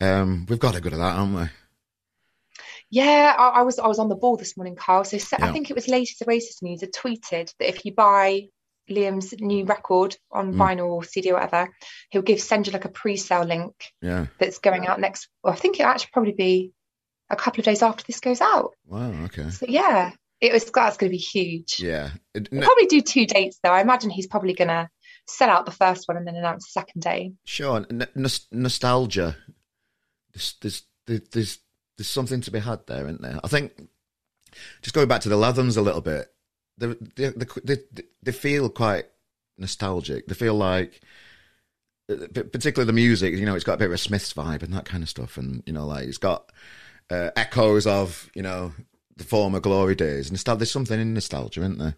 um, 0.00 0.46
we've 0.48 0.58
got 0.58 0.74
to 0.74 0.80
go 0.80 0.88
to 0.88 0.96
that, 0.96 1.16
haven't 1.16 1.34
we? 1.34 1.48
Yeah, 2.90 3.34
I, 3.36 3.60
I, 3.60 3.62
was 3.62 3.78
I 3.78 3.86
was 3.86 3.98
on 3.98 4.08
the 4.08 4.16
ball 4.16 4.36
this 4.36 4.56
morning, 4.56 4.76
Carl. 4.76 5.04
So 5.04 5.16
yeah. 5.16 5.46
I 5.46 5.52
think 5.52 5.70
it 5.70 5.74
was 5.74 5.88
latest 5.88 6.22
Oasis 6.22 6.62
News 6.62 6.80
had 6.80 6.92
tweeted 6.92 7.52
that 7.58 7.68
if 7.68 7.84
you 7.84 7.94
buy 7.94 8.48
Liam's 8.90 9.34
new 9.38 9.64
record 9.64 10.16
on 10.32 10.54
mm. 10.54 10.56
vinyl 10.56 10.88
or 10.88 11.04
CD 11.04 11.30
or 11.30 11.34
whatever, 11.34 11.68
he'll 12.10 12.22
give 12.22 12.40
send 12.40 12.66
you 12.66 12.72
like 12.72 12.86
a 12.86 12.90
pre-sale 12.90 13.44
link. 13.44 13.74
Yeah, 14.00 14.26
that's 14.38 14.58
going 14.58 14.86
out 14.86 15.00
next. 15.00 15.28
Well, 15.42 15.52
I 15.52 15.56
think 15.56 15.78
it'll 15.78 15.90
actually 15.90 16.10
probably 16.12 16.32
be 16.32 16.72
a 17.30 17.36
couple 17.36 17.60
of 17.60 17.66
days 17.66 17.82
after 17.82 18.04
this 18.06 18.20
goes 18.20 18.40
out. 18.40 18.72
Wow. 18.86 19.12
Okay. 19.24 19.50
So 19.50 19.66
yeah, 19.68 20.12
it 20.40 20.52
was 20.52 20.64
that's 20.64 20.96
going 20.96 21.10
to 21.10 21.16
be 21.16 21.18
huge. 21.18 21.76
Yeah. 21.80 22.10
It, 22.34 22.52
no, 22.52 22.64
probably 22.64 22.86
do 22.86 23.00
two 23.00 23.26
dates 23.26 23.58
though. 23.62 23.70
I 23.70 23.80
imagine 23.80 24.10
he's 24.10 24.26
probably 24.26 24.54
going 24.54 24.68
to 24.68 24.88
sell 25.26 25.50
out 25.50 25.66
the 25.66 25.72
first 25.72 26.08
one 26.08 26.16
and 26.16 26.26
then 26.26 26.36
announce 26.36 26.64
the 26.64 26.80
second 26.80 27.02
day. 27.02 27.32
Sure. 27.44 27.84
N- 27.90 28.06
n- 28.16 28.26
nostalgia. 28.50 29.36
There's, 30.32 30.54
there's 30.60 30.82
there's 31.06 31.58
there's 31.98 32.08
something 32.08 32.40
to 32.40 32.50
be 32.50 32.60
had 32.60 32.86
there, 32.86 33.04
isn't 33.04 33.20
there? 33.20 33.38
I 33.44 33.48
think 33.48 33.88
just 34.80 34.94
going 34.94 35.08
back 35.08 35.20
to 35.22 35.28
the 35.28 35.36
Lathums 35.36 35.76
a 35.76 35.82
little 35.82 36.00
bit, 36.00 36.32
they 36.78 36.94
they, 37.16 37.30
they, 37.64 38.02
they 38.22 38.32
feel 38.32 38.70
quite 38.70 39.06
nostalgic. 39.58 40.28
They 40.28 40.34
feel 40.34 40.54
like 40.54 41.00
particularly 42.06 42.86
the 42.86 42.92
music. 42.92 43.34
You 43.34 43.44
know, 43.44 43.54
it's 43.54 43.64
got 43.64 43.74
a 43.74 43.78
bit 43.78 43.88
of 43.88 43.92
a 43.92 43.98
Smiths 43.98 44.32
vibe 44.32 44.62
and 44.62 44.72
that 44.72 44.86
kind 44.86 45.02
of 45.02 45.08
stuff, 45.08 45.36
and 45.36 45.62
you 45.66 45.72
know, 45.72 45.86
like 45.86 46.06
it's 46.06 46.18
got 46.18 46.50
uh, 47.10 47.30
echoes 47.36 47.86
of 47.86 48.30
you 48.34 48.42
know 48.42 48.72
the 49.16 49.24
former 49.24 49.60
glory 49.60 49.94
days. 49.94 50.30
And 50.30 50.38
there's 50.38 50.70
something 50.70 51.00
in 51.00 51.14
nostalgia, 51.14 51.60
isn't 51.60 51.78
there? 51.78 51.96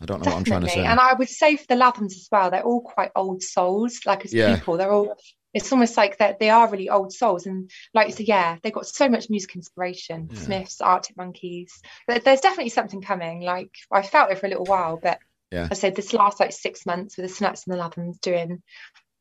I 0.00 0.04
don't 0.04 0.18
know 0.18 0.24
Definitely. 0.24 0.30
what 0.30 0.38
I'm 0.38 0.44
trying 0.44 0.60
to 0.62 0.68
say. 0.68 0.84
And 0.84 1.00
I 1.00 1.14
would 1.14 1.28
say 1.28 1.56
for 1.56 1.66
the 1.68 1.74
Lathums 1.74 2.12
as 2.12 2.28
well, 2.30 2.50
they're 2.50 2.62
all 2.62 2.82
quite 2.82 3.10
old 3.16 3.42
souls. 3.42 4.00
Like 4.04 4.24
as 4.24 4.32
yeah. 4.32 4.56
people, 4.56 4.76
they're 4.76 4.92
all. 4.92 5.16
It's 5.56 5.72
almost 5.72 5.96
like 5.96 6.18
that 6.18 6.38
they 6.38 6.50
are 6.50 6.70
really 6.70 6.90
old 6.90 7.14
souls, 7.14 7.46
and 7.46 7.70
like 7.94 8.12
so, 8.12 8.22
yeah, 8.22 8.58
they've 8.62 8.72
got 8.72 8.86
so 8.86 9.08
much 9.08 9.30
music 9.30 9.56
inspiration. 9.56 10.28
Yeah. 10.30 10.40
Smiths, 10.40 10.80
Arctic 10.82 11.16
Monkeys. 11.16 11.80
But 12.06 12.24
there's 12.24 12.40
definitely 12.40 12.70
something 12.70 13.00
coming. 13.00 13.40
Like 13.40 13.70
I 13.90 14.02
felt 14.02 14.30
it 14.30 14.38
for 14.38 14.46
a 14.46 14.50
little 14.50 14.66
while, 14.66 15.00
but 15.02 15.18
yeah. 15.50 15.68
I 15.70 15.74
said 15.74 15.96
this 15.96 16.12
last 16.12 16.40
like 16.40 16.52
six 16.52 16.84
months 16.84 17.16
with 17.16 17.26
the 17.26 17.34
Snuts 17.34 17.66
and 17.66 17.74
the 17.74 17.82
Lathums 17.82 18.20
doing 18.20 18.62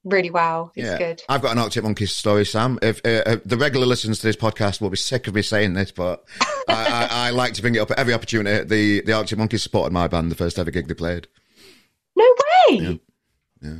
really 0.04 0.30
well. 0.30 0.74
It's 0.76 0.88
yeah. 0.88 0.98
good. 0.98 1.24
I've 1.30 1.42
got 1.42 1.54
an 1.54 1.60
Arctic 1.60 1.84
Monkeys 1.84 2.14
story, 2.14 2.46
Sam. 2.46 2.80
If 2.82 3.00
uh, 3.06 3.24
uh, 3.26 3.38
the 3.46 3.58
regular 3.58 3.86
listeners 3.86 4.20
to 4.20 4.28
this 4.28 4.36
podcast 4.36 4.82
will 4.82 4.90
be 4.90 4.98
sick 4.98 5.28
of 5.28 5.36
me 5.36 5.42
saying 5.42 5.74
this, 5.74 5.92
but 5.92 6.26
I, 6.42 6.48
I, 6.68 7.08
I, 7.12 7.30
like 7.32 7.54
to 7.54 7.62
bring 7.62 7.76
it 7.76 7.80
up 7.80 7.92
at 7.92 8.00
every 8.00 8.14
opportunity. 8.14 8.66
The 8.66 9.02
the 9.02 9.14
Arctic 9.14 9.38
Monkeys 9.38 9.64
supported 9.64 9.94
my 9.94 10.08
band 10.08 10.32
the 10.32 10.36
first 10.36 10.60
ever 10.60 10.72
gig 10.72 10.88
they 10.88 10.94
played. 10.94 11.28
No 12.16 12.26
way. 12.70 12.78
Yeah. 12.78 12.94
yeah. 13.62 13.80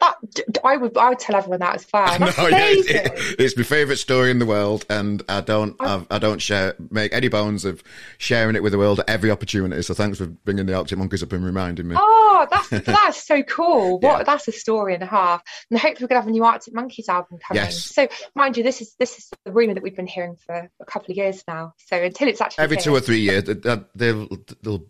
That 0.00 0.16
I 0.62 0.76
would 0.76 0.96
I 0.96 1.08
would 1.08 1.18
tell 1.18 1.36
everyone 1.36 1.60
that 1.60 1.76
as 1.76 1.86
well. 1.92 2.06
That's 2.18 2.36
no, 2.36 2.48
yeah, 2.48 2.58
it, 2.58 3.36
it's 3.38 3.56
my 3.56 3.62
favourite 3.62 3.98
story 3.98 4.30
in 4.30 4.38
the 4.38 4.46
world, 4.46 4.84
and 4.90 5.22
I 5.28 5.40
don't 5.40 5.74
I, 5.80 6.04
I, 6.10 6.18
don't 6.18 6.40
share 6.40 6.74
make 6.90 7.14
any 7.14 7.28
bones 7.28 7.64
of 7.64 7.82
sharing 8.18 8.56
it 8.56 8.62
with 8.62 8.72
the 8.72 8.78
world 8.78 9.00
at 9.00 9.08
every 9.08 9.30
opportunity. 9.30 9.80
So 9.82 9.94
thanks 9.94 10.18
for 10.18 10.26
bringing 10.26 10.66
the 10.66 10.74
Arctic 10.74 10.98
Monkeys 10.98 11.22
up 11.22 11.32
and 11.32 11.44
reminding 11.44 11.88
me. 11.88 11.96
Oh, 11.98 12.46
that's 12.50 12.68
that's 12.86 13.26
so 13.26 13.42
cool! 13.42 13.98
What 14.00 14.18
yeah. 14.18 14.24
that's 14.24 14.46
a 14.48 14.52
story 14.52 14.94
and 14.94 15.02
a 15.02 15.06
half. 15.06 15.42
And 15.70 15.78
hopefully 15.78 16.04
we're 16.04 16.08
gonna 16.08 16.20
have 16.20 16.28
a 16.28 16.32
new 16.32 16.44
Arctic 16.44 16.74
Monkeys 16.74 17.08
album 17.08 17.38
coming. 17.38 17.62
Yes. 17.62 17.82
So 17.82 18.06
mind 18.34 18.58
you, 18.58 18.62
this 18.62 18.82
is 18.82 18.94
this 18.98 19.16
is 19.18 19.30
the 19.44 19.52
rumor 19.52 19.74
that 19.74 19.82
we've 19.82 19.96
been 19.96 20.06
hearing 20.06 20.36
for 20.36 20.70
a 20.80 20.84
couple 20.84 21.12
of 21.12 21.16
years 21.16 21.42
now. 21.48 21.72
So 21.86 21.96
until 21.96 22.28
it's 22.28 22.40
actually 22.42 22.64
every 22.64 22.76
two 22.76 22.94
or 22.94 23.00
three 23.00 23.20
years, 23.20 23.44
they'll 23.44 23.86
they'll 23.94 24.86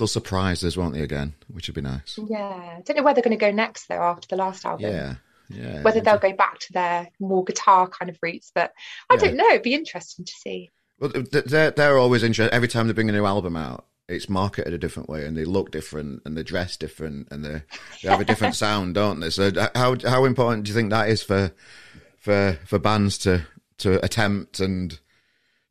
they'll 0.00 0.08
surprise 0.08 0.64
us, 0.64 0.76
won't 0.76 0.94
they? 0.94 1.02
Again, 1.02 1.34
which 1.48 1.68
would 1.68 1.74
be 1.74 1.82
nice. 1.82 2.18
Yeah, 2.28 2.38
I 2.38 2.80
don't 2.84 2.96
know 2.96 3.02
where 3.02 3.14
they're 3.14 3.22
going 3.22 3.38
to 3.38 3.44
go 3.44 3.52
next 3.52 3.86
though 3.86 4.02
after 4.02 4.26
the 4.28 4.36
last 4.36 4.64
album. 4.64 4.90
Yeah, 4.90 5.14
yeah. 5.48 5.82
Whether 5.82 6.00
they'll 6.00 6.18
go 6.18 6.32
back 6.32 6.58
to 6.60 6.72
their 6.72 7.08
more 7.20 7.44
guitar 7.44 7.86
kind 7.86 8.08
of 8.08 8.18
roots, 8.22 8.50
but 8.54 8.72
I 9.08 9.14
yeah. 9.14 9.20
don't 9.20 9.36
know. 9.36 9.48
It'd 9.50 9.62
be 9.62 9.74
interesting 9.74 10.24
to 10.24 10.32
see. 10.32 10.70
Well, 10.98 11.12
they're 11.30 11.70
they're 11.70 11.98
always 11.98 12.22
interested. 12.22 12.54
Every 12.54 12.68
time 12.68 12.86
they 12.86 12.92
bring 12.94 13.10
a 13.10 13.12
new 13.12 13.26
album 13.26 13.56
out, 13.56 13.86
it's 14.08 14.28
marketed 14.28 14.72
a 14.72 14.78
different 14.78 15.08
way, 15.08 15.26
and 15.26 15.36
they 15.36 15.44
look 15.44 15.70
different, 15.70 16.22
and 16.24 16.36
they 16.36 16.42
dress 16.42 16.76
different, 16.76 17.28
and 17.30 17.44
they 17.44 17.62
they 18.02 18.08
have 18.08 18.20
a 18.20 18.24
different 18.24 18.54
sound, 18.56 18.94
don't 18.94 19.20
they? 19.20 19.30
So 19.30 19.52
how 19.74 19.96
how 20.02 20.24
important 20.24 20.64
do 20.64 20.70
you 20.70 20.74
think 20.74 20.90
that 20.90 21.10
is 21.10 21.22
for 21.22 21.52
for 22.18 22.58
for 22.64 22.78
bands 22.78 23.18
to 23.18 23.46
to 23.78 24.04
attempt 24.04 24.60
and 24.60 24.98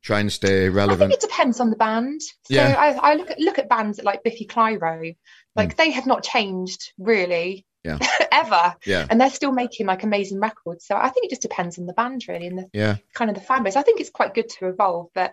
try 0.02 0.20
and 0.20 0.32
stay 0.32 0.68
relevant? 0.68 1.12
I 1.12 1.16
think 1.16 1.22
it 1.22 1.28
depends 1.28 1.60
on 1.60 1.70
the 1.70 1.76
band. 1.76 2.22
So 2.22 2.54
yeah. 2.54 2.74
I, 2.78 3.12
I 3.12 3.14
look 3.14 3.30
at 3.30 3.38
look 3.38 3.58
at 3.58 3.68
bands 3.68 4.00
like 4.02 4.22
Biffy 4.22 4.46
Clyro, 4.46 5.16
like 5.56 5.74
mm. 5.74 5.76
they 5.76 5.90
have 5.90 6.06
not 6.06 6.22
changed 6.22 6.92
really. 6.98 7.66
Yeah. 7.82 7.98
ever. 8.32 8.76
Yeah. 8.84 9.06
And 9.08 9.18
they're 9.18 9.30
still 9.30 9.52
making 9.52 9.86
like 9.86 10.02
amazing 10.02 10.38
records. 10.38 10.86
So 10.86 10.96
I 10.96 11.08
think 11.08 11.24
it 11.24 11.30
just 11.30 11.40
depends 11.40 11.78
on 11.78 11.86
the 11.86 11.94
band 11.94 12.26
really 12.28 12.46
and 12.46 12.58
the 12.58 12.68
yeah. 12.74 12.96
kind 13.14 13.30
of 13.30 13.34
the 13.34 13.42
fan 13.42 13.62
base. 13.62 13.76
I 13.76 13.82
think 13.82 14.00
it's 14.00 14.10
quite 14.10 14.34
good 14.34 14.50
to 14.58 14.68
evolve, 14.68 15.08
but 15.14 15.32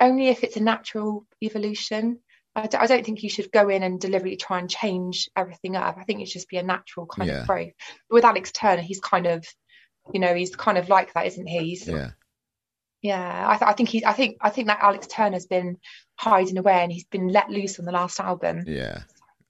only 0.00 0.28
if 0.28 0.44
it's 0.44 0.56
a 0.56 0.62
natural 0.62 1.26
evolution. 1.42 2.20
I 2.54 2.66
d- 2.66 2.78
I 2.78 2.86
don't 2.86 3.04
think 3.04 3.22
you 3.22 3.28
should 3.28 3.52
go 3.52 3.68
in 3.68 3.82
and 3.82 4.00
deliberately 4.00 4.38
try 4.38 4.58
and 4.58 4.70
change 4.70 5.28
everything 5.36 5.76
up. 5.76 5.98
I 5.98 6.04
think 6.04 6.22
it 6.22 6.28
should 6.28 6.40
just 6.40 6.48
be 6.48 6.56
a 6.56 6.62
natural 6.62 7.04
kind 7.06 7.28
yeah. 7.28 7.40
of 7.42 7.46
growth. 7.46 7.72
With 8.08 8.24
Alex 8.24 8.50
Turner, 8.52 8.80
he's 8.80 9.00
kind 9.00 9.26
of, 9.26 9.46
you 10.14 10.20
know, 10.20 10.34
he's 10.34 10.56
kind 10.56 10.78
of 10.78 10.88
like 10.88 11.12
that, 11.12 11.26
isn't 11.26 11.46
he? 11.46 11.58
He's, 11.58 11.86
yeah. 11.86 12.12
Yeah, 13.02 13.44
I, 13.48 13.56
th- 13.56 13.68
I 13.68 13.72
think 13.72 13.88
he, 13.88 14.04
I 14.04 14.12
think, 14.12 14.38
I 14.40 14.50
think 14.50 14.68
that 14.68 14.78
Alex 14.80 15.06
Turner's 15.06 15.46
been 15.46 15.78
hiding 16.16 16.58
away 16.58 16.82
and 16.82 16.90
he's 16.90 17.04
been 17.04 17.28
let 17.28 17.50
loose 17.50 17.78
on 17.78 17.84
the 17.84 17.92
last 17.92 18.18
album. 18.18 18.64
Yeah, 18.66 19.02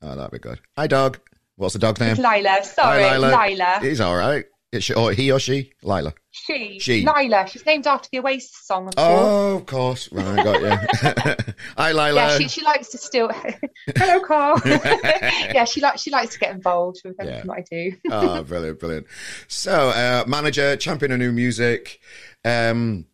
oh, 0.02 0.16
that'd 0.16 0.32
be 0.32 0.38
good. 0.38 0.60
Hi, 0.76 0.86
dog. 0.86 1.20
What's 1.56 1.72
the 1.72 1.78
dog's 1.78 2.00
name? 2.00 2.10
It's 2.10 2.20
Lila. 2.20 2.58
Sorry, 2.64 3.02
Hi, 3.02 3.16
Lila. 3.16 3.46
Lila. 3.48 3.78
He's 3.80 4.00
all 4.00 4.16
right. 4.16 4.44
It's 4.72 4.90
or 4.90 5.12
he 5.12 5.32
or 5.32 5.38
she, 5.38 5.72
Lila. 5.82 6.12
She. 6.30 6.78
She. 6.80 7.06
Lila. 7.06 7.46
She's 7.48 7.64
named 7.64 7.86
after 7.86 8.08
the 8.12 8.18
Oasis 8.18 8.50
song. 8.64 8.88
Of 8.88 8.94
oh, 8.98 9.56
of 9.56 9.66
course. 9.66 10.12
Right, 10.12 10.38
I 10.38 10.44
got 10.44 10.60
you. 10.60 11.54
Hi, 11.78 11.92
Lila. 11.92 12.14
Yeah, 12.14 12.38
she, 12.38 12.48
she 12.48 12.62
likes 12.62 12.90
to 12.90 12.98
still. 12.98 13.30
Hello, 13.96 14.20
Carl. 14.20 14.60
yeah, 14.66 15.64
she 15.64 15.80
likes 15.80 16.02
she 16.02 16.10
likes 16.10 16.34
to 16.34 16.40
get 16.40 16.54
involved 16.54 17.00
with 17.04 17.14
everything 17.18 17.46
yeah. 17.46 17.52
I 17.52 17.64
do. 17.70 17.96
oh, 18.10 18.42
brilliant, 18.42 18.80
brilliant. 18.80 19.06
So, 19.48 19.90
uh, 19.90 20.24
manager, 20.26 20.76
champion 20.76 21.12
of 21.12 21.20
new 21.20 21.32
music. 21.32 22.00
Um, 22.44 23.06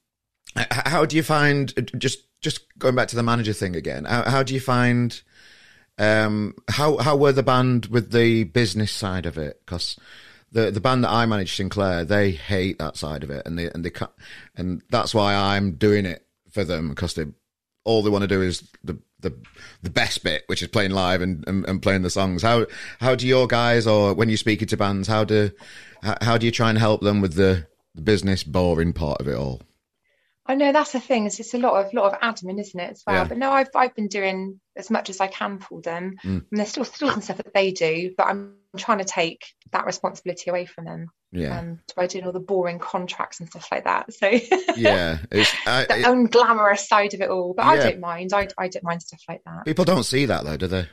how 0.57 1.05
do 1.05 1.17
you 1.17 1.23
find 1.23 1.91
just 1.99 2.21
just 2.41 2.79
going 2.79 2.95
back 2.95 3.09
to 3.09 3.17
the 3.17 3.23
manager 3.23 3.53
thing 3.53 3.77
again? 3.77 4.05
How, 4.05 4.29
how 4.29 4.43
do 4.43 4.55
you 4.55 4.61
find 4.61 5.21
um, 5.99 6.55
how 6.71 6.99
how 6.99 7.17
were 7.17 7.33
the 7.33 7.43
band 7.43 7.87
with 7.87 8.13
the 8.13 8.45
business 8.45 8.93
side 8.93 9.27
of 9.27 9.39
it? 9.39 9.61
Because 9.65 9.99
the 10.51 10.71
the 10.71 10.81
band 10.81 11.05
that 11.05 11.11
I 11.11 11.27
manage, 11.27 11.55
Sinclair, 11.55 12.05
they 12.05 12.33
hate 12.33 12.79
that 12.79 12.97
side 12.97 13.23
of 13.23 13.31
it, 13.31 13.47
and 13.47 13.59
they 13.59 13.71
and 13.71 13.85
they 13.85 13.93
and 14.57 14.83
that's 14.91 15.15
why 15.15 15.35
I'm 15.35 15.73
doing 15.73 16.07
it 16.07 16.27
for 16.51 16.65
them 16.65 16.91
because 16.91 17.15
they 17.15 17.27
all 17.85 18.03
they 18.03 18.11
want 18.11 18.23
to 18.23 18.29
do 18.29 18.43
is 18.43 18.69
the 18.85 18.99
the 19.21 19.35
the 19.83 19.91
best 19.91 20.23
bit, 20.23 20.45
which 20.47 20.63
is 20.63 20.69
playing 20.69 20.91
live 20.91 21.23
and, 21.23 21.47
and, 21.47 21.67
and 21.69 21.83
playing 21.83 22.03
the 22.03 22.11
songs. 22.11 22.43
How 22.43 22.67
how 23.01 23.15
do 23.15 23.27
your 23.27 23.47
guys, 23.47 23.87
or 23.87 24.15
when 24.15 24.29
you're 24.29 24.37
speaking 24.37 24.69
to 24.69 24.77
bands, 24.77 25.09
how 25.09 25.25
do 25.25 25.51
how, 26.03 26.17
how 26.21 26.39
do 26.39 26.47
you 26.47 26.53
try 26.53 26.69
and 26.69 26.79
help 26.79 27.01
them 27.01 27.21
with 27.21 27.35
the, 27.35 27.67
the 27.95 28.03
business 28.03 28.43
boring 28.43 28.93
part 28.93 29.21
of 29.21 29.29
it 29.29 29.37
all? 29.37 29.63
I 30.45 30.57
know 30.57 30.73
that's 30.73 30.93
the 30.93 31.01
thing. 31.01 31.27
It's 31.27 31.37
just 31.37 31.55
a 31.55 31.59
lot 31.59 31.85
of 31.85 31.95
lot 31.95 32.13
of 32.13 32.21
admin, 32.21 32.61
isn't 32.61 32.79
it, 32.79 32.91
as 32.91 33.03
well? 33.07 33.17
Yeah. 33.17 33.25
But 33.25 33.39
no, 33.39 33.53
I've 33.53 33.69
I've 33.77 33.95
been 33.95 34.09
doing 34.09 34.61
as 34.77 34.91
much 34.91 35.09
as 35.09 35.21
I 35.21 35.29
can 35.29 35.61
for 35.61 35.81
them. 35.81 36.17
Mm. 36.25 36.45
And 36.51 36.59
there's 36.59 36.71
still 36.71 36.85
still 36.85 37.11
some 37.11 37.21
stuff 37.21 37.37
that 37.37 37.55
they 37.55 37.71
do, 37.71 38.13
but 38.17 38.27
I'm 38.27 38.55
trying 38.77 38.99
to 38.99 39.05
take 39.05 39.45
that 39.71 39.87
responsibility 39.87 40.51
away 40.51 40.67
from 40.67 40.85
them. 40.85 41.11
Yeah. 41.31 41.59
Um, 41.59 41.79
by 41.97 42.09
doing 42.09 42.27
all 42.27 42.33
the 42.33 42.41
boring 42.41 42.81
contracts 42.81 43.39
and 43.39 43.49
stuff 43.49 43.69
like 43.71 43.85
that. 43.85 44.13
So 44.13 44.27
yeah, 44.77 45.19
it's 45.31 45.55
I, 45.67 45.85
the 45.85 46.01
it, 46.01 46.07
unglamorous 46.07 46.87
side 46.87 47.15
of 47.15 47.21
it 47.21 47.31
all. 47.31 47.55
But 47.55 47.67
yeah. 47.67 47.73
I 47.73 47.77
don't 47.77 48.01
mind. 48.01 48.33
I 48.35 48.49
I 48.59 48.67
don't 48.67 48.85
mind 48.85 49.03
stuff 49.03 49.23
like 49.29 49.43
that. 49.45 49.65
People 49.65 49.85
don't 49.85 50.03
see 50.03 50.27
that 50.27 50.45
though, 50.45 50.57
do 50.57 50.67
they? 50.67 50.89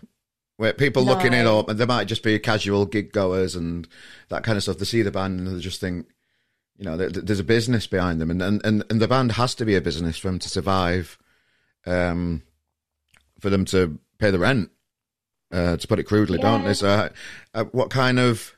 Where 0.57 0.73
people 0.73 1.05
no. 1.05 1.13
looking 1.13 1.33
in, 1.33 1.47
or 1.47 1.63
they 1.63 1.85
might 1.85 2.05
just 2.05 2.21
be 2.21 2.37
casual 2.37 2.85
gig 2.85 3.13
goers 3.13 3.55
and 3.55 3.87
that 4.27 4.43
kind 4.43 4.57
of 4.57 4.63
stuff. 4.63 4.77
They 4.77 4.85
see 4.85 5.01
the 5.01 5.09
band 5.09 5.39
and 5.39 5.57
they 5.57 5.59
just 5.59 5.81
think 5.81 6.05
you 6.79 6.85
know, 6.85 6.95
there's 6.95 7.41
a 7.41 7.43
business 7.43 7.87
behind 7.87 8.21
them, 8.21 8.31
and, 8.31 8.41
and, 8.41 8.61
and 8.63 9.01
the 9.01 9.07
band 9.07 9.33
has 9.33 9.53
to 9.55 9.65
be 9.65 9.75
a 9.75 9.81
business 9.81 10.17
for 10.17 10.29
them 10.29 10.39
to 10.39 10.47
survive, 10.47 11.17
um, 11.85 12.41
for 13.37 13.49
them 13.49 13.65
to 13.65 13.99
pay 14.17 14.31
the 14.31 14.39
rent, 14.39 14.71
uh, 15.51 15.75
to 15.75 15.87
put 15.89 15.99
it 15.99 16.05
crudely, 16.05 16.37
yeah. 16.37 16.51
don't 16.51 16.63
they? 16.63 16.73
So, 16.73 17.09
uh, 17.53 17.63
what 17.65 17.89
kind 17.89 18.17
of 18.17 18.55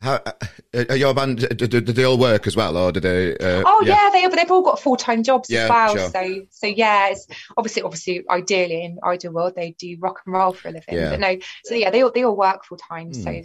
how 0.00 0.20
uh, 0.24 0.84
are 0.88 0.94
your 0.94 1.12
band? 1.12 1.40
Do, 1.40 1.66
do, 1.66 1.80
do, 1.80 1.92
they 1.92 2.04
all 2.04 2.18
work 2.18 2.46
as 2.46 2.54
well, 2.54 2.76
or 2.76 2.92
do 2.92 3.00
they? 3.00 3.32
Uh, 3.32 3.64
oh 3.66 3.82
yeah, 3.84 4.10
yeah 4.12 4.28
they 4.28 4.36
they've 4.36 4.50
all 4.52 4.62
got 4.62 4.78
full 4.78 4.96
time 4.96 5.24
jobs 5.24 5.50
yeah, 5.50 5.64
as 5.64 5.70
well. 5.70 5.96
Sure. 5.96 6.10
So 6.10 6.46
so 6.50 6.66
yeah, 6.68 7.08
it's 7.08 7.26
obviously 7.56 7.82
obviously 7.82 8.24
ideally 8.30 8.84
in 8.84 9.00
ideal 9.02 9.32
world 9.32 9.54
they 9.56 9.72
do 9.72 9.96
rock 9.98 10.20
and 10.24 10.34
roll 10.34 10.52
for 10.52 10.68
a 10.68 10.70
living, 10.70 10.94
yeah. 10.94 11.10
but 11.10 11.18
no, 11.18 11.36
so 11.64 11.74
yeah, 11.74 11.90
they 11.90 12.02
all 12.02 12.12
they 12.12 12.22
all 12.22 12.36
work 12.36 12.64
full 12.64 12.78
time. 12.78 13.10
Mm. 13.10 13.24
So 13.24 13.32
hmm 13.32 13.40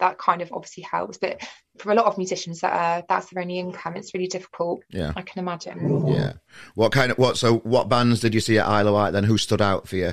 that 0.00 0.18
kind 0.18 0.42
of 0.42 0.52
obviously 0.52 0.82
helps. 0.82 1.18
But 1.18 1.42
for 1.78 1.92
a 1.92 1.94
lot 1.94 2.06
of 2.06 2.18
musicians 2.18 2.60
that 2.60 2.72
are 2.72 3.04
that's 3.08 3.30
their 3.30 3.42
only 3.42 3.58
income, 3.58 3.96
it's 3.96 4.14
really 4.14 4.26
difficult. 4.26 4.82
Yeah, 4.90 5.12
I 5.16 5.22
can 5.22 5.40
imagine. 5.40 6.06
Yeah. 6.06 6.34
What 6.74 6.92
kind 6.92 7.10
of 7.12 7.18
what? 7.18 7.36
So 7.36 7.58
what 7.58 7.88
bands 7.88 8.20
did 8.20 8.34
you 8.34 8.40
see 8.40 8.58
at 8.58 8.66
Isle 8.66 8.88
of 8.88 8.94
Wight 8.94 9.10
then? 9.12 9.24
Who 9.24 9.38
stood 9.38 9.62
out 9.62 9.88
for 9.88 9.96
you? 9.96 10.12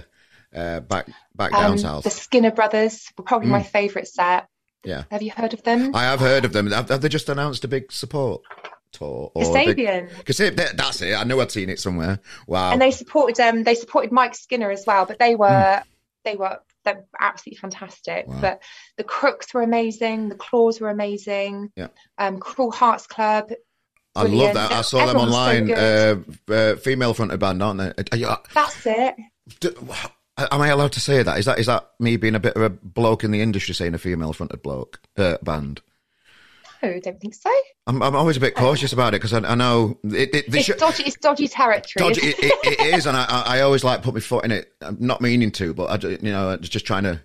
Uh, 0.55 0.79
back 0.79 1.07
back 1.35 1.51
down 1.51 1.71
um, 1.71 1.77
south. 1.77 2.03
The 2.03 2.09
Skinner 2.09 2.51
Brothers 2.51 3.07
were 3.17 3.23
probably 3.23 3.49
mm. 3.49 3.51
my 3.51 3.63
favourite 3.63 4.07
set. 4.07 4.47
Yeah. 4.83 5.03
Have 5.11 5.21
you 5.21 5.31
heard 5.31 5.53
of 5.53 5.63
them? 5.63 5.93
I 5.93 6.03
have 6.03 6.19
heard 6.21 6.45
of 6.45 6.53
them. 6.53 6.71
Have, 6.71 6.89
have 6.89 7.01
they 7.01 7.09
just 7.09 7.29
announced 7.29 7.63
a 7.63 7.67
big 7.67 7.91
support? 7.91 8.41
tour 8.91 9.31
or 9.35 9.43
Kasabian. 9.43 10.09
That's 10.75 11.01
it. 11.01 11.15
I 11.15 11.23
know 11.23 11.39
I'd 11.39 11.51
seen 11.51 11.69
it 11.69 11.79
somewhere. 11.79 12.19
Wow. 12.47 12.71
And 12.71 12.81
they 12.81 12.91
supported 12.91 13.39
um 13.39 13.63
they 13.63 13.75
supported 13.75 14.11
Mike 14.11 14.35
Skinner 14.35 14.71
as 14.71 14.83
well, 14.87 15.05
but 15.05 15.19
they 15.19 15.35
were 15.35 15.47
mm. 15.47 15.83
they 16.23 16.35
were 16.35 16.59
they're 16.93 17.05
absolutely 17.19 17.59
fantastic. 17.59 18.27
Wow. 18.27 18.41
But 18.41 18.63
the 18.97 19.03
Crooks 19.03 19.53
were 19.53 19.61
amazing, 19.61 20.29
the 20.29 20.35
Claws 20.35 20.79
were 20.79 20.89
amazing. 20.89 21.71
Yeah. 21.75 21.87
Um, 22.17 22.39
Cruel 22.39 22.71
Hearts 22.71 23.07
Club. 23.07 23.51
I 24.15 24.23
love 24.23 24.53
that. 24.55 24.71
I 24.71 24.81
saw 24.81 24.99
Everyone's 24.99 25.31
them 25.31 25.33
online. 25.33 25.67
So 25.67 26.23
uh, 26.49 26.53
uh, 26.53 26.75
female 26.77 27.13
fronted 27.13 27.39
band, 27.39 27.61
aren't 27.61 27.79
they? 27.79 28.03
Are 28.11 28.17
You, 28.17 28.35
That's 28.53 28.85
it. 28.85 29.15
Do, 29.59 29.73
am 30.37 30.61
I 30.61 30.69
allowed 30.69 30.93
to 30.93 30.99
say 30.99 31.23
that? 31.23 31.37
Is 31.37 31.45
that 31.45 31.59
is 31.59 31.67
that 31.67 31.91
me 31.99 32.17
being 32.17 32.35
a 32.35 32.39
bit 32.39 32.55
of 32.55 32.61
a 32.61 32.69
bloke 32.69 33.23
in 33.23 33.31
the 33.31 33.41
industry 33.41 33.73
saying 33.75 33.93
a 33.93 33.97
female 33.97 34.33
fronted 34.33 34.61
bloke 34.61 34.99
uh, 35.17 35.37
band? 35.43 35.81
I 36.81 36.99
don't 36.99 37.19
think 37.19 37.35
so. 37.35 37.51
I'm, 37.87 38.01
I'm 38.01 38.15
always 38.15 38.37
a 38.37 38.39
bit 38.39 38.55
cautious 38.55 38.93
about 38.93 39.13
it 39.13 39.21
because 39.21 39.33
I, 39.33 39.39
I, 39.39 39.55
know 39.55 39.99
it, 40.03 40.33
it, 40.33 40.45
it's, 40.53 40.65
sh- 40.65 40.77
dodgy, 40.77 41.03
it's 41.03 41.17
dodgy 41.17 41.47
territory. 41.47 42.13
Dodgy, 42.13 42.27
it, 42.27 42.35
it, 42.39 42.79
it 42.79 42.93
is, 42.95 43.05
and 43.05 43.17
I, 43.17 43.25
I 43.45 43.61
always 43.61 43.83
like 43.83 44.01
put 44.01 44.13
my 44.13 44.19
foot 44.19 44.45
in 44.45 44.51
it. 44.51 44.71
I'm 44.81 44.97
not 44.99 45.21
meaning 45.21 45.51
to, 45.53 45.73
but 45.73 46.05
I, 46.05 46.07
you 46.07 46.31
know, 46.31 46.55
just 46.57 46.85
trying 46.85 47.03
to, 47.03 47.21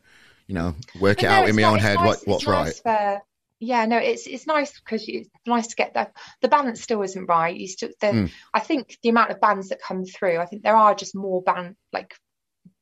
you 0.47 0.55
know, 0.55 0.75
work 1.01 1.19
but 1.19 1.25
it 1.25 1.29
no, 1.29 1.35
out 1.35 1.49
in 1.49 1.57
my 1.57 1.63
own 1.65 1.79
head 1.79 1.97
nice, 1.97 2.07
what, 2.07 2.21
what's 2.27 2.47
right. 2.47 2.75
For, 2.75 3.23
yeah, 3.61 3.87
no, 3.87 3.99
it's 3.99 4.27
it's 4.27 4.47
nice 4.47 4.79
because 4.79 5.05
it's 5.09 5.31
nice 5.47 5.69
to 5.69 5.77
get 5.77 5.95
the 5.95 6.11
the 6.43 6.49
balance 6.49 6.83
still 6.83 7.03
isn't 7.03 7.27
right. 7.27 7.57
You 7.57 7.69
still, 7.69 7.91
the, 8.01 8.07
mm. 8.07 8.33
I 8.53 8.61
think 8.61 8.99
the 9.03 9.09
amount 9.09 9.31
of 9.31 9.41
bands 9.41 9.69
that 9.69 9.81
come 9.81 10.05
through, 10.05 10.39
I 10.39 10.47
think 10.47 10.63
there 10.63 10.77
are 10.77 10.95
just 10.95 11.15
more 11.15 11.43
band 11.43 11.77
like 11.93 12.15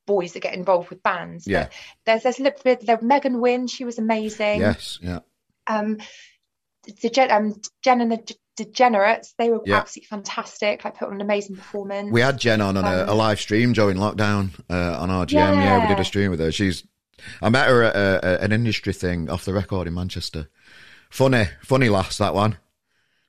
boys 0.06 0.32
that 0.32 0.40
get 0.40 0.54
involved 0.54 0.90
with 0.90 1.02
bands. 1.02 1.46
Yeah, 1.46 1.64
but 1.64 1.72
there's 2.06 2.22
there's 2.22 2.40
a 2.40 2.42
little 2.42 2.60
bit. 2.64 2.86
There, 2.86 2.98
Megan 3.00 3.40
Wynne, 3.40 3.66
she 3.66 3.84
was 3.84 3.98
amazing. 3.98 4.60
Yes, 4.60 4.98
yeah. 5.02 5.20
Um, 5.66 5.98
the 6.84 7.34
um, 7.34 7.60
Jen 7.82 8.00
and 8.00 8.12
the 8.12 8.36
Degenerates, 8.56 9.34
they 9.38 9.50
were 9.50 9.62
yeah. 9.64 9.78
absolutely 9.78 10.08
fantastic. 10.08 10.84
Like 10.84 10.98
put 10.98 11.08
on 11.08 11.14
an 11.14 11.20
amazing 11.20 11.56
performance. 11.56 12.12
We 12.12 12.20
had 12.20 12.38
Jen 12.38 12.60
on 12.60 12.76
on 12.76 12.84
um, 12.84 13.08
a, 13.08 13.12
a, 13.12 13.14
live 13.14 13.40
stream 13.40 13.72
during 13.72 13.96
lockdown 13.96 14.50
uh, 14.68 14.98
on 15.00 15.08
RGM. 15.08 15.32
Yeah. 15.32 15.54
yeah. 15.54 15.82
we 15.82 15.88
did 15.88 16.00
a 16.00 16.04
stream 16.04 16.30
with 16.30 16.40
her. 16.40 16.52
She's 16.52 16.84
I 17.40 17.48
met 17.48 17.68
her 17.68 17.82
at 17.84 17.96
a, 17.96 18.40
a, 18.40 18.44
an 18.44 18.52
industry 18.52 18.92
thing 18.92 19.30
off 19.30 19.44
the 19.44 19.52
record 19.52 19.86
in 19.86 19.94
Manchester. 19.94 20.48
Funny, 21.10 21.46
funny 21.62 21.88
lass 21.88 22.18
that 22.18 22.34
one. 22.34 22.56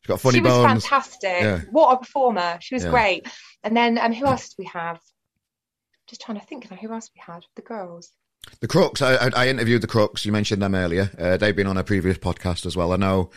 She's 0.02 0.08
got 0.08 0.22
funny 0.22 0.38
she 0.38 0.42
bones. 0.42 0.76
was 0.76 0.86
fantastic. 0.86 1.42
Yeah. 1.42 1.62
What 1.72 1.94
a 1.94 1.98
performer! 2.00 2.58
She 2.60 2.76
was 2.76 2.86
great. 2.86 3.28
And 3.64 3.76
then 3.76 3.98
um, 3.98 4.12
who 4.12 4.26
else 4.26 4.50
did 4.50 4.56
we 4.64 4.70
have? 4.74 5.00
Just 6.08 6.22
trying 6.22 6.40
to 6.40 6.46
think 6.46 6.66
of 6.66 6.78
who 6.78 6.92
else 6.92 7.10
we 7.16 7.22
had. 7.26 7.46
The 7.56 7.62
girls. 7.62 8.12
The 8.60 8.68
Crooks. 8.68 9.02
I, 9.02 9.30
I, 9.36 9.48
interviewed 9.50 9.82
the 9.82 9.88
Crooks. 9.88 10.26
You 10.26 10.32
mentioned 10.32 10.62
them 10.62 10.76
earlier. 10.76 11.12
Uh, 11.20 11.38
they've 11.38 11.56
been 11.56 11.68
on 11.68 11.78
a 11.78 11.84
previous 11.84 12.18
podcast 12.18 12.66
as 12.66 12.78
well. 12.78 12.94
I 12.94 12.96
know 12.96 13.30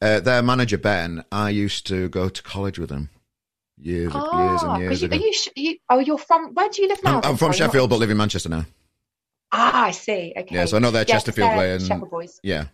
uh, 0.00 0.20
their 0.20 0.42
manager 0.42 0.78
Ben. 0.78 1.24
I 1.30 1.50
used 1.50 1.86
to 1.88 2.08
go 2.08 2.28
to 2.28 2.42
college 2.42 2.78
with 2.78 2.90
him 2.90 3.10
years, 3.78 4.12
oh, 4.14 4.48
years 4.48 4.62
and 4.62 4.80
years 4.80 5.02
you, 5.02 5.06
ago. 5.06 5.16
Are 5.16 5.20
you, 5.20 5.32
you, 5.56 5.76
oh, 5.90 5.98
you're 5.98 6.18
from? 6.18 6.54
Where 6.54 6.68
do 6.68 6.82
you 6.82 6.88
live 6.88 7.02
now? 7.04 7.18
I'm, 7.18 7.30
I'm 7.32 7.36
from 7.36 7.52
Sheffield, 7.52 7.90
but 7.90 7.98
live 7.98 8.10
in 8.10 8.16
Manchester 8.16 8.48
now. 8.48 8.64
Ah, 9.52 9.84
I 9.84 9.90
see. 9.90 10.32
Okay. 10.36 10.54
Yeah, 10.54 10.64
so 10.66 10.76
I 10.76 10.80
know 10.80 10.90
they're 10.90 11.04
yes, 11.06 11.24
Chesterfield 11.24 11.50
and 11.50 11.82
Sheffield 11.82 12.10
boys. 12.10 12.40
Yeah. 12.42 12.66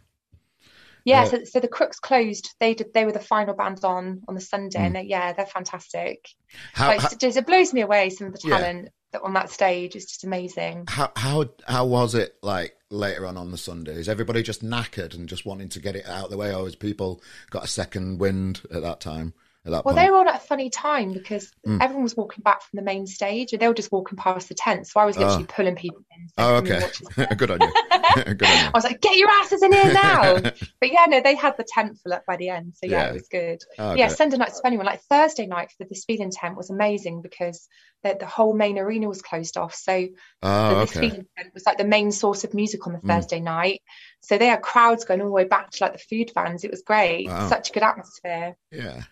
Yeah, 1.05 1.25
so, 1.25 1.45
so 1.45 1.61
the 1.61 1.69
Crooks 1.69 2.01
closed. 2.01 2.53
They 2.59 2.75
did. 2.75 2.93
They 2.93 3.05
were 3.05 3.13
the 3.13 3.21
final 3.21 3.55
band 3.55 3.85
on 3.85 4.23
on 4.27 4.35
the 4.35 4.41
Sunday, 4.41 4.81
mm. 4.81 4.87
and 4.87 4.97
they, 4.97 5.03
yeah, 5.03 5.33
they're 5.33 5.47
fantastic. 5.47 6.29
How, 6.73 6.89
like, 6.89 7.01
how, 7.01 7.09
it, 7.21 7.47
blows 7.47 7.73
me 7.73 7.83
away 7.83 8.11
some 8.11 8.27
of 8.27 8.33
the 8.33 8.41
talent 8.41 8.85
yeah. 8.85 8.91
On 9.23 9.35
that 9.35 9.51
stage. 9.51 9.97
It's 9.97 10.07
just 10.07 10.25
amazing. 10.25 10.85
How 10.89 11.13
how 11.17 11.51
how 11.67 11.87
was 11.87 12.15
it 12.15 12.37
like 12.43 12.77
later 12.91 13.27
on 13.27 13.37
on 13.37 13.51
the 13.51 13.59
Sunday? 13.59 13.95
Is 13.95 14.09
everybody 14.09 14.43
just 14.43 14.65
knackered 14.65 15.15
and 15.15 15.29
just 15.29 15.47
wanting 15.47 15.69
to 15.71 15.81
get 15.81 15.97
it 15.97 16.07
out 16.07 16.27
of 16.27 16.31
the 16.31 16.37
way, 16.37 16.55
or 16.55 16.65
has 16.65 16.77
people 16.77 17.23
got 17.51 17.65
a 17.65 17.69
second 17.69 18.19
wind 18.19 18.63
at 18.73 18.83
that 18.83 19.01
time? 19.01 19.35
Well, 19.71 19.83
point. 19.83 19.97
they 19.97 20.11
were 20.11 20.19
on 20.19 20.29
at 20.29 20.37
a 20.37 20.47
funny 20.47 20.71
time 20.71 21.13
because 21.13 21.51
mm. 21.67 21.83
everyone 21.83 22.05
was 22.05 22.17
walking 22.17 22.43
back 22.43 22.63
from 22.63 22.77
the 22.77 22.83
main 22.83 23.07
stage 23.07 23.53
and 23.53 23.61
they 23.61 23.69
were 23.69 23.75
just 23.75 23.91
walking 23.91 24.17
past 24.17 24.49
the 24.49 24.55
tent. 24.55 24.87
So 24.87 25.01
I 25.01 25.05
was 25.05 25.17
literally 25.17 25.45
oh. 25.45 25.53
pulling 25.53 25.75
people 25.75 26.05
in. 26.17 26.29
Oh, 26.39 26.57
okay. 26.57 26.83
Good 27.37 27.51
on 27.51 27.61
you. 27.61 27.73
Good 28.35 28.43
on 28.43 28.59
you. 28.59 28.65
I 28.67 28.71
was 28.73 28.85
like, 28.85 29.01
get 29.01 29.17
your 29.17 29.29
asses 29.29 29.63
in 29.63 29.73
here 29.73 29.93
now. 29.93 30.35
but 30.41 30.93
yeah, 30.93 31.07
no, 31.09 31.21
they 31.21 31.35
had 31.35 31.57
the 31.57 31.65
tent 31.67 31.99
full 32.03 32.13
up 32.13 32.25
by 32.27 32.37
the 32.37 32.51
end. 32.51 32.75
So 32.77 32.87
yeah, 32.87 33.05
yeah. 33.05 33.09
it 33.09 33.15
was 33.15 33.29
good. 33.29 33.63
Oh, 33.79 33.95
yeah, 33.95 34.09
Sunday 34.09 34.37
night 34.37 34.53
for 34.53 34.67
anyone, 34.67 34.87
like 34.87 35.03
Thursday 35.03 35.47
night 35.47 35.73
for 35.77 35.85
the 35.85 35.95
speeding 35.95 36.31
tent 36.31 36.57
was 36.57 36.71
amazing 36.71 37.23
because 37.23 37.69
the, 38.03 38.17
the 38.19 38.27
whole 38.27 38.55
main 38.55 38.79
arena 38.79 39.09
was 39.09 39.23
closed 39.23 39.57
off. 39.57 39.75
So 39.75 40.07
oh, 40.43 40.69
the, 40.71 40.77
okay. 40.83 40.93
speeding 40.93 41.27
tent 41.37 41.55
was 41.55 41.67
like 41.67 41.79
the 41.79 41.85
main 41.85 42.13
source 42.13 42.45
of 42.45 42.55
music 42.55 42.87
on 42.87 42.93
the 42.93 43.01
mm. 43.01 43.09
Thursday 43.09 43.41
night. 43.41 43.83
So 44.21 44.39
they 44.39 44.47
had 44.47 44.63
crowds 44.63 45.05
going 45.05 45.21
all 45.21 45.27
the 45.27 45.33
way 45.33 45.45
back 45.45 45.71
to 45.71 45.85
like 45.85 45.93
the 45.93 45.99
food 45.99 46.31
vans. 46.35 46.65
It 46.65 46.71
was 46.71 46.83
great. 46.83 47.27
Wow. 47.27 47.49
Such 47.49 47.71
a 47.71 47.73
good 47.73 47.83
atmosphere. 47.83 48.57
Yeah. 48.71 49.03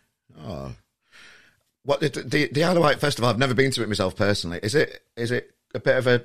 Oh, 0.42 0.72
what 1.84 2.00
the, 2.00 2.08
the 2.08 2.48
the 2.48 2.80
Wight 2.80 2.98
festival? 2.98 3.28
I've 3.28 3.38
never 3.38 3.54
been 3.54 3.70
to 3.72 3.82
it 3.82 3.88
myself 3.88 4.16
personally. 4.16 4.60
Is 4.62 4.74
it 4.74 5.02
is 5.16 5.30
it 5.30 5.50
a 5.74 5.80
bit 5.80 5.96
of 5.96 6.06
a 6.06 6.24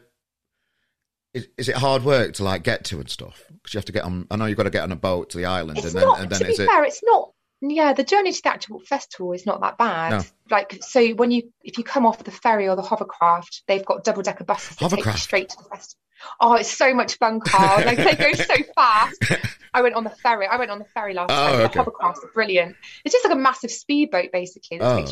is, 1.34 1.48
is 1.58 1.70
it 1.70 1.76
hard 1.76 2.04
work 2.04 2.34
to 2.36 2.44
like 2.44 2.64
get 2.64 2.86
to 2.86 3.00
and 3.00 3.10
stuff? 3.10 3.44
Because 3.48 3.74
you 3.74 3.78
have 3.78 3.86
to 3.86 3.92
get 3.92 4.04
on. 4.04 4.26
I 4.32 4.36
know 4.36 4.46
you've 4.46 4.58
got 4.58 4.64
to 4.64 4.70
get 4.70 4.84
on 4.84 4.92
a 4.92 4.96
boat 4.96 5.32
to 5.32 5.38
the 5.38 5.46
island, 5.46 5.78
it's 5.78 5.88
and 5.88 5.96
then 5.96 6.08
not, 6.08 6.20
and 6.22 6.30
then 6.30 6.40
to 6.40 6.46
be 6.46 6.52
is 6.52 6.58
fair, 6.58 6.84
it... 6.84 6.88
it's 6.88 7.02
not. 7.04 7.34
Yeah, 7.62 7.92
the 7.92 8.06
journey 8.06 8.32
to 8.32 8.42
the 8.42 8.50
actual 8.50 8.80
festival 8.80 9.34
is 9.34 9.46
not 9.46 9.60
that 9.62 9.78
bad. 9.78 10.12
No. 10.12 10.24
Like, 10.50 10.78
so 10.82 11.10
when 11.10 11.30
you 11.30 11.52
if 11.62 11.78
you 11.78 11.84
come 11.84 12.06
off 12.06 12.24
the 12.24 12.32
ferry 12.32 12.70
or 12.70 12.76
the 12.76 12.82
hovercraft, 12.82 13.64
they've 13.68 13.86
got 13.86 14.04
double 14.04 14.22
decker 14.22 14.46
buses 14.46 14.78
that 14.78 14.90
take 14.90 15.06
you 15.06 15.12
straight 15.14 15.50
to 15.50 15.58
the 15.58 15.64
festival. 15.64 16.00
Oh, 16.40 16.54
it's 16.54 16.72
so 16.72 16.94
much 16.94 17.18
fun, 17.18 17.40
Carl. 17.40 17.86
Like 17.86 17.98
they 17.98 18.16
go 18.16 18.34
so 18.34 18.56
fast. 18.76 19.24
I 19.74 19.82
went 19.82 19.96
on 19.96 20.04
the 20.04 20.10
ferry. 20.10 20.48
I 20.48 20.58
went 20.58 20.72
on 20.72 20.80
the 20.80 20.86
ferry 20.86 21.14
last 21.14 21.32
oh, 21.32 21.36
time. 21.36 21.62
Okay. 21.62 21.74
The 21.74 21.80
hovercraft's 21.80 22.26
brilliant. 22.34 22.76
It's 23.06 23.14
just 23.14 23.26
like 23.26 23.34
a 23.34 23.40
massive 23.40 23.72
speedboat, 23.72 24.32
basically. 24.32 24.80
oh, 24.82 25.06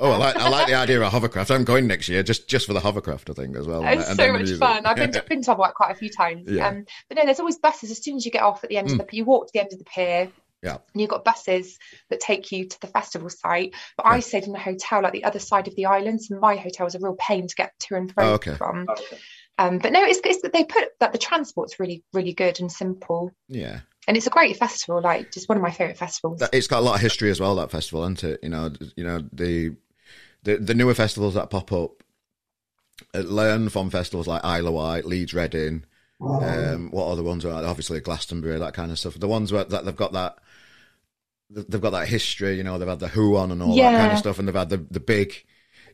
oh 0.00 0.10
I, 0.10 0.16
like, 0.16 0.36
I 0.36 0.48
like 0.48 0.66
the 0.66 0.74
idea 0.74 0.96
of 0.96 1.02
a 1.02 1.10
hovercraft. 1.10 1.50
I'm 1.50 1.64
going 1.64 1.86
next 1.86 2.08
year 2.08 2.22
just 2.22 2.48
just 2.48 2.66
for 2.66 2.72
the 2.72 2.80
hovercraft, 2.80 3.30
I 3.30 3.34
think, 3.34 3.56
as 3.56 3.66
well. 3.66 3.84
It's 3.84 4.08
and 4.08 4.16
so 4.16 4.32
much 4.32 4.50
fun. 4.52 4.86
I've 4.86 4.96
been 4.96 5.12
to, 5.12 5.22
been 5.28 5.42
to 5.42 5.54
quite 5.54 5.92
a 5.92 5.94
few 5.94 6.10
times. 6.10 6.50
Yeah. 6.50 6.68
Um, 6.68 6.86
but 7.08 7.18
no, 7.18 7.24
there's 7.24 7.40
always 7.40 7.58
buses. 7.58 7.90
As 7.90 8.02
soon 8.02 8.16
as 8.16 8.24
you 8.24 8.30
get 8.30 8.42
off 8.42 8.64
at 8.64 8.70
the 8.70 8.76
end 8.76 8.88
mm. 8.88 9.00
of 9.00 9.06
the, 9.06 9.16
you 9.16 9.24
walk 9.24 9.46
to 9.46 9.50
the 9.54 9.60
end 9.60 9.72
of 9.72 9.78
the 9.78 9.84
pier. 9.84 10.30
Yeah. 10.62 10.78
And 10.94 11.00
you've 11.00 11.10
got 11.10 11.24
buses 11.24 11.78
that 12.08 12.20
take 12.20 12.50
you 12.50 12.66
to 12.66 12.80
the 12.80 12.86
festival 12.86 13.28
site. 13.28 13.74
But 13.98 14.06
yeah. 14.06 14.12
I 14.12 14.20
stayed 14.20 14.44
in 14.44 14.54
a 14.54 14.58
hotel 14.58 15.02
like 15.02 15.12
the 15.12 15.24
other 15.24 15.38
side 15.38 15.68
of 15.68 15.76
the 15.76 15.86
island. 15.86 16.22
So 16.22 16.38
my 16.38 16.56
hotel 16.56 16.86
was 16.86 16.94
a 16.94 17.00
real 17.00 17.16
pain 17.18 17.46
to 17.46 17.54
get 17.54 17.78
to 17.80 17.96
and 17.96 18.12
fro 18.12 18.30
oh, 18.30 18.32
okay. 18.34 18.54
from. 18.54 18.86
Okay. 18.88 19.18
Um, 19.58 19.78
but 19.78 19.92
no, 19.92 20.02
it's, 20.04 20.20
it's 20.24 20.42
that 20.42 20.52
they 20.52 20.64
put 20.64 20.88
that 21.00 21.12
the 21.12 21.18
transport's 21.18 21.78
really 21.78 22.02
really 22.12 22.32
good 22.32 22.60
and 22.60 22.70
simple. 22.70 23.30
Yeah. 23.48 23.80
And 24.06 24.16
it's 24.16 24.26
a 24.26 24.30
great 24.30 24.56
festival, 24.58 25.00
like 25.00 25.32
just 25.32 25.48
one 25.48 25.56
of 25.56 25.62
my 25.62 25.70
favorite 25.70 25.96
festivals. 25.96 26.42
It's 26.52 26.66
got 26.66 26.80
a 26.80 26.82
lot 26.82 26.96
of 26.96 27.00
history 27.00 27.30
as 27.30 27.40
well. 27.40 27.54
That 27.56 27.70
festival, 27.70 28.02
isn't 28.02 28.24
it? 28.24 28.40
You 28.42 28.50
know, 28.50 28.70
you 28.96 29.04
know 29.04 29.22
the 29.32 29.76
the, 30.42 30.56
the 30.58 30.74
newer 30.74 30.94
festivals 30.94 31.34
that 31.34 31.50
pop 31.50 31.72
up 31.72 32.02
uh, 33.14 33.20
learn 33.20 33.68
from 33.70 33.90
festivals 33.90 34.26
like 34.26 34.44
Isle 34.44 34.68
of 34.68 34.74
Wight, 34.74 35.04
Leeds, 35.04 35.34
Reading. 35.34 35.84
Um, 36.20 36.90
what 36.90 37.08
other 37.08 37.22
ones 37.22 37.44
are 37.44 37.64
obviously 37.64 38.00
Glastonbury, 38.00 38.58
that 38.58 38.72
kind 38.72 38.90
of 38.90 38.98
stuff. 38.98 39.18
The 39.18 39.28
ones 39.28 39.52
where 39.52 39.64
that 39.64 39.84
they've 39.84 39.96
got 39.96 40.12
that 40.12 40.38
they've 41.50 41.80
got 41.80 41.90
that 41.90 42.08
history. 42.08 42.56
You 42.56 42.62
know, 42.62 42.78
they've 42.78 42.88
had 42.88 43.00
the 43.00 43.08
Who 43.08 43.36
on 43.36 43.50
and 43.50 43.62
all 43.62 43.74
yeah. 43.74 43.92
that 43.92 43.98
kind 43.98 44.12
of 44.12 44.18
stuff, 44.18 44.38
and 44.38 44.48
they've 44.48 44.54
had 44.54 44.70
the 44.70 44.86
the 44.90 45.00
big 45.00 45.44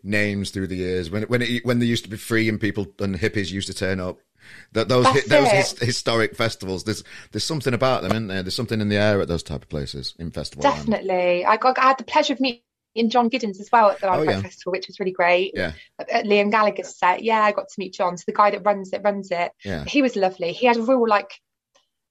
names 0.03 0.51
through 0.51 0.67
the 0.67 0.77
years 0.77 1.11
when 1.11 1.25
when 1.25 1.43
it, 1.43 1.65
when 1.65 1.79
they 1.79 1.87
used 1.87 2.05
to 2.05 2.11
be 2.11 2.17
free 2.17 2.49
and 2.49 2.61
people 2.61 2.87
and 2.99 3.17
hippies 3.17 3.51
used 3.51 3.69
to 3.69 3.75
turn 3.75 4.01
up. 4.01 4.19
That 4.73 4.89
those 4.89 5.05
those 5.27 5.49
his, 5.49 5.79
historic 5.79 6.35
festivals, 6.35 6.85
there's 6.85 7.05
there's 7.31 7.45
something 7.45 7.75
about 7.75 8.03
them, 8.03 8.13
isn't 8.13 8.29
there? 8.29 8.43
There's 8.43 8.55
something 8.55 8.81
in 8.81 8.89
the 8.89 8.97
air 8.97 9.21
at 9.21 9.29
those 9.29 9.43
type 9.43 9.63
of 9.63 9.69
places 9.69 10.15
in 10.19 10.31
festival. 10.31 10.63
Definitely, 10.63 11.45
I 11.45 11.57
got 11.57 11.79
I 11.79 11.89
had 11.89 11.99
the 11.99 12.05
pleasure 12.05 12.33
of 12.33 12.41
meeting 12.41 12.63
John 13.09 13.29
Giddings 13.29 13.61
as 13.61 13.71
well 13.71 13.91
at 13.91 14.01
the 14.01 14.07
Live 14.07 14.21
oh, 14.21 14.23
yeah. 14.23 14.41
Festival, 14.41 14.73
which 14.73 14.87
was 14.89 14.99
really 14.99 15.13
great. 15.13 15.53
Yeah. 15.55 15.73
At 15.99 16.25
Liam 16.25 16.51
Gallagher's 16.51 16.97
set, 16.97 17.23
yeah, 17.23 17.43
I 17.43 17.53
got 17.53 17.69
to 17.69 17.75
meet 17.79 17.93
John, 17.93 18.17
so 18.17 18.25
the 18.27 18.33
guy 18.33 18.51
that 18.51 18.65
runs 18.65 18.93
it 18.93 19.03
runs 19.05 19.31
it. 19.31 19.53
Yeah. 19.65 19.85
He 19.85 20.03
was 20.03 20.17
lovely. 20.17 20.53
He 20.53 20.67
had 20.67 20.79
a 20.79 20.83
real 20.83 21.07
like 21.07 21.33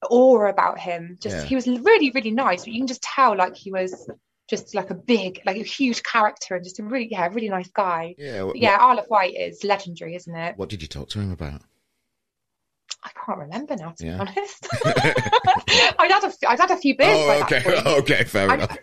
aura 0.09 0.49
about 0.49 0.79
him. 0.79 1.17
Just 1.19 1.35
yeah. 1.35 1.43
he 1.43 1.55
was 1.55 1.67
really 1.67 2.11
really 2.11 2.31
nice, 2.31 2.63
but 2.63 2.73
you 2.73 2.79
can 2.79 2.87
just 2.87 3.01
tell 3.01 3.35
like 3.35 3.55
he 3.55 3.71
was 3.71 4.07
just 4.49 4.73
like 4.75 4.89
a 4.89 4.95
big, 4.95 5.41
like 5.45 5.57
a 5.57 5.63
huge 5.63 6.03
character 6.03 6.55
and 6.55 6.63
just 6.63 6.79
a 6.79 6.83
really, 6.83 7.07
yeah, 7.11 7.27
really 7.31 7.49
nice 7.49 7.69
guy. 7.69 8.15
Yeah, 8.17 8.43
what, 8.43 8.55
yeah. 8.55 8.77
Isle 8.79 8.99
of 8.99 9.09
Wight 9.09 9.35
is 9.35 9.63
legendary, 9.63 10.15
isn't 10.15 10.35
it? 10.35 10.57
What 10.57 10.69
did 10.69 10.81
you 10.81 10.87
talk 10.87 11.09
to 11.09 11.19
him 11.19 11.31
about? 11.31 11.61
I 13.03 13.11
can't 13.25 13.39
remember 13.39 13.75
now, 13.75 13.91
to 13.91 14.05
yeah. 14.05 14.15
be 14.15 14.19
honest. 14.19 14.67
I'd 14.85 16.11
had 16.11 16.23
a, 16.23 16.49
I'd 16.49 16.59
had 16.59 16.71
a 16.71 16.77
few 16.77 16.97
beers. 16.97 17.17
Oh, 17.17 17.41
okay, 17.43 17.63
okay, 17.99 18.23
fair 18.25 18.49
I'd, 18.49 18.59
enough. 18.59 18.77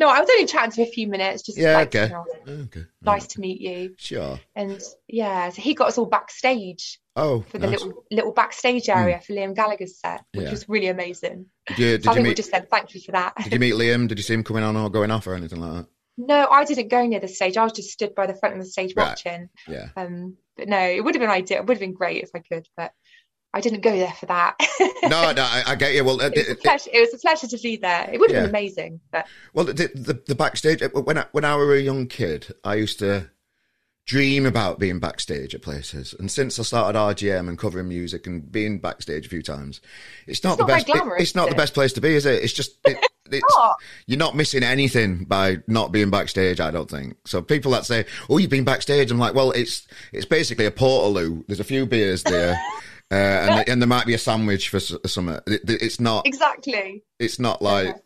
no, 0.00 0.08
I 0.08 0.20
was 0.20 0.30
only 0.30 0.46
chatting 0.46 0.72
to 0.72 0.82
a 0.82 0.92
few 0.92 1.08
minutes. 1.08 1.42
Just 1.42 1.58
yeah, 1.58 1.74
like, 1.74 1.94
okay. 1.94 2.06
You 2.06 2.54
know, 2.54 2.62
okay. 2.64 2.84
Nice 3.02 3.26
to 3.28 3.40
meet 3.40 3.60
you. 3.60 3.94
Sure. 3.98 4.40
And 4.54 4.80
yeah, 5.08 5.50
so 5.50 5.60
he 5.60 5.74
got 5.74 5.88
us 5.88 5.98
all 5.98 6.06
backstage. 6.06 6.98
Oh, 7.14 7.42
for 7.42 7.58
the 7.58 7.66
nice. 7.66 7.80
little 7.80 8.04
little 8.10 8.32
backstage 8.32 8.88
area 8.88 9.18
mm. 9.18 9.24
for 9.24 9.34
Liam 9.34 9.54
Gallagher's 9.54 9.98
set, 9.98 10.24
which 10.32 10.44
yeah. 10.44 10.50
was 10.50 10.68
really 10.68 10.88
amazing. 10.88 11.46
Did 11.66 11.78
you, 11.78 11.86
did 11.86 12.04
so 12.04 12.12
you 12.12 12.20
I 12.20 12.22
meet, 12.22 12.28
we 12.30 12.34
just 12.34 12.50
said 12.50 12.70
thank 12.70 12.94
you 12.94 13.00
for 13.02 13.12
that. 13.12 13.34
did 13.36 13.52
you 13.52 13.58
meet 13.58 13.74
Liam? 13.74 14.08
Did 14.08 14.18
you 14.18 14.24
see 14.24 14.34
him 14.34 14.42
coming 14.42 14.62
on 14.62 14.76
or 14.76 14.88
going 14.88 15.10
off 15.10 15.26
or 15.26 15.34
anything 15.34 15.60
like 15.60 15.72
that? 15.72 15.86
No, 16.16 16.46
I 16.50 16.64
didn't 16.64 16.88
go 16.88 17.06
near 17.06 17.20
the 17.20 17.28
stage. 17.28 17.56
I 17.56 17.64
was 17.64 17.72
just 17.72 17.90
stood 17.90 18.14
by 18.14 18.26
the 18.26 18.34
front 18.34 18.54
of 18.54 18.60
the 18.60 18.66
stage 18.66 18.94
right. 18.96 19.08
watching. 19.08 19.48
Yeah. 19.68 19.88
Um, 19.96 20.36
but 20.56 20.68
no, 20.68 20.78
it 20.78 21.02
would 21.02 21.14
have 21.14 21.20
been 21.20 21.30
ideal. 21.30 21.58
It 21.58 21.66
would 21.66 21.74
have 21.74 21.80
been 21.80 21.94
great 21.94 22.22
if 22.22 22.30
I 22.34 22.40
could, 22.40 22.68
but 22.76 22.92
I 23.54 23.60
didn't 23.60 23.80
go 23.80 23.96
there 23.96 24.12
for 24.12 24.26
that. 24.26 24.56
no, 25.02 25.32
no, 25.32 25.42
I, 25.42 25.62
I, 25.66 25.74
get 25.74 25.94
you. 25.94 26.04
Well, 26.04 26.20
it, 26.20 26.36
it, 26.36 26.48
was 26.48 26.56
pleasure, 26.58 26.90
it, 26.92 27.00
was 27.00 27.14
a 27.14 27.18
pleasure 27.18 27.46
to 27.48 27.58
be 27.58 27.76
there. 27.76 28.08
It 28.10 28.18
would 28.18 28.30
have 28.30 28.36
yeah. 28.36 28.46
been 28.46 28.50
amazing. 28.50 29.00
But 29.10 29.26
well, 29.52 29.66
the, 29.66 29.90
the, 29.94 30.22
the 30.26 30.34
backstage 30.34 30.82
when 30.92 31.18
I, 31.18 31.26
when 31.32 31.44
I 31.44 31.54
was 31.56 31.68
a 31.68 31.82
young 31.82 32.06
kid, 32.06 32.54
I 32.64 32.76
used 32.76 32.98
to 33.00 33.30
dream 34.06 34.46
about 34.46 34.78
being 34.78 34.98
backstage 34.98 35.54
at 35.54 35.62
places. 35.62 36.14
And 36.18 36.30
since 36.30 36.58
I 36.58 36.62
started 36.62 36.98
RGM 36.98 37.48
and 37.48 37.58
covering 37.58 37.88
music 37.88 38.26
and 38.26 38.50
being 38.50 38.78
backstage 38.78 39.26
a 39.26 39.28
few 39.28 39.42
times, 39.42 39.80
it's 40.26 40.42
not 40.42 40.52
it's 40.52 40.56
the 40.58 40.66
not 40.66 40.68
best. 40.68 40.88
It, 40.88 41.22
it's 41.22 41.34
not 41.34 41.48
the 41.48 41.54
best 41.54 41.74
place 41.74 41.92
to 41.94 42.00
be, 42.00 42.14
is 42.14 42.26
it? 42.26 42.42
It's 42.42 42.52
just. 42.52 42.78
It, 42.84 42.98
it's, 43.30 43.56
you're 44.06 44.18
not 44.18 44.36
missing 44.36 44.62
anything 44.62 45.24
by 45.24 45.58
not 45.66 45.92
being 45.92 46.10
backstage. 46.10 46.60
I 46.60 46.70
don't 46.70 46.90
think 46.90 47.16
so. 47.24 47.42
People 47.42 47.72
that 47.72 47.86
say, 47.86 48.04
"Oh, 48.28 48.38
you've 48.38 48.50
been 48.50 48.64
backstage," 48.64 49.10
I'm 49.10 49.18
like, 49.18 49.34
"Well, 49.34 49.52
it's 49.52 49.86
it's 50.12 50.26
basically 50.26 50.66
a 50.66 50.70
portaloo. 50.70 51.44
There's 51.46 51.60
a 51.60 51.64
few 51.64 51.86
beers 51.86 52.22
there, 52.24 52.54
uh, 53.10 53.14
and 53.14 53.68
and 53.68 53.82
there 53.82 53.88
might 53.88 54.06
be 54.06 54.14
a 54.14 54.18
sandwich 54.18 54.68
for 54.68 54.80
some. 54.80 55.28
It, 55.28 55.42
it's 55.46 56.00
not 56.00 56.26
exactly. 56.26 57.04
It's 57.18 57.38
not 57.38 57.62
like 57.62 57.96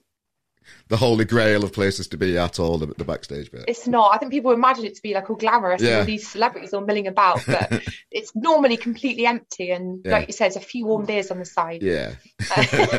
the 0.88 0.96
holy 0.96 1.24
grail 1.24 1.64
of 1.64 1.72
places 1.72 2.08
to 2.08 2.16
be 2.16 2.38
at 2.38 2.58
all 2.58 2.78
the, 2.78 2.86
the 2.86 3.04
backstage 3.04 3.50
bit. 3.50 3.64
It's 3.68 3.86
not. 3.86 4.14
I 4.14 4.18
think 4.18 4.32
people 4.32 4.52
imagine 4.52 4.84
it 4.84 4.94
to 4.96 5.02
be 5.02 5.14
like 5.14 5.28
all 5.28 5.36
glamorous 5.36 5.82
yeah. 5.82 5.88
and 5.88 5.98
all 5.98 6.04
these 6.04 6.28
celebrities 6.28 6.72
all 6.72 6.80
milling 6.80 7.06
about, 7.06 7.44
but 7.46 7.82
it's 8.10 8.34
normally 8.34 8.76
completely 8.76 9.26
empty. 9.26 9.70
And 9.70 10.02
yeah. 10.04 10.12
like 10.12 10.28
you 10.28 10.32
said, 10.32 10.46
there's 10.46 10.56
a 10.56 10.60
few 10.60 10.86
warm 10.86 11.04
beers 11.04 11.30
on 11.30 11.38
the 11.38 11.44
side. 11.44 11.82
Yeah. 11.82 12.14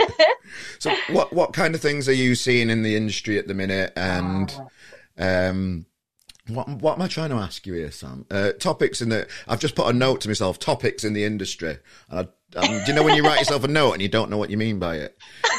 so, 0.80 0.94
what 1.10 1.34
what 1.34 1.54
kind 1.54 1.74
of 1.76 1.82
things 1.82 2.08
are 2.08 2.14
you 2.14 2.36
seeing 2.36 2.70
in 2.70 2.84
the 2.84 2.96
industry 2.96 3.40
at 3.40 3.48
the 3.48 3.54
minute? 3.54 3.94
And 3.96 4.54
um, 5.18 5.87
what 6.50 6.70
what 6.70 6.96
am 6.96 7.02
I 7.02 7.08
trying 7.08 7.30
to 7.30 7.36
ask 7.36 7.66
you 7.68 7.74
here, 7.74 7.92
Sam? 7.92 8.26
Uh, 8.30 8.52
topics 8.54 9.02
in 9.02 9.10
the 9.10 9.28
I've 9.48 9.60
just 9.60 9.76
put 9.76 9.88
a 9.88 9.94
note 9.94 10.22
to 10.22 10.30
myself. 10.30 10.60
Topics 10.60 11.04
in 11.04 11.14
the 11.14 11.24
industry. 11.24 11.78
And 12.10 12.20
I 12.20 12.28
um, 12.56 12.66
do 12.66 12.84
you 12.88 12.94
know 12.94 13.04
when 13.04 13.16
you 13.16 13.24
write 13.24 13.40
yourself 13.40 13.66
a 13.66 13.68
note 13.68 13.94
and 13.94 14.02
you 14.02 14.08
don't 14.08 14.30
know 14.30 14.38
what 14.38 14.50
you 14.50 14.58
mean 14.58 14.80
by 14.80 14.96
it? 14.96 15.18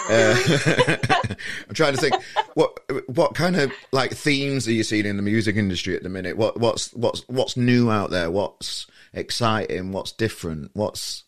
Uh, 0.09 1.35
I'm 1.69 1.75
trying 1.75 1.95
to 1.95 2.01
think 2.01 2.15
what 2.55 2.79
what 3.09 3.35
kind 3.35 3.57
of 3.57 3.71
like 3.93 4.13
themes 4.13 4.67
are 4.67 4.73
you 4.73 4.83
seeing 4.83 5.05
in 5.05 5.17
the 5.17 5.23
music 5.23 5.57
industry 5.57 5.95
at 5.95 6.03
the 6.03 6.09
minute? 6.09 6.37
What 6.37 6.59
what's 6.59 6.93
what's 6.95 7.29
what's 7.29 7.57
new 7.57 7.91
out 7.91 8.11
there? 8.11 8.31
What's 8.31 8.87
exciting? 9.13 9.93
What's 9.93 10.13
different? 10.13 10.71
What's 10.73 11.25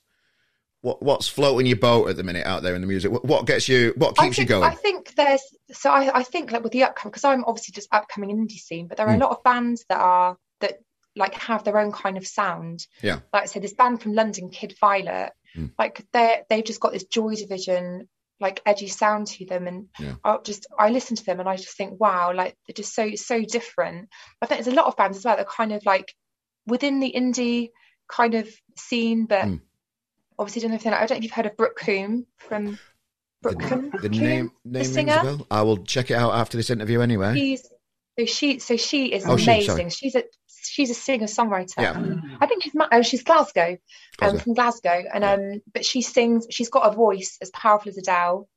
what 0.83 1.03
what's 1.03 1.29
floating 1.29 1.67
your 1.67 1.77
boat 1.77 2.09
at 2.09 2.17
the 2.17 2.23
minute 2.23 2.47
out 2.47 2.63
there 2.63 2.75
in 2.75 2.81
the 2.81 2.87
music? 2.87 3.13
What, 3.13 3.25
what 3.25 3.47
gets 3.47 3.69
you? 3.69 3.93
What 3.97 4.17
keeps 4.17 4.37
think, 4.37 4.39
you 4.39 4.45
going? 4.47 4.65
I 4.65 4.75
think 4.75 5.15
there's 5.15 5.43
so 5.73 5.91
I, 5.91 6.21
I 6.21 6.23
think 6.23 6.53
like 6.53 6.63
with 6.63 6.73
the 6.73 6.85
upcoming 6.85 7.11
because 7.11 7.25
I'm 7.25 7.45
obviously 7.45 7.73
just 7.73 7.89
upcoming 7.93 8.31
indie 8.31 8.59
scene, 8.59 8.87
but 8.89 8.97
there 8.97 9.07
are 9.07 9.13
mm. 9.13 9.21
a 9.21 9.25
lot 9.25 9.31
of 9.31 9.43
bands 9.43 9.85
that 9.89 9.99
are 9.99 10.37
that 10.61 10.79
like 11.17 11.35
have 11.35 11.65
their 11.65 11.79
own 11.79 11.93
kind 11.93 12.17
of 12.17 12.27
sound. 12.27 12.87
Yeah. 13.03 13.21
Like 13.33 13.43
I 13.43 13.47
said, 13.47 13.63
this 13.63 13.75
band 13.75 14.01
from 14.01 14.15
London, 14.15 14.51
Kid 14.51 14.75
Violet, 14.81 15.33
Mm. 15.57 15.73
Like 15.79 16.05
they 16.13 16.43
they've 16.49 16.65
just 16.65 16.81
got 16.81 16.93
this 16.93 17.05
Joy 17.05 17.35
Division 17.35 18.09
like 18.41 18.63
edgy 18.65 18.87
sound 18.87 19.27
to 19.27 19.45
them 19.45 19.67
and 19.67 19.89
yeah. 19.99 20.15
I 20.25 20.39
just 20.43 20.67
I 20.79 20.89
listen 20.89 21.17
to 21.17 21.25
them 21.25 21.41
and 21.41 21.49
I 21.49 21.57
just 21.57 21.77
think 21.77 22.01
wow 22.01 22.33
like 22.35 22.57
they're 22.67 22.75
just 22.75 22.95
so 22.95 23.15
so 23.15 23.43
different 23.43 24.09
I 24.41 24.47
think 24.47 24.63
there's 24.63 24.75
a 24.75 24.77
lot 24.77 24.87
of 24.87 24.97
bands 24.97 25.19
as 25.19 25.25
well 25.25 25.37
that 25.37 25.47
are 25.47 25.51
kind 25.51 25.73
of 25.73 25.85
like 25.85 26.15
within 26.67 27.01
the 27.01 27.13
indie 27.15 27.69
kind 28.09 28.35
of 28.35 28.49
scene 28.77 29.27
but 29.27 29.45
mm. 29.45 29.61
Obviously 30.41 30.63
don't 30.63 30.71
know 30.71 30.77
if 30.77 30.87
I 30.87 30.91
don't 30.91 31.11
know 31.11 31.17
if 31.17 31.23
you've 31.23 31.33
heard 31.33 31.47
of 31.47 31.57
Brooke 31.57 31.79
Combe 31.79 32.27
from 32.39 32.79
Brooke 33.43 33.61
the, 33.61 33.99
the 34.03 34.09
name, 34.09 34.21
name 34.21 34.51
the 34.65 34.85
singer 34.85 35.39
I 35.51 35.63
will 35.63 35.79
check 35.85 36.11
it 36.11 36.15
out 36.15 36.35
after 36.35 36.57
this 36.57 36.71
interview 36.71 37.01
anyway 37.01 37.35
She's, 37.35 37.69
so 38.19 38.25
she 38.27 38.59
so 38.59 38.77
she 38.77 39.13
is 39.13 39.25
oh, 39.27 39.35
amazing 39.35 39.91
she, 39.91 40.09
she's 40.09 40.15
a 40.15 40.25
she's 40.63 40.91
a 40.91 40.95
singer 40.95 41.27
songwriter. 41.27 41.79
Yeah. 41.79 42.17
I 42.41 42.47
think 42.47 42.63
she's 42.63 42.73
oh, 42.77 43.03
she's 43.03 43.23
Glasgow, 43.23 43.77
um, 44.21 44.39
from 44.39 44.55
Glasgow, 44.55 45.03
and 45.13 45.25
yeah. 45.25 45.33
um, 45.33 45.63
but 45.73 45.85
she 45.85 46.03
sings. 46.03 46.47
She's 46.51 46.71
got 46.71 46.91
a 46.93 46.95
voice 46.95 47.39
as 47.41 47.51
powerful 47.51 47.91
as 47.91 47.99
Adele. 47.99 48.49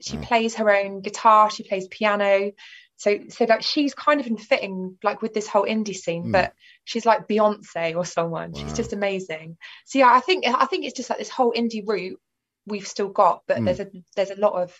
She 0.00 0.16
oh. 0.16 0.20
plays 0.20 0.54
her 0.56 0.70
own 0.70 1.00
guitar. 1.00 1.50
She 1.50 1.62
plays 1.62 1.88
piano. 1.88 2.52
So 2.98 3.16
so 3.28 3.46
that 3.46 3.62
she's 3.62 3.94
kind 3.94 4.20
of 4.20 4.26
in 4.26 4.36
fitting 4.36 4.98
like 5.04 5.22
with 5.22 5.32
this 5.32 5.46
whole 5.46 5.64
indie 5.64 5.94
scene, 5.94 6.26
mm. 6.26 6.32
but 6.32 6.52
she's 6.84 7.06
like 7.06 7.28
Beyonce 7.28 7.94
or 7.96 8.04
someone. 8.04 8.50
Wow. 8.50 8.60
She's 8.60 8.74
just 8.74 8.92
amazing. 8.92 9.56
So 9.86 10.00
yeah, 10.00 10.10
I 10.12 10.18
think 10.18 10.44
I 10.46 10.66
think 10.66 10.84
it's 10.84 10.96
just 10.96 11.08
like 11.08 11.20
this 11.20 11.30
whole 11.30 11.52
indie 11.52 11.86
route 11.86 12.20
we've 12.66 12.86
still 12.86 13.08
got, 13.08 13.42
but 13.46 13.58
mm. 13.58 13.66
there's 13.66 13.78
a 13.78 13.88
there's 14.16 14.30
a 14.30 14.40
lot 14.40 14.60
of 14.60 14.76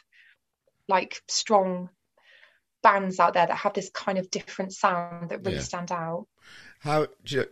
like 0.89 1.23
strong 1.29 1.91
bands 2.83 3.21
out 3.21 3.35
there 3.35 3.47
that 3.47 3.57
have 3.57 3.75
this 3.75 3.91
kind 3.91 4.19
of 4.19 4.31
different 4.33 4.73
sound 4.73 5.31
that 5.31 5.45
really 5.45 5.59
yeah. 5.59 5.63
stand 5.63 5.93
out. 5.93 6.27
How 6.81 7.07
you, 7.25 7.47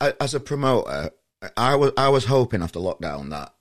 as 0.00 0.32
a 0.32 0.38
promoter, 0.38 1.10
I 1.56 1.74
was 1.74 1.90
I 1.96 2.08
was 2.08 2.26
hoping 2.26 2.62
after 2.62 2.78
lockdown 2.78 3.30
that 3.30 3.52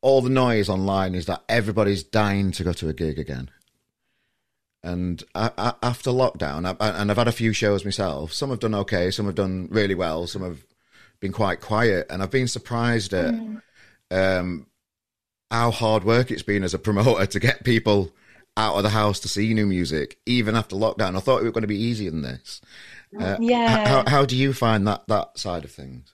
all 0.00 0.22
the 0.22 0.30
noise 0.30 0.68
online 0.68 1.16
is 1.16 1.26
that 1.26 1.42
everybody's 1.48 2.04
dying 2.04 2.52
to 2.52 2.62
go 2.62 2.72
to 2.72 2.88
a 2.88 2.92
gig 2.92 3.18
again. 3.18 3.50
And 4.82 5.22
I, 5.34 5.50
I, 5.58 5.74
after 5.82 6.10
lockdown, 6.10 6.76
I, 6.80 6.88
and 6.90 7.10
I've 7.10 7.16
had 7.16 7.28
a 7.28 7.32
few 7.32 7.52
shows 7.52 7.84
myself. 7.84 8.32
Some 8.32 8.50
have 8.50 8.60
done 8.60 8.74
okay, 8.74 9.10
some 9.10 9.26
have 9.26 9.34
done 9.34 9.68
really 9.70 9.94
well, 9.94 10.26
some 10.26 10.42
have 10.42 10.64
been 11.20 11.32
quite 11.32 11.60
quiet, 11.60 12.06
and 12.10 12.22
I've 12.22 12.30
been 12.30 12.48
surprised 12.48 13.12
at 13.12 13.34
mm. 13.34 13.60
um, 14.10 14.66
how 15.50 15.70
hard 15.70 16.04
work 16.04 16.30
it's 16.30 16.42
been 16.42 16.62
as 16.62 16.74
a 16.74 16.78
promoter 16.78 17.26
to 17.26 17.40
get 17.40 17.64
people 17.64 18.12
out 18.56 18.76
of 18.76 18.82
the 18.82 18.90
house 18.90 19.20
to 19.20 19.28
see 19.28 19.52
new 19.54 19.66
music, 19.66 20.18
even 20.26 20.54
after 20.54 20.76
lockdown. 20.76 21.16
I 21.16 21.20
thought 21.20 21.40
it 21.40 21.44
was 21.44 21.52
going 21.52 21.62
to 21.62 21.68
be 21.68 21.80
easier 21.80 22.10
than 22.10 22.22
this. 22.22 22.60
Uh, 23.18 23.36
yeah. 23.40 23.88
How, 23.88 24.04
how 24.06 24.24
do 24.26 24.36
you 24.36 24.52
find 24.52 24.86
that 24.86 25.06
that 25.08 25.38
side 25.38 25.64
of 25.64 25.70
things? 25.70 26.12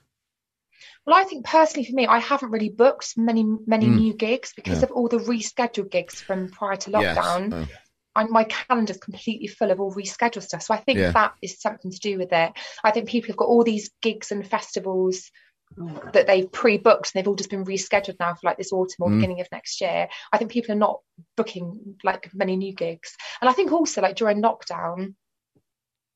Well, 1.05 1.15
I 1.15 1.23
think 1.23 1.45
personally 1.45 1.85
for 1.85 1.93
me, 1.93 2.07
I 2.07 2.19
haven't 2.19 2.51
really 2.51 2.69
booked 2.69 3.17
many 3.17 3.43
many 3.67 3.87
mm. 3.87 3.95
new 3.97 4.13
gigs 4.13 4.53
because 4.55 4.79
yeah. 4.79 4.85
of 4.85 4.91
all 4.91 5.07
the 5.07 5.17
rescheduled 5.17 5.91
gigs 5.91 6.19
from 6.19 6.49
prior 6.49 6.77
to 6.77 6.91
lockdown. 6.91 7.51
Yes. 7.51 7.67
Oh. 7.69 7.84
And 8.15 8.29
my 8.29 8.45
calendar's 8.45 8.97
completely 8.97 9.47
full 9.47 9.71
of 9.71 9.79
all 9.79 9.93
rescheduled 9.93 10.43
stuff. 10.43 10.63
So 10.63 10.73
I 10.73 10.77
think 10.77 10.99
yeah. 10.99 11.11
that 11.11 11.33
is 11.41 11.59
something 11.59 11.91
to 11.91 11.99
do 11.99 12.17
with 12.17 12.31
it. 12.31 12.53
I 12.83 12.91
think 12.91 13.09
people 13.09 13.27
have 13.27 13.37
got 13.37 13.47
all 13.47 13.63
these 13.63 13.91
gigs 14.01 14.31
and 14.31 14.47
festivals 14.47 15.31
that 16.13 16.27
they've 16.27 16.51
pre-booked 16.51 17.11
and 17.13 17.19
they've 17.19 17.27
all 17.27 17.35
just 17.35 17.49
been 17.49 17.65
rescheduled 17.65 18.19
now 18.19 18.33
for 18.33 18.41
like 18.43 18.57
this 18.57 18.71
autumn 18.71 18.95
or 18.99 19.09
mm. 19.09 19.17
beginning 19.17 19.41
of 19.41 19.47
next 19.51 19.81
year. 19.81 20.07
I 20.31 20.37
think 20.37 20.51
people 20.51 20.73
are 20.73 20.77
not 20.77 21.01
booking 21.35 21.97
like 22.03 22.29
many 22.33 22.55
new 22.55 22.73
gigs. 22.73 23.15
And 23.41 23.49
I 23.49 23.53
think 23.53 23.71
also 23.71 24.01
like 24.01 24.15
during 24.15 24.41
lockdown, 24.41 25.15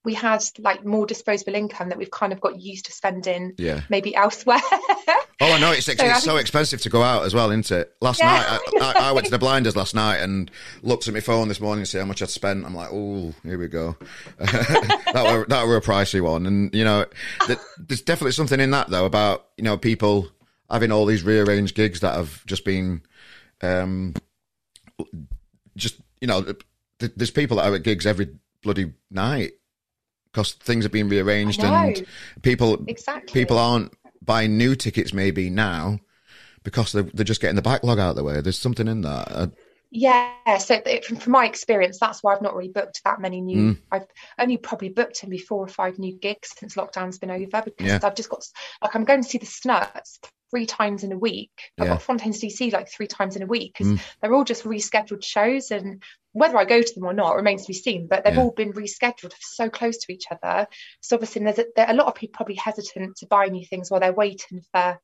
we 0.06 0.14
had 0.14 0.44
like 0.60 0.86
more 0.86 1.06
disposable 1.06 1.56
income 1.56 1.90
that 1.90 1.98
we've 1.98 2.12
kind 2.12 2.32
of 2.32 2.40
got 2.40 2.62
used 2.62 2.86
to 2.86 2.94
spending 2.94 3.54
yeah. 3.58 3.82
maybe 3.90 4.16
elsewhere. 4.16 4.62
oh, 5.42 5.54
I 5.54 5.60
know 5.60 5.72
it's, 5.72 5.86
so, 5.86 5.94
it's 5.98 6.24
so 6.24 6.38
expensive 6.38 6.82
to 6.82 6.90
go 6.90 7.02
out 7.02 7.24
as 7.24 7.34
well, 7.34 7.52
isn't 7.52 7.72
it? 7.72 7.94
Last 8.02 8.20
yeah. 8.20 8.28
night, 8.28 8.46
I, 8.82 8.94
I, 9.00 9.10
I, 9.10 9.12
went 9.12 9.26
to 9.26 9.32
the 9.32 9.40
blinders 9.40 9.76
last 9.76 9.96
night 9.96 10.18
and 10.18 10.52
looked 10.82 11.08
at 11.08 11.14
my 11.14 11.20
phone 11.20 11.48
this 11.48 11.62
morning 11.62 11.84
to 11.84 11.90
see 11.90 11.98
how 11.98 12.06
much 12.06 12.22
I'd 12.22 12.30
spent. 12.30 12.66
I'm 12.66 12.76
like, 12.76 12.90
oh, 12.92 13.34
here 13.44 13.58
we 13.58 13.68
go. 13.68 13.96
that 14.38 15.26
were 15.32 15.46
that 15.48 15.68
were 15.68 15.78
a 15.78 15.82
pricey 15.82 16.22
one, 16.22 16.46
and 16.46 16.74
you 16.74 16.84
know, 16.84 17.06
there's 17.78 18.02
definitely 18.02 18.34
something 18.34 18.60
in 18.60 18.72
that 18.72 18.90
though 18.90 19.06
about 19.06 19.48
you 19.58 19.64
know 19.64 19.78
people 19.78 20.28
having 20.70 20.92
all 20.92 21.06
these 21.06 21.24
rearranged 21.24 21.76
gigs 21.76 22.02
that 22.02 22.16
have 22.16 22.46
just 22.46 22.64
been, 22.66 23.02
um, 23.62 24.14
just 25.76 25.96
you 26.22 26.28
know, 26.28 26.46
there's 27.00 27.32
people 27.32 27.58
that 27.58 27.70
are 27.70 27.76
at 27.76 27.84
gigs 27.84 28.06
every 28.06 28.30
bloody 28.62 28.94
night 29.10 29.54
because 30.32 30.54
things 30.54 30.86
have 30.86 30.92
been 30.92 31.10
rearranged 31.10 31.64
and 31.64 32.06
people 32.42 32.84
exactly. 32.88 33.34
people 33.34 33.58
aren't 33.58 33.94
buying 34.30 34.60
new 34.60 34.76
tickets 34.76 35.12
maybe 35.12 35.50
now 35.50 36.00
because 36.64 36.92
they're, 36.92 37.02
they're 37.02 37.26
just 37.26 37.42
getting 37.42 37.56
the 37.56 37.64
backlog 37.64 37.98
out 37.98 38.12
of 38.12 38.16
the 38.16 38.24
way. 38.24 38.40
There's 38.42 38.60
something 38.60 38.88
in 38.88 39.02
that. 39.02 39.28
Uh, 39.32 39.48
yeah, 39.90 40.58
so 40.60 40.80
from, 41.04 41.18
from, 41.18 41.32
my 41.32 41.48
experience, 41.48 41.98
that's 42.00 42.22
why 42.22 42.36
I've 42.36 42.42
not 42.44 42.56
really 42.56 42.70
booked 42.70 43.02
that 43.06 43.20
many 43.20 43.42
new. 43.42 43.74
Mm. 43.74 43.82
I've 43.92 44.06
only 44.38 44.58
probably 44.58 44.90
booked 44.90 45.24
maybe 45.24 45.40
four 45.40 45.64
or 45.64 45.68
five 45.68 45.98
new 45.98 46.14
gigs 46.14 46.54
since 46.56 46.76
lockdown's 46.76 47.18
been 47.18 47.32
over 47.32 47.64
because 47.66 47.88
yeah. 47.88 48.00
I've 48.04 48.14
just 48.14 48.30
got 48.30 48.46
like 48.84 48.96
I'm 48.96 49.04
going 49.04 49.24
to 49.24 49.28
see 49.28 49.40
the 49.40 49.48
Snuts 49.48 50.20
three 50.52 50.68
times 50.68 51.04
in 51.04 51.12
a 51.12 51.18
week. 51.18 51.50
I've 51.80 51.88
yeah. 51.88 51.94
got 51.94 52.04
Fontaines 52.04 52.40
DC 52.40 52.72
like 52.72 52.92
three 52.92 53.08
times 53.08 53.36
in 53.36 53.42
a 53.42 53.48
week 53.48 53.74
because 53.76 53.94
mm. 53.94 54.02
they're 54.22 54.36
all 54.36 54.44
just 54.44 54.64
rescheduled 54.64 55.24
shows, 55.24 55.72
and 55.72 56.04
whether 56.34 56.58
I 56.58 56.66
go 56.66 56.82
to 56.82 56.94
them 56.94 57.06
or 57.06 57.14
not 57.14 57.36
remains 57.36 57.64
to 57.64 57.68
be 57.68 57.74
seen. 57.74 58.08
But 58.08 58.24
they've 58.24 58.36
yeah. 58.36 58.42
all 58.42 58.52
been 58.52 58.74
rescheduled 58.74 59.34
so 59.40 59.70
close 59.70 59.98
to 59.98 60.14
each 60.14 60.26
other. 60.32 60.68
So 61.02 61.16
obviously, 61.16 61.44
there's 61.44 61.60
a, 61.60 61.66
a 61.78 61.94
lot 61.94 62.08
of 62.08 62.16
people 62.16 62.38
probably 62.38 62.56
hesitant 62.56 63.18
to 63.18 63.28
buy 63.28 63.48
new 63.48 63.66
things 63.66 63.90
while 63.90 64.00
they're 64.00 64.14
waiting 64.14 64.62
for 64.72 65.00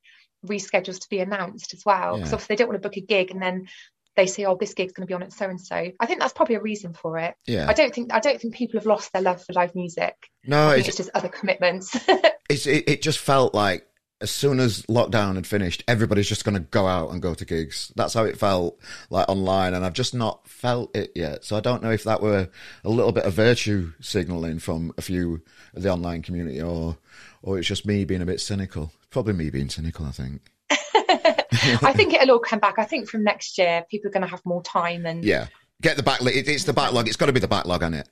reschedules 0.45 0.99
to 0.99 1.09
be 1.09 1.19
announced 1.19 1.73
as 1.73 1.84
well. 1.86 2.15
Because 2.15 2.32
yeah. 2.32 2.36
obviously 2.36 2.55
they 2.55 2.57
don't 2.57 2.69
want 2.69 2.82
to 2.82 2.88
book 2.88 2.97
a 2.97 3.01
gig 3.01 3.32
and 3.32 3.41
then 3.41 3.67
they 4.15 4.28
say, 4.28 4.45
"Oh, 4.45 4.57
this 4.59 4.73
gig's 4.73 4.93
going 4.93 5.05
to 5.05 5.07
be 5.07 5.13
on 5.13 5.23
at 5.23 5.34
so 5.34 5.49
and 5.49 5.59
so." 5.59 5.91
I 5.99 6.05
think 6.05 6.19
that's 6.19 6.34
probably 6.34 6.55
a 6.55 6.61
reason 6.61 6.93
for 6.93 7.17
it. 7.17 7.36
Yeah. 7.45 7.67
I 7.67 7.73
don't 7.73 7.93
think 7.93 8.13
I 8.13 8.19
don't 8.19 8.39
think 8.39 8.55
people 8.55 8.80
have 8.80 8.88
lost 8.88 9.11
their 9.13 9.21
love 9.21 9.43
for 9.43 9.53
live 9.53 9.76
music. 9.76 10.15
No, 10.45 10.71
it's, 10.71 10.88
it's, 10.88 10.97
just 10.97 11.09
other 11.13 11.30
commitments. 11.30 11.95
it's 12.49 12.67
it, 12.67 12.88
it 12.88 13.01
just 13.01 13.19
felt 13.19 13.53
like 13.53 13.86
as 14.26 14.32
soon 14.32 14.59
as 14.59 14.82
lockdown 14.88 15.36
had 15.36 15.45
finished, 15.45 15.84
everybody's 15.88 16.28
just 16.28 16.43
going 16.43 16.55
to 16.55 16.61
go 16.71 16.88
out 16.88 17.11
and 17.11 17.21
go 17.21 17.36
to 17.36 17.45
gigs. 17.45 17.93
That's 17.95 18.15
how 18.15 18.23
it 18.23 18.39
felt 18.39 18.80
like 19.11 19.30
online, 19.30 19.76
and 19.76 19.86
I've 19.86 19.93
just 19.93 20.15
not 20.15 20.47
felt 20.47 20.95
it 20.95 21.11
yet. 21.13 21.45
So 21.45 21.55
I 21.55 21.59
don't 21.59 21.84
know 21.84 21.91
if 21.91 22.05
that 22.05 22.23
were 22.23 22.49
a 22.84 22.89
little 22.89 23.11
bit 23.11 23.26
of 23.26 23.34
virtue 23.34 23.93
signaling 24.01 24.57
from 24.57 24.91
a 24.97 25.03
few 25.03 25.43
of 25.76 25.84
the 25.84 25.91
online 25.91 26.23
community, 26.23 26.59
or 26.59 26.97
or 27.43 27.59
it's 27.59 27.67
just 27.67 27.86
me 27.86 28.03
being 28.03 28.23
a 28.23 28.26
bit 28.26 28.41
cynical. 28.41 28.91
Probably 29.11 29.34
me 29.34 29.51
being 29.51 29.69
cynical, 29.69 30.07
I 30.07 30.11
think. 30.11 30.41
I 30.71 31.93
think 31.93 32.15
it'll 32.15 32.32
all 32.32 32.39
come 32.39 32.57
back. 32.57 32.80
I 32.80 32.86
think 32.86 33.07
from 33.07 33.23
next 33.23 33.59
year, 33.59 33.86
people 33.91 34.09
are 34.09 34.11
going 34.11 34.23
to 34.23 34.28
have 34.28 34.43
more 34.43 34.63
time 34.63 35.05
and 35.05 35.23
yeah, 35.23 35.49
get 35.84 35.97
the 35.97 36.03
backlog. 36.03 36.34
It's 36.34 36.63
the 36.63 36.73
backlog. 36.73 37.07
It's 37.07 37.17
got 37.17 37.28
to 37.28 37.34
be 37.34 37.39
the 37.39 37.47
backlog 37.47 37.84
on 37.84 37.93
it. 37.93 38.09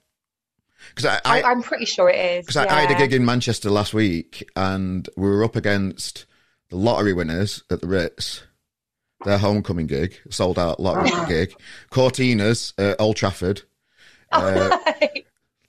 Because 0.89 1.19
I, 1.25 1.41
I, 1.41 1.51
am 1.51 1.61
pretty 1.61 1.85
sure 1.85 2.09
it 2.09 2.39
is. 2.39 2.45
Because 2.45 2.63
yeah. 2.65 2.73
I, 2.73 2.77
I, 2.77 2.81
had 2.81 2.91
a 2.91 2.97
gig 2.97 3.13
in 3.13 3.25
Manchester 3.25 3.69
last 3.69 3.93
week, 3.93 4.49
and 4.55 5.07
we 5.15 5.27
were 5.27 5.43
up 5.43 5.55
against 5.55 6.25
the 6.69 6.77
lottery 6.77 7.13
winners 7.13 7.63
at 7.69 7.81
the 7.81 7.87
Ritz. 7.87 8.43
Their 9.25 9.37
homecoming 9.37 9.87
gig, 9.87 10.19
sold 10.29 10.59
out 10.59 10.79
lottery 10.79 11.11
oh. 11.13 11.25
gig. 11.27 11.53
Cortina's, 11.89 12.73
at 12.77 12.99
Old 12.99 13.15
Trafford. 13.15 13.61
Uh, 14.31 14.77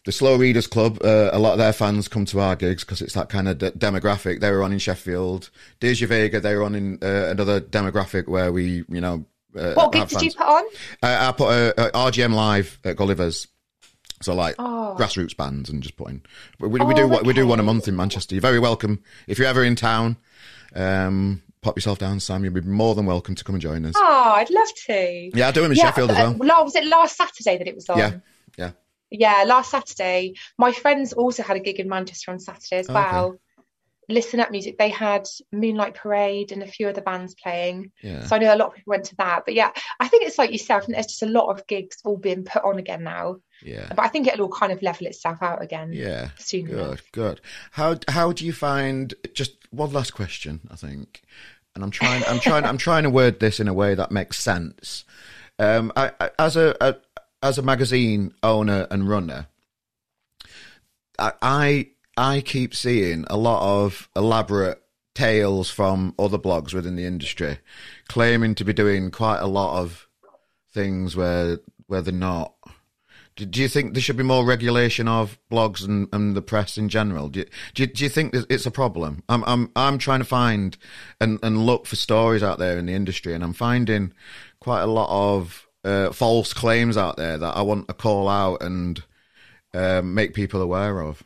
the 0.05 0.13
Slow 0.13 0.37
Readers 0.37 0.67
Club, 0.67 0.99
uh, 1.03 1.31
a 1.33 1.39
lot 1.39 1.53
of 1.53 1.59
their 1.59 1.73
fans 1.73 2.09
come 2.09 2.25
to 2.27 2.41
our 2.41 2.57
gigs 2.57 2.85
because 2.85 3.01
it's 3.01 3.15
that 3.15 3.29
kind 3.29 3.49
of 3.49 3.59
de- 3.59 3.71
demographic. 3.73 4.41
They 4.41 4.51
were 4.51 4.63
on 4.63 4.73
in 4.73 4.79
Sheffield. 4.79 5.51
Deja 5.81 6.07
Vega, 6.07 6.41
they 6.41 6.55
were 6.55 6.63
on 6.63 6.75
in 6.75 6.99
uh, 7.03 7.29
another 7.31 7.61
demographic 7.61 8.29
where 8.29 8.53
we, 8.53 8.85
you 8.89 9.01
know, 9.01 9.25
Uh, 9.57 9.73
what 9.75 9.93
gig 9.93 10.09
did 10.09 10.23
you 10.23 10.33
put 10.33 10.47
on? 10.47 10.65
Uh, 11.03 11.29
I 11.29 11.33
put 11.33 11.51
a, 11.51 11.89
a 11.89 11.91
RGM 11.93 12.35
live 12.35 12.79
at 12.85 12.97
Gulliver's. 12.97 13.47
So 14.23 14.35
like 14.35 14.55
oh. 14.59 14.97
grassroots 14.99 15.37
bands 15.37 15.69
and 15.71 15.83
just 15.83 15.97
putting. 15.97 16.23
We, 16.59 16.69
we, 16.69 16.81
oh, 16.81 16.87
we 16.87 16.95
do 16.95 17.13
okay. 17.13 17.23
we 17.23 17.33
do 17.33 17.47
one 17.47 17.61
a 17.61 17.63
month 17.63 17.89
in 17.89 17.97
Manchester. 17.97 18.35
You're 18.35 18.43
very 18.43 18.61
welcome 18.61 19.03
if 19.27 19.39
you're 19.39 19.49
ever 19.49 19.65
in 19.65 19.77
town. 19.77 20.17
Um, 20.75 21.43
pop 21.63 21.77
yourself 21.77 21.99
down, 21.99 22.21
Sam. 22.21 22.45
You'll 22.45 22.55
be 22.55 22.61
more 22.61 22.95
than 22.95 23.07
welcome 23.07 23.35
to 23.35 23.45
come 23.45 23.55
and 23.55 23.63
join 23.63 23.85
us. 23.85 23.95
Oh, 23.97 24.33
I'd 24.37 24.51
love 24.51 24.69
to. 24.87 25.31
Yeah, 25.35 25.49
I 25.49 25.51
do 25.51 25.63
them 25.63 25.73
in 25.73 25.79
yeah, 25.79 25.87
Sheffield 25.87 26.11
as 26.11 26.17
well. 26.17 26.31
Uh, 26.31 26.65
was 26.65 26.77
it 26.77 26.85
last 26.87 27.17
Saturday 27.17 27.59
that 27.59 27.67
it 27.67 27.75
was 27.75 27.89
on? 27.89 27.99
Yeah, 27.99 28.13
yeah. 28.57 28.71
Yeah, 29.11 29.45
last 29.47 29.71
Saturday. 29.71 30.35
My 30.59 30.73
friends 30.73 31.13
also 31.13 31.43
had 31.43 31.57
a 31.57 31.61
gig 31.61 31.79
in 31.79 31.89
Manchester 31.89 32.31
on 32.31 32.41
Saturday 32.41 32.79
as 32.79 32.89
oh, 32.89 32.95
well. 32.95 33.27
Okay. 33.27 33.39
Listen 34.09 34.41
Up 34.41 34.51
Music, 34.51 34.77
they 34.77 34.91
had 34.91 35.27
Moonlight 35.51 35.95
Parade 35.95 36.53
and 36.53 36.63
a 36.63 36.67
few 36.67 36.89
other 36.89 37.01
bands 37.01 37.35
playing. 37.35 37.91
Yeah. 38.03 38.27
So 38.27 38.37
I 38.37 38.39
know 38.39 38.55
a 38.55 38.57
lot 38.57 38.69
of 38.69 38.75
people 38.75 38.91
went 38.91 39.05
to 39.07 39.17
that. 39.17 39.45
But 39.47 39.55
yeah, 39.55 39.71
I 39.99 40.09
think 40.09 40.25
it's 40.25 40.37
like 40.37 40.53
yourself, 40.53 40.85
and 40.85 40.95
there's 40.95 41.07
just 41.07 41.23
a 41.23 41.27
lot 41.27 41.49
of 41.49 41.67
gigs 41.67 41.99
all 42.05 42.17
being 42.17 42.45
put 42.45 42.65
on 42.65 42.79
again 42.79 43.05
now. 43.05 43.37
Yeah. 43.65 43.89
But 43.89 44.01
I 44.01 44.09
think 44.09 44.27
it'll 44.27 44.47
all 44.47 44.53
kind 44.53 44.73
of 44.73 44.83
level 44.83 45.07
itself 45.07 45.43
out 45.43 45.63
again. 45.63 45.93
Yeah. 45.93 46.31
Soon 46.39 46.67
good, 46.67 46.79
enough. 46.79 47.03
good. 47.13 47.41
How 47.73 47.99
how 48.09 48.33
do 48.33 48.45
you 48.45 48.53
find 48.53 49.15
just 49.33 49.57
one 49.71 49.93
last 49.93 50.13
question, 50.15 50.61
I 50.71 50.77
think. 50.77 51.23
And 51.75 51.83
I'm 51.83 51.91
trying 51.91 52.23
I'm 52.27 52.39
trying 52.39 52.65
I'm 52.65 52.79
trying 52.79 53.05
to 53.05 53.11
word 53.11 53.41
this 53.41 53.59
in 53.59 53.67
a 53.67 53.75
way 53.75 53.95
that 53.95 54.13
makes 54.13 54.39
sense. 54.39 55.05
Um 55.59 55.93
I, 55.97 56.13
I 56.21 56.31
as 56.39 56.57
a, 56.57 56.77
a 56.81 56.97
as 57.43 57.59
a 57.59 57.63
magazine 57.63 58.33
owner 58.43 58.87
and 58.91 59.09
runner, 59.09 59.47
I, 61.19 61.33
I 61.41 61.89
I 62.17 62.41
keep 62.43 62.75
seeing 62.75 63.25
a 63.29 63.37
lot 63.37 63.85
of 63.85 64.09
elaborate 64.15 64.81
tales 65.15 65.71
from 65.71 66.13
other 66.19 66.39
blogs 66.39 66.75
within 66.75 66.97
the 66.97 67.05
industry 67.05 67.59
claiming 68.09 68.53
to 68.57 68.65
be 68.65 68.73
doing 68.73 69.13
quite 69.13 69.39
a 69.39 69.47
lot 69.47 69.81
of 69.81 70.09
things 70.73 71.17
where 71.17 71.59
where 71.87 72.03
they're 72.03 72.13
not. 72.13 72.54
Do, 73.37 73.45
do 73.45 73.61
you 73.61 73.69
think 73.69 73.95
there 73.95 74.03
should 74.03 74.17
be 74.17 74.23
more 74.23 74.45
regulation 74.45 75.09
of 75.09 75.39
blogs 75.51 75.85
and, 75.85 76.09
and 76.13 76.37
the 76.37 76.43
press 76.43 76.79
in 76.79 76.89
general? 76.89 77.29
Do 77.29 77.41
you, 77.41 77.47
do 77.75 77.83
you, 77.83 77.87
do 77.89 78.05
you 78.05 78.11
think 78.11 78.35
it's 78.49 78.67
a 78.67 78.71
problem? 78.71 79.23
I'm 79.29 79.43
I'm 79.45 79.71
I'm 79.75 79.99
trying 79.99 80.21
to 80.21 80.25
find 80.25 80.77
and, 81.21 81.39
and 81.43 81.67
look 81.67 81.87
for 81.87 81.97
stories 81.97 82.43
out 82.43 82.59
there 82.59 82.79
in 82.79 82.87
the 82.87 82.95
industry, 82.95 83.35
and 83.35 83.43
I'm 83.43 83.53
finding 83.53 84.13
quite 84.61 84.83
a 84.83 84.87
lot 84.87 85.09
of 85.11 85.67
uh, 85.85 86.13
false 86.13 86.53
claims 86.53 86.97
out 86.97 87.17
there 87.17 87.37
that 87.39 87.57
I 87.57 87.63
want 87.63 87.89
to 87.89 87.95
call 87.95 88.29
out 88.29 88.63
and 88.63 89.03
uh, 89.75 90.03
make 90.03 90.35
people 90.35 90.63
aware 90.63 91.01
of. 91.01 91.23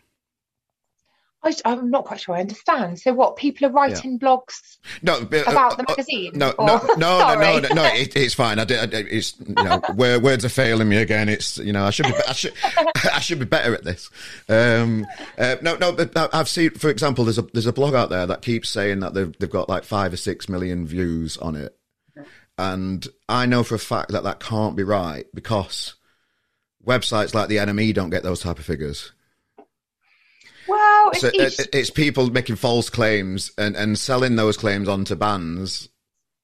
I, 1.42 1.54
am 1.64 1.90
not 1.90 2.04
quite 2.04 2.20
sure 2.20 2.34
I 2.34 2.40
understand. 2.40 2.98
So, 2.98 3.12
what 3.12 3.36
people 3.36 3.66
are 3.66 3.70
writing 3.70 4.12
yeah. 4.12 4.18
blogs 4.18 4.78
no, 5.02 5.14
uh, 5.14 5.42
about 5.46 5.76
the 5.76 5.84
uh, 5.84 5.86
magazine? 5.88 6.32
No, 6.34 6.52
no, 6.58 6.64
no, 6.66 6.94
no, 6.96 7.34
no, 7.34 7.58
no, 7.60 7.74
no, 7.74 7.84
it, 7.84 8.16
it's 8.16 8.34
fine. 8.34 8.58
I 8.58 8.64
did. 8.64 8.94
I, 8.94 8.98
it's 8.98 9.38
you 9.38 9.54
know, 9.54 9.80
words 9.94 10.44
are 10.44 10.48
failing 10.48 10.88
me 10.88 10.96
again. 10.96 11.28
It's 11.28 11.58
you 11.58 11.72
know, 11.72 11.84
I 11.84 11.90
should 11.90 12.06
be, 12.06 12.14
I 12.26 12.32
should, 12.32 12.52
I 13.12 13.20
should 13.20 13.38
be 13.38 13.44
better 13.44 13.72
at 13.74 13.84
this. 13.84 14.10
Um, 14.48 15.06
uh, 15.38 15.56
no, 15.62 15.76
no, 15.76 15.92
but 15.92 16.16
I've 16.34 16.48
seen, 16.48 16.70
for 16.70 16.90
example, 16.90 17.24
there's 17.24 17.38
a 17.38 17.42
there's 17.52 17.66
a 17.66 17.72
blog 17.72 17.94
out 17.94 18.10
there 18.10 18.26
that 18.26 18.42
keeps 18.42 18.68
saying 18.68 19.00
that 19.00 19.14
they've 19.14 19.32
they've 19.38 19.50
got 19.50 19.68
like 19.68 19.84
five 19.84 20.12
or 20.12 20.16
six 20.18 20.48
million 20.48 20.86
views 20.86 21.36
on 21.36 21.54
it, 21.54 21.76
and 22.56 23.06
I 23.28 23.46
know 23.46 23.62
for 23.62 23.76
a 23.76 23.80
fact 23.80 24.10
that 24.10 24.24
that 24.24 24.40
can't 24.40 24.76
be 24.76 24.82
right 24.82 25.26
because 25.32 25.94
websites 26.84 27.34
like 27.34 27.48
the 27.48 27.56
NME 27.56 27.94
don't 27.94 28.10
get 28.10 28.24
those 28.24 28.40
type 28.40 28.58
of 28.58 28.64
figures. 28.64 29.12
Well, 31.12 31.20
so 31.20 31.30
it's, 31.32 31.58
it's, 31.72 31.90
people 31.90 32.30
making 32.30 32.56
false 32.56 32.90
claims 32.90 33.52
and, 33.58 33.76
and 33.76 33.98
selling 33.98 34.36
those 34.36 34.56
claims 34.56 34.88
onto 34.88 35.14
bands 35.14 35.88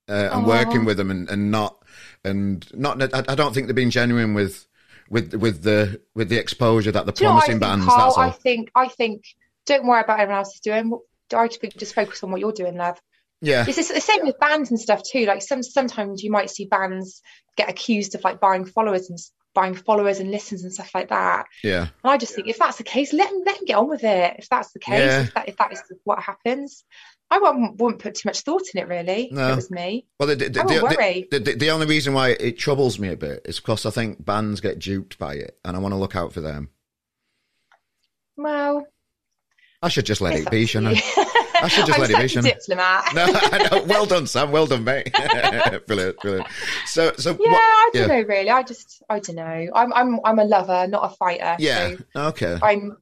uh, 0.09 0.31
and 0.33 0.47
working 0.47 0.85
with 0.85 0.97
them 0.97 1.11
and, 1.11 1.29
and 1.29 1.51
not 1.51 1.83
and 2.25 2.67
not. 2.75 3.03
I, 3.15 3.35
don't 3.35 3.55
think 3.55 3.67
they're 3.67 3.75
being 3.75 3.91
genuine 3.91 4.35
with 4.35 4.67
with 5.09 5.35
with 5.35 5.63
the 5.63 6.01
with 6.15 6.29
the 6.29 6.39
exposure 6.39 6.93
that 6.93 7.07
Do 7.07 7.13
promising 7.13 7.59
bands. 7.59 7.85
Carl, 7.85 7.99
that's 7.99 8.17
all. 8.17 8.23
I 8.23 8.31
think 8.31 8.71
I 8.75 8.89
think 8.89 9.25
don't 9.67 9.87
worry 9.87 10.03
about 10.03 10.21
everyone 10.21 10.39
else 10.39 10.55
is 10.55 10.61
doing. 10.61 10.99
I 11.35 11.49
just 11.49 11.95
focus 11.95 12.23
on 12.23 12.31
what 12.31 12.41
you're 12.41 12.53
doing, 12.53 12.77
love. 12.77 13.01
Yeah, 13.41 13.65
it's 13.67 13.89
the 13.89 14.01
same 14.01 14.25
with 14.25 14.39
bands 14.39 14.71
and 14.71 14.81
stuff 14.81 15.03
too. 15.03 15.27
Like 15.27 15.43
some 15.43 15.63
sometimes 15.63 16.23
you 16.23 16.31
might 16.31 16.51
see 16.51 16.67
bands 16.67 17.21
get 17.57 17.69
accused 17.69 18.15
of 18.15 18.25
like 18.25 18.41
buying 18.41 18.65
followers 18.65 19.11
and 19.11 19.19
buying 19.55 19.75
followers 19.75 20.19
and 20.19 20.31
listens 20.31 20.65
and 20.65 20.73
stuff 20.73 20.91
like 20.95 21.09
that. 21.09 21.47
Yeah. 21.63 21.83
And 21.83 21.91
I 22.13 22.17
just 22.17 22.35
think 22.35 22.49
if 22.49 22.59
that's 22.59 22.79
the 22.79 22.85
case, 22.85 23.13
let 23.13 23.31
them 23.31 23.43
let 23.47 23.57
them 23.57 23.65
get 23.65 23.77
on 23.77 23.89
with 23.89 24.05
it. 24.05 24.37
If 24.39 24.49
that's 24.49 24.73
the 24.73 24.81
case, 24.81 25.01
yeah. 25.01 25.23
if 25.23 25.35
that 25.35 25.49
if 25.49 25.57
that 25.57 25.73
is 25.73 25.83
what 26.05 26.19
happens, 26.21 26.85
I 27.31 27.39
wouldn't, 27.39 27.81
wouldn't 27.81 28.03
put 28.03 28.17
too 28.17 28.29
much 28.29 28.41
thought 28.41 28.63
in 28.75 28.81
it. 28.81 28.89
Really, 28.89 29.29
no. 29.33 29.53
it 29.53 29.57
was 29.57 29.71
me. 29.71 30.07
Well, 30.19 30.29
the, 30.29 30.37
the, 30.37 30.61
I 30.61 30.67
the, 30.67 30.83
worry. 30.83 31.29
The, 31.31 31.39
the, 31.39 31.55
the 31.55 31.71
only 31.71 31.87
reason 31.87 32.13
why 32.15 32.31
it 32.31 32.59
troubles 32.59 32.99
me 32.99 33.09
a 33.09 33.17
bit 33.17 33.43
is 33.45 33.61
because 33.61 33.87
I 33.87 33.91
think 33.91 34.25
bands 34.25 34.61
get 34.61 34.79
duped 34.79 35.19
by 35.19 35.35
it, 35.35 35.59
and 35.65 35.77
I 35.77 35.81
want 35.81 35.93
to 35.93 35.99
look 35.99 36.17
out 36.17 36.33
for 36.33 36.41
them. 36.41 36.71
Well, 38.37 38.87
I 39.83 39.89
should 39.89 40.07
just 40.07 40.21
let 40.21 40.35
it 40.35 40.51
be, 40.51 40.67
shouldn't 40.67 40.99
I? 40.99 41.25
I 41.65 41.69
should 41.69 41.87
just 41.87 41.99
let 41.99 42.11
it 42.11 42.19
be, 42.19 42.29
shouldn't 42.29 42.55
diplomat. 42.61 43.05
no, 43.15 43.27
know. 43.27 43.85
Well 43.95 44.07
done, 44.07 44.27
Sam. 44.27 44.53
Well 44.53 44.67
done, 44.67 44.85
mate. 44.85 45.13
brilliant, 45.87 46.19
brilliant. 46.21 46.47
So, 46.87 47.13
so 47.17 47.31
yeah, 47.31 47.53
what, 47.53 47.61
I 47.61 47.91
don't 47.93 48.09
yeah. 48.09 48.21
know. 48.21 48.23
Really, 48.23 48.51
I 48.51 48.63
just, 48.63 49.03
I 49.09 49.19
don't 49.19 49.37
know. 49.37 49.69
I'm, 49.75 49.93
I'm, 49.93 50.21
I'm 50.25 50.39
a 50.39 50.45
lover, 50.45 50.87
not 50.89 51.11
a 51.11 51.17
fighter. 51.17 51.57
Yeah. 51.59 51.95
So 52.15 52.21
okay. 52.29 52.59
I'm. 52.63 52.99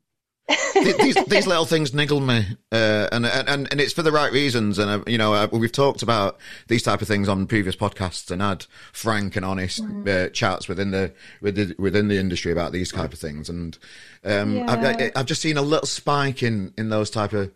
these 0.74 1.14
these 1.26 1.46
little 1.46 1.64
things 1.64 1.94
niggle 1.94 2.20
me, 2.20 2.44
uh, 2.72 3.08
and, 3.12 3.24
and 3.24 3.48
and 3.70 3.80
it's 3.80 3.92
for 3.92 4.02
the 4.02 4.10
right 4.10 4.32
reasons. 4.32 4.78
And 4.78 4.90
uh, 4.90 5.04
you 5.06 5.16
know, 5.16 5.32
uh, 5.34 5.46
we've 5.52 5.72
talked 5.72 6.02
about 6.02 6.36
these 6.66 6.82
type 6.82 7.00
of 7.00 7.06
things 7.06 7.28
on 7.28 7.46
previous 7.46 7.76
podcasts 7.76 8.28
and 8.30 8.42
had 8.42 8.66
frank 8.92 9.36
and 9.36 9.44
honest 9.44 9.82
mm. 9.82 10.06
Uh, 10.06 10.28
chats 10.30 10.68
within 10.68 10.90
the, 10.90 11.12
within 11.40 11.74
within 11.78 12.08
the 12.08 12.18
industry 12.18 12.50
about 12.50 12.72
these 12.72 12.90
type 12.90 13.12
of 13.12 13.20
things. 13.20 13.48
And 13.48 13.78
um, 14.24 14.56
yeah. 14.56 14.66
I've, 14.68 15.12
I've 15.16 15.26
just 15.26 15.42
seen 15.42 15.56
a 15.56 15.62
little 15.62 15.86
spike 15.86 16.42
in 16.42 16.74
in 16.76 16.88
those 16.88 17.08
type 17.08 17.32
of 17.32 17.52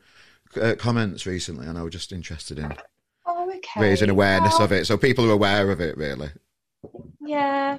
uh, 0.57 0.75
comments 0.77 1.27
recently, 1.27 1.67
and 1.67 1.79
I 1.79 1.83
was 1.83 1.93
just 1.93 2.13
interested 2.13 2.59
in 2.59 2.75
oh, 3.27 3.49
okay. 3.49 3.81
raising 3.81 4.11
awareness 4.11 4.59
of 4.61 4.73
it, 4.73 4.87
so 4.87 4.97
people 4.97 5.29
are 5.29 5.33
aware 5.33 5.71
of 5.71 5.81
it. 5.81 5.97
Really. 5.97 6.31
Yeah, 7.21 7.79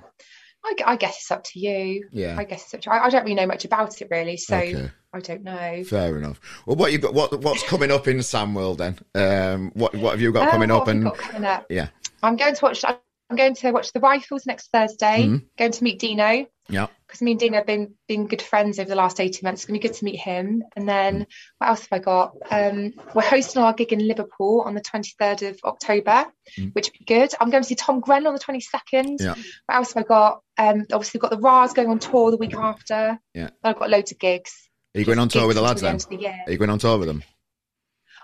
I, 0.64 0.76
I, 0.86 0.96
guess 0.96 1.18
it's 1.18 1.32
up 1.32 1.44
to 1.46 1.60
you. 1.60 2.08
Yeah, 2.12 2.36
I 2.38 2.44
guess 2.44 2.64
it's 2.64 2.74
up 2.74 2.82
to, 2.82 2.94
I, 2.94 3.06
I 3.06 3.10
don't 3.10 3.24
really 3.24 3.36
know 3.36 3.48
much 3.48 3.66
about 3.66 4.02
it 4.02 4.08
really, 4.12 4.38
so 4.38 4.58
okay. 4.58 4.92
I 5.14 5.20
don't 5.20 5.44
know. 5.44 5.84
Fair 5.84 6.18
enough. 6.18 6.40
Well, 6.66 6.76
what 6.76 6.92
you 6.92 6.98
got? 6.98 7.14
What 7.14 7.42
what's 7.42 7.64
coming 7.64 7.92
up 7.92 8.08
in 8.08 8.22
Sam 8.22 8.54
World 8.54 8.80
then? 8.80 9.00
Um, 9.16 9.72
what 9.74 9.96
what 9.96 10.12
have 10.12 10.22
you 10.22 10.32
got 10.32 10.44
um, 10.44 10.52
coming 10.52 10.72
up? 10.72 10.88
And 10.88 11.14
coming 11.14 11.46
up? 11.46 11.66
yeah, 11.70 11.90
I'm 12.22 12.36
going 12.36 12.56
to 12.56 12.66
watch. 12.66 12.84
I'm 12.86 13.36
going 13.36 13.56
to 13.56 13.72
watch 13.72 13.92
the 13.94 14.00
Rifles 14.00 14.46
next 14.46 14.72
Thursday. 14.72 15.24
Mm-hmm. 15.24 15.38
Going 15.58 15.72
to 15.72 15.84
meet 15.84 16.00
Dino. 16.00 16.46
Yeah. 16.70 16.88
Because 17.08 17.22
me 17.22 17.32
and 17.32 17.40
Dino 17.40 17.58
have 17.58 17.66
been 17.66 17.94
been 18.08 18.28
good 18.28 18.42
friends 18.42 18.80
over 18.80 18.90
the 18.90 18.96
last 18.96 19.20
18 19.20 19.40
months. 19.44 19.62
It's 19.62 19.68
to 19.68 19.74
be 19.74 19.80
good 19.80 19.94
to 19.94 20.06
meet 20.06 20.20
him. 20.20 20.64
And 20.76 20.88
then 20.88 21.26
what 21.58 21.70
else 21.70 21.82
have 21.82 21.94
I 21.94 22.00
got? 22.00 22.36
Um, 22.52 22.94
we're 23.16 23.22
hosting 23.22 23.62
our 23.62 23.74
gig 23.74 23.94
in 23.94 24.06
Liverpool 24.06 24.64
on 24.66 24.74
the 24.74 24.82
23rd 24.82 25.50
of 25.50 25.60
October, 25.64 26.26
mm. 26.58 26.74
which 26.74 26.88
would 26.88 27.00
be 27.00 27.06
good. 27.06 27.32
I'm 27.40 27.50
going 27.50 27.64
to 27.64 27.68
see 27.68 27.76
Tom 27.76 28.02
Grennan 28.02 28.28
on 28.28 28.34
the 28.34 28.40
22nd. 28.40 29.18
Yeah. 29.20 29.36
What 29.68 29.76
else 29.76 29.94
have 29.94 30.04
I 30.04 30.08
got? 30.08 30.42
Um, 30.58 30.86
obviously, 30.92 31.18
we've 31.18 31.30
got 31.30 31.32
the 31.32 31.40
Rahs 31.40 31.74
going 31.74 31.90
on 31.90 32.00
tour 32.00 32.32
the 32.32 32.38
week 32.38 32.56
after. 32.56 33.20
Yeah. 33.34 33.52
I've 33.64 33.80
got 33.80 33.90
loads 33.90 34.12
of 34.12 34.20
gigs. 34.20 34.68
Are 34.96 35.00
you 35.00 35.06
going 35.06 35.20
on 35.20 35.30
tour 35.30 35.48
with 35.48 35.56
the 35.56 35.62
lads 35.62 35.82
then? 35.82 35.98
The 35.98 36.28
Are 36.28 36.52
you 36.52 36.58
going 36.58 36.72
on 36.72 36.80
tour 36.80 36.98
with 36.98 37.08
them? 37.08 37.24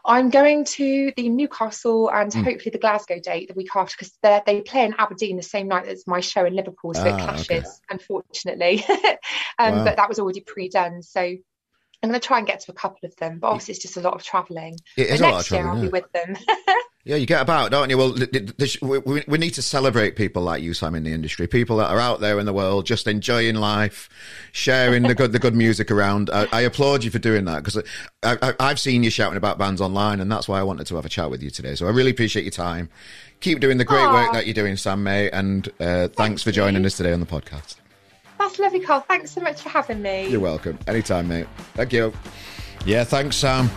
I'm 0.06 0.30
going 0.30 0.66
to 0.66 1.14
the 1.16 1.30
Newcastle 1.30 2.10
and 2.12 2.32
mm. 2.32 2.44
hopefully 2.44 2.72
the 2.72 2.80
Glasgow 2.80 3.20
date 3.20 3.48
the 3.48 3.54
week 3.54 3.70
after 3.76 3.96
because 3.98 4.18
they 4.22 4.62
play 4.62 4.84
in 4.84 4.96
Aberdeen 4.98 5.38
the 5.38 5.44
same 5.44 5.68
night 5.70 5.88
as 5.88 6.06
my 6.06 6.20
show 6.20 6.46
in 6.46 6.56
Liverpool, 6.56 6.94
so 6.94 7.04
ah, 7.04 7.08
it 7.08 7.24
clashes, 7.24 7.50
okay. 7.50 7.68
unfortunately. 7.90 8.84
um, 9.60 9.78
wow. 9.78 9.84
But 9.86 9.98
that 9.98 10.10
was 10.10 10.20
already 10.20 10.42
pre-done, 10.42 11.02
so 11.02 11.22
I'm 11.22 12.10
going 12.10 12.20
to 12.20 12.20
try 12.20 12.38
and 12.38 12.48
get 12.48 12.60
to 12.62 12.72
a 12.72 12.76
couple 12.76 13.08
of 13.08 13.16
them. 13.16 13.40
But 13.40 13.48
obviously, 13.48 13.74
it's 13.74 13.82
just 13.82 13.98
a 13.98 14.02
lot 14.02 14.14
of 14.14 14.24
travelling. 14.24 14.78
It 14.98 15.08
is 15.08 15.22
but 15.22 15.30
a 15.30 15.32
lot 15.32 15.40
of 15.42 15.48
travelling. 15.48 15.70
I'll 15.70 15.78
yeah. 15.78 15.84
be 15.84 15.90
with 15.90 16.12
them. 16.12 16.38
Yeah, 17.06 17.18
you 17.18 17.26
get 17.26 17.42
about, 17.42 17.72
don't 17.72 17.90
you? 17.90 17.98
Well, 17.98 18.16
we, 18.82 19.24
we 19.28 19.38
need 19.38 19.54
to 19.56 19.62
celebrate 19.62 20.16
people 20.16 20.42
like 20.42 20.64
you, 20.64 20.74
Sam, 20.74 20.96
in 20.96 21.04
the 21.04 21.12
industry. 21.12 21.48
People 21.48 21.76
that 21.78 21.92
are 21.92 22.00
out 22.00 22.22
there 22.22 22.40
in 22.40 22.46
the 22.46 22.54
world, 22.54 22.86
just 22.86 23.08
enjoying 23.08 23.56
life, 23.56 24.10
sharing 24.54 25.04
the 25.04 25.14
good, 25.14 25.34
the 25.34 25.40
good 25.40 25.54
music 25.54 25.92
around. 25.92 26.30
I, 26.30 26.48
I 26.54 26.62
applaud 26.62 27.04
you 27.04 27.12
for 27.12 27.20
doing 27.20 27.44
that 27.44 27.62
because 27.62 27.84
I, 28.24 28.54
have 28.58 28.80
seen 28.80 29.04
you 29.04 29.10
shouting 29.10 29.36
about 29.36 29.58
bands 29.58 29.82
online, 29.82 30.22
and 30.22 30.32
that's 30.32 30.48
why 30.48 30.60
I 30.62 30.64
wanted 30.64 30.88
to 30.88 30.96
have 30.96 31.06
a 31.06 31.10
chat 31.10 31.30
with 31.30 31.44
you 31.44 31.50
today. 31.50 31.76
So 31.76 31.88
I 31.88 31.90
really 31.90 32.12
appreciate 32.12 32.44
your 32.44 32.52
time. 32.52 32.90
Keep 33.42 33.60
doing 33.60 33.78
the 33.78 33.86
great 33.86 34.00
Aww. 34.00 34.14
work 34.14 34.34
that 34.34 34.48
you're 34.48 34.54
doing, 34.54 34.78
Sam 34.78 35.04
May, 35.04 35.30
and 35.30 35.70
uh, 35.82 36.08
thanks 36.08 36.42
for 36.42 36.54
joining 36.54 36.86
us 36.86 36.96
today 36.96 37.12
on 37.12 37.20
the 37.20 37.26
podcast. 37.26 37.76
That's 38.40 38.58
lovely, 38.60 38.80
Carl. 38.80 39.02
Thanks 39.02 39.32
so 39.32 39.42
much 39.42 39.62
for 39.62 39.68
having 39.68 40.02
me. 40.02 40.30
You're 40.30 40.40
welcome. 40.40 40.80
Anytime, 40.88 41.28
mate. 41.28 41.48
Thank 41.74 41.92
you. 41.92 42.14
Yeah, 42.86 43.04
thanks, 43.04 43.36
Sam. 43.36 43.70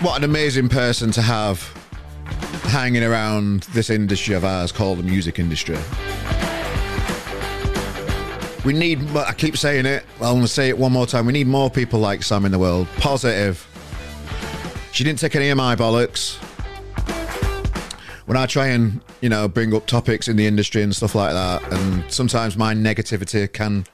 What 0.00 0.16
an 0.16 0.24
amazing 0.24 0.70
person 0.70 1.10
to 1.12 1.20
have 1.20 1.60
hanging 2.64 3.02
around 3.04 3.64
this 3.74 3.90
industry 3.90 4.34
of 4.34 4.46
ours 4.46 4.72
called 4.72 4.98
the 4.98 5.02
music 5.02 5.38
industry. 5.38 5.76
We 8.64 8.72
need, 8.72 9.14
I 9.14 9.34
keep 9.34 9.58
saying 9.58 9.84
it, 9.84 10.04
I'm 10.14 10.32
going 10.32 10.40
to 10.42 10.48
say 10.48 10.70
it 10.70 10.78
one 10.78 10.92
more 10.92 11.06
time. 11.06 11.26
We 11.26 11.34
need 11.34 11.46
more 11.46 11.68
people 11.68 12.00
like 12.00 12.22
Sam 12.22 12.46
in 12.46 12.52
the 12.52 12.58
world. 12.58 12.88
Positive. 12.96 13.66
She 14.92 15.04
didn't 15.04 15.18
take 15.18 15.36
any 15.36 15.50
of 15.50 15.58
my 15.58 15.76
bollocks. 15.76 16.36
when 18.24 18.38
I 18.38 18.46
try 18.46 18.68
and 18.68 19.00
you 19.20 19.28
know 19.28 19.48
bring 19.48 19.74
up 19.74 19.86
topics 19.86 20.28
in 20.28 20.36
the 20.36 20.46
industry 20.46 20.82
and 20.82 20.96
stuff 20.96 21.14
like 21.14 21.32
that, 21.32 21.62
and 21.72 22.10
sometimes 22.10 22.56
my 22.56 22.72
negativity 22.74 23.52
can 23.52 23.84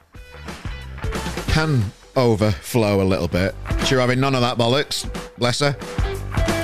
can 1.48 1.82
overflow 2.16 3.02
a 3.02 3.04
little 3.04 3.28
bit. 3.28 3.54
She's 3.80 3.98
having 3.98 4.20
none 4.20 4.34
of 4.34 4.40
that 4.40 4.56
bollocks, 4.56 5.08
bless 5.38 5.60
her, 5.60 5.76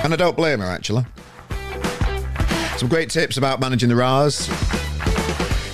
and 0.05 0.13
I 0.13 0.17
don't 0.17 0.37
blame 0.37 0.61
her 0.61 0.67
actually. 0.67 1.05
Some 2.77 2.89
great 2.89 3.11
tips 3.11 3.37
about 3.37 3.61
managing 3.61 3.89
the 3.89 3.97
Rahs. 3.97 4.49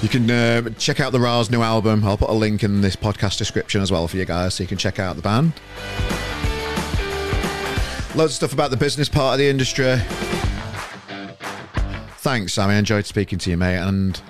You 0.03 0.09
can 0.09 0.30
uh, 0.30 0.70
check 0.78 1.01
out 1.01 1.12
the 1.12 1.20
Rahs' 1.20 1.51
new 1.51 1.62
album. 1.62 2.05
I'll 2.05 2.16
put 2.16 2.30
a 2.30 2.34
link 2.34 2.62
in 2.62 2.82
this 2.82 2.94
podcast 2.96 3.38
description 3.38 3.80
as 3.80 3.90
well 3.90 4.07
for 4.07 4.16
you 4.16 4.24
guys 4.24 4.55
so 4.55 4.62
you 4.62 4.68
can 4.68 4.78
check 4.78 4.99
out 4.99 5.16
the 5.16 5.22
band. 5.22 5.55
Loads 8.14 8.32
of 8.32 8.36
stuff 8.36 8.53
about 8.53 8.70
the 8.70 8.76
business 8.76 9.09
part 9.09 9.34
of 9.34 9.38
the 9.38 9.49
industry. 9.49 9.96
Thanks, 12.18 12.55
Sammy. 12.55 12.74
I 12.74 12.78
enjoyed 12.78 13.07
speaking 13.07 13.38
to 13.38 13.51
you, 13.51 13.57
mate. 13.57 13.78
And 13.78 14.20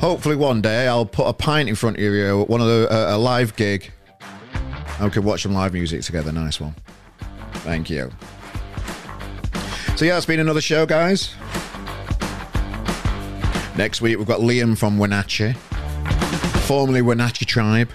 hopefully 0.00 0.34
one 0.36 0.60
day 0.60 0.88
I'll 0.88 1.06
put 1.06 1.26
a 1.26 1.32
pint 1.32 1.68
in 1.68 1.74
front 1.74 1.96
of 1.96 2.02
you 2.02 2.42
at 2.42 2.48
one 2.48 2.60
of 2.60 2.66
the 2.66 2.88
uh, 2.90 3.16
a 3.16 3.18
live 3.18 3.54
gig. 3.56 3.92
And 4.98 5.04
we 5.04 5.10
could 5.10 5.24
watch 5.24 5.42
some 5.42 5.52
live 5.52 5.72
music 5.72 6.02
together. 6.02 6.32
Nice 6.32 6.60
one. 6.60 6.74
Thank 7.66 7.90
you. 7.90 8.12
So 9.96 10.04
yeah, 10.04 10.16
it's 10.16 10.24
been 10.24 10.38
another 10.38 10.60
show, 10.60 10.86
guys. 10.86 11.34
Next 13.76 14.00
week, 14.00 14.18
we've 14.18 14.26
got 14.26 14.38
Liam 14.38 14.78
from 14.78 14.98
Wenatchee, 14.98 15.54
formerly 16.68 17.02
Wenatchee 17.02 17.44
Tribe. 17.44 17.90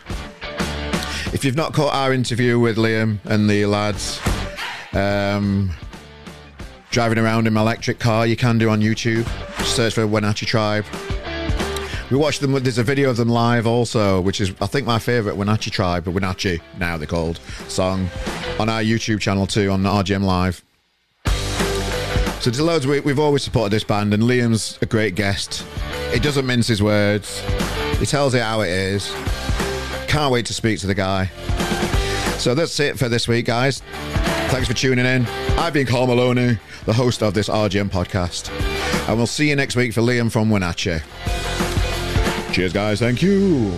If 1.34 1.46
you've 1.46 1.56
not 1.56 1.74
caught 1.74 1.94
our 1.94 2.12
interview 2.12 2.60
with 2.60 2.76
Liam 2.76 3.20
and 3.24 3.50
the 3.50 3.66
lads 3.66 4.20
um, 4.92 5.72
driving 6.90 7.18
around 7.18 7.48
in 7.48 7.54
my 7.54 7.62
electric 7.62 7.98
car, 7.98 8.28
you 8.28 8.36
can 8.36 8.58
do 8.58 8.70
on 8.70 8.82
YouTube. 8.82 9.26
search 9.64 9.94
for 9.94 10.06
Wenatchee 10.06 10.46
Tribe. 10.46 10.84
We 12.12 12.18
watched 12.18 12.42
them. 12.42 12.52
There's 12.52 12.78
a 12.78 12.84
video 12.84 13.10
of 13.10 13.16
them 13.16 13.30
live 13.30 13.66
also, 13.66 14.20
which 14.20 14.42
is 14.42 14.52
I 14.60 14.68
think 14.68 14.86
my 14.86 15.00
favourite 15.00 15.38
Wenatchee 15.38 15.72
Tribe, 15.72 16.04
but 16.04 16.12
Wenatchee 16.12 16.60
now 16.78 16.98
they're 16.98 17.08
called, 17.08 17.40
song 17.70 18.10
on 18.60 18.68
our 18.68 18.82
YouTube 18.82 19.22
channel 19.22 19.48
too 19.48 19.72
on 19.72 19.84
RGM 19.84 20.22
Live. 20.22 20.62
So 22.42 22.50
there's 22.50 22.60
loads. 22.60 22.86
We, 22.86 23.00
we've 23.00 23.20
always 23.20 23.44
supported 23.44 23.72
this 23.72 23.86
band, 23.86 24.14
and 24.14 24.24
Liam's 24.24 24.78
a 24.82 24.86
great 24.86 25.16
guest. 25.16 25.66
He 26.12 26.20
doesn't 26.20 26.46
mince 26.46 26.68
his 26.68 26.84
words. 26.84 27.40
He 27.98 28.06
tells 28.06 28.34
it 28.34 28.42
how 28.42 28.60
it 28.60 28.70
is. 28.70 29.10
Can't 30.08 30.34
wait 30.34 30.46
to 30.48 30.54
speak 30.54 30.80
to 30.80 30.88
the 30.88 30.96
guy. 30.96 31.28
So 32.40 32.54
that's 32.54 32.78
it 32.82 33.00
for 33.00 33.08
this 33.08 33.30
week, 33.30 33.46
guys. 33.46 33.82
Thanks 34.50 34.68
for 34.68 34.74
tuning 34.74 35.06
in. 35.06 35.26
I've 35.58 35.72
been 35.72 35.88
Carl 35.88 36.08
Maloney, 36.08 36.58
the 36.84 36.94
host 36.94 37.24
of 37.24 37.34
this 37.34 37.48
RGM 37.48 37.90
podcast. 37.90 38.50
And 39.08 39.18
we'll 39.18 39.28
see 39.28 39.48
you 39.48 39.56
next 39.56 39.78
week 39.78 39.94
for 39.94 40.02
Liam 40.02 40.30
from 40.30 40.50
Wenatchee. 40.50 41.00
Cheers, 42.52 42.74
guys. 42.74 43.00
Thank 43.00 43.22
you. 43.22 43.72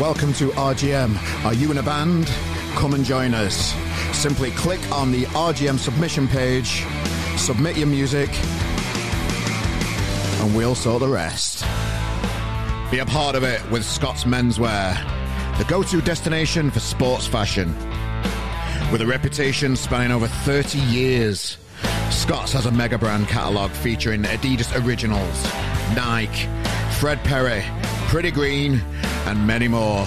Welcome 0.00 0.32
to 0.34 0.48
RGM. 0.50 1.44
Are 1.44 1.54
you 1.54 1.70
in 1.70 1.78
a 1.78 1.82
band? 1.82 2.26
Come 2.74 2.94
and 2.94 3.04
join 3.04 3.34
us. 3.34 3.74
Simply 4.16 4.50
click 4.52 4.80
on 4.92 5.12
the 5.12 5.24
RGM 5.24 5.78
submission 5.78 6.28
page, 6.28 6.84
submit 7.36 7.76
your 7.76 7.88
music, 7.88 8.30
and 10.40 10.56
we'll 10.56 10.74
sort 10.74 11.00
the 11.00 11.08
rest. 11.08 11.64
Be 12.90 13.00
a 13.00 13.06
part 13.06 13.34
of 13.34 13.42
it 13.42 13.68
with 13.70 13.84
Scott's 13.84 14.24
Menswear, 14.24 14.96
the 15.58 15.64
go 15.64 15.82
to 15.82 16.00
destination 16.00 16.70
for 16.70 16.80
sports 16.80 17.26
fashion. 17.26 17.74
With 18.92 19.00
a 19.02 19.06
reputation 19.06 19.76
spanning 19.76 20.12
over 20.12 20.26
30 20.26 20.78
years, 20.78 21.56
Scott's 22.12 22.52
has 22.52 22.66
a 22.66 22.70
mega 22.70 22.98
brand 22.98 23.26
catalogue 23.26 23.70
featuring 23.70 24.22
Adidas 24.22 24.72
Originals, 24.84 25.44
Nike, 25.96 26.46
Fred 26.98 27.18
Perry, 27.24 27.64
Pretty 28.08 28.30
Green, 28.30 28.80
and 29.26 29.46
many 29.46 29.66
more. 29.66 30.04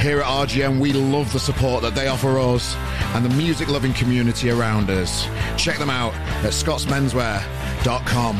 Here 0.00 0.20
at 0.20 0.26
RGM, 0.26 0.78
we 0.80 0.92
love 0.92 1.32
the 1.32 1.40
support 1.40 1.82
that 1.82 1.94
they 1.94 2.06
offer 2.06 2.38
us 2.38 2.76
and 3.14 3.24
the 3.24 3.30
music 3.30 3.68
loving 3.68 3.92
community 3.94 4.50
around 4.50 4.88
us. 4.90 5.26
Check 5.56 5.76
them 5.78 5.90
out 5.90 6.14
at 6.44 6.52
scottsmenswear.com. 6.52 8.36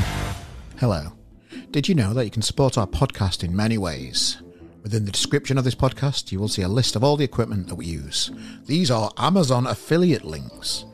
Hello. 0.79 1.13
Did 1.73 1.89
you 1.89 1.95
know 1.95 2.15
that 2.15 2.25
you 2.25 2.31
can 2.31 2.43
support 2.43 2.79
our 2.79 2.87
podcast 2.87 3.43
in 3.43 3.55
many 3.55 3.77
ways? 3.77 4.41
Within 4.83 5.05
the 5.05 5.13
description 5.13 5.59
of 5.59 5.65
this 5.65 5.75
podcast, 5.75 6.31
you 6.33 6.39
will 6.39 6.49
see 6.49 6.63
a 6.63 6.69
list 6.69 6.97
of 6.97 7.03
all 7.03 7.17
the 7.17 7.25
equipment 7.25 7.67
that 7.69 7.75
we 7.75 7.87
use. 7.87 8.31
These 8.67 8.91
are 8.91 9.11
Amazon 9.19 9.67
affiliate 9.67 10.25
links. 10.25 10.85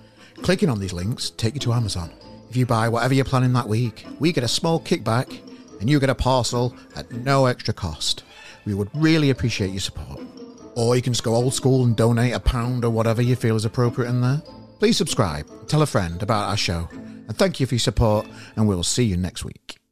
Clicking 0.43 0.69
on 0.69 0.79
these 0.79 0.93
links 0.93 1.31
take 1.31 1.55
you 1.55 1.61
to 1.61 1.73
Amazon. 1.73 2.13
If 2.51 2.57
you 2.57 2.67
buy 2.67 2.89
whatever 2.89 3.15
you're 3.15 3.25
planning 3.25 3.53
that 3.55 3.69
week, 3.69 4.07
we 4.19 4.33
get 4.33 4.45
a 4.45 4.49
small 4.49 4.81
kickback 4.81 5.41
and 5.81 5.89
you 5.91 5.99
get 6.01 6.11
a 6.11 6.15
parcel 6.15 6.77
at 6.95 7.11
no 7.11 7.47
extra 7.47 7.75
cost. 7.75 8.25
We 8.65 8.75
would 8.75 8.91
really 8.95 9.31
appreciate 9.31 9.71
your 9.71 9.81
support. 9.81 10.21
Or 10.77 10.97
you 10.97 11.03
can 11.03 11.13
just 11.13 11.25
go 11.25 11.35
old 11.35 11.55
school 11.55 11.85
and 11.85 11.97
donate 11.97 12.35
a 12.35 12.41
pound 12.41 12.85
or 12.85 12.91
whatever 12.91 13.23
you 13.23 13.37
feel 13.37 13.57
is 13.57 13.65
appropriate 13.65 14.09
in 14.09 14.21
there. 14.21 14.43
Please 14.79 14.97
subscribe, 14.97 15.47
tell 15.69 15.83
a 15.83 15.87
friend 15.87 16.23
about 16.23 16.49
our 16.49 16.57
show, 16.57 16.89
and 16.93 17.37
thank 17.37 17.61
you 17.61 17.67
for 17.67 17.75
your 17.75 17.81
support, 17.81 18.27
and 18.57 18.67
we'll 18.69 18.83
see 18.83 19.05
you 19.05 19.17
next 19.17 19.45
week. 19.45 19.84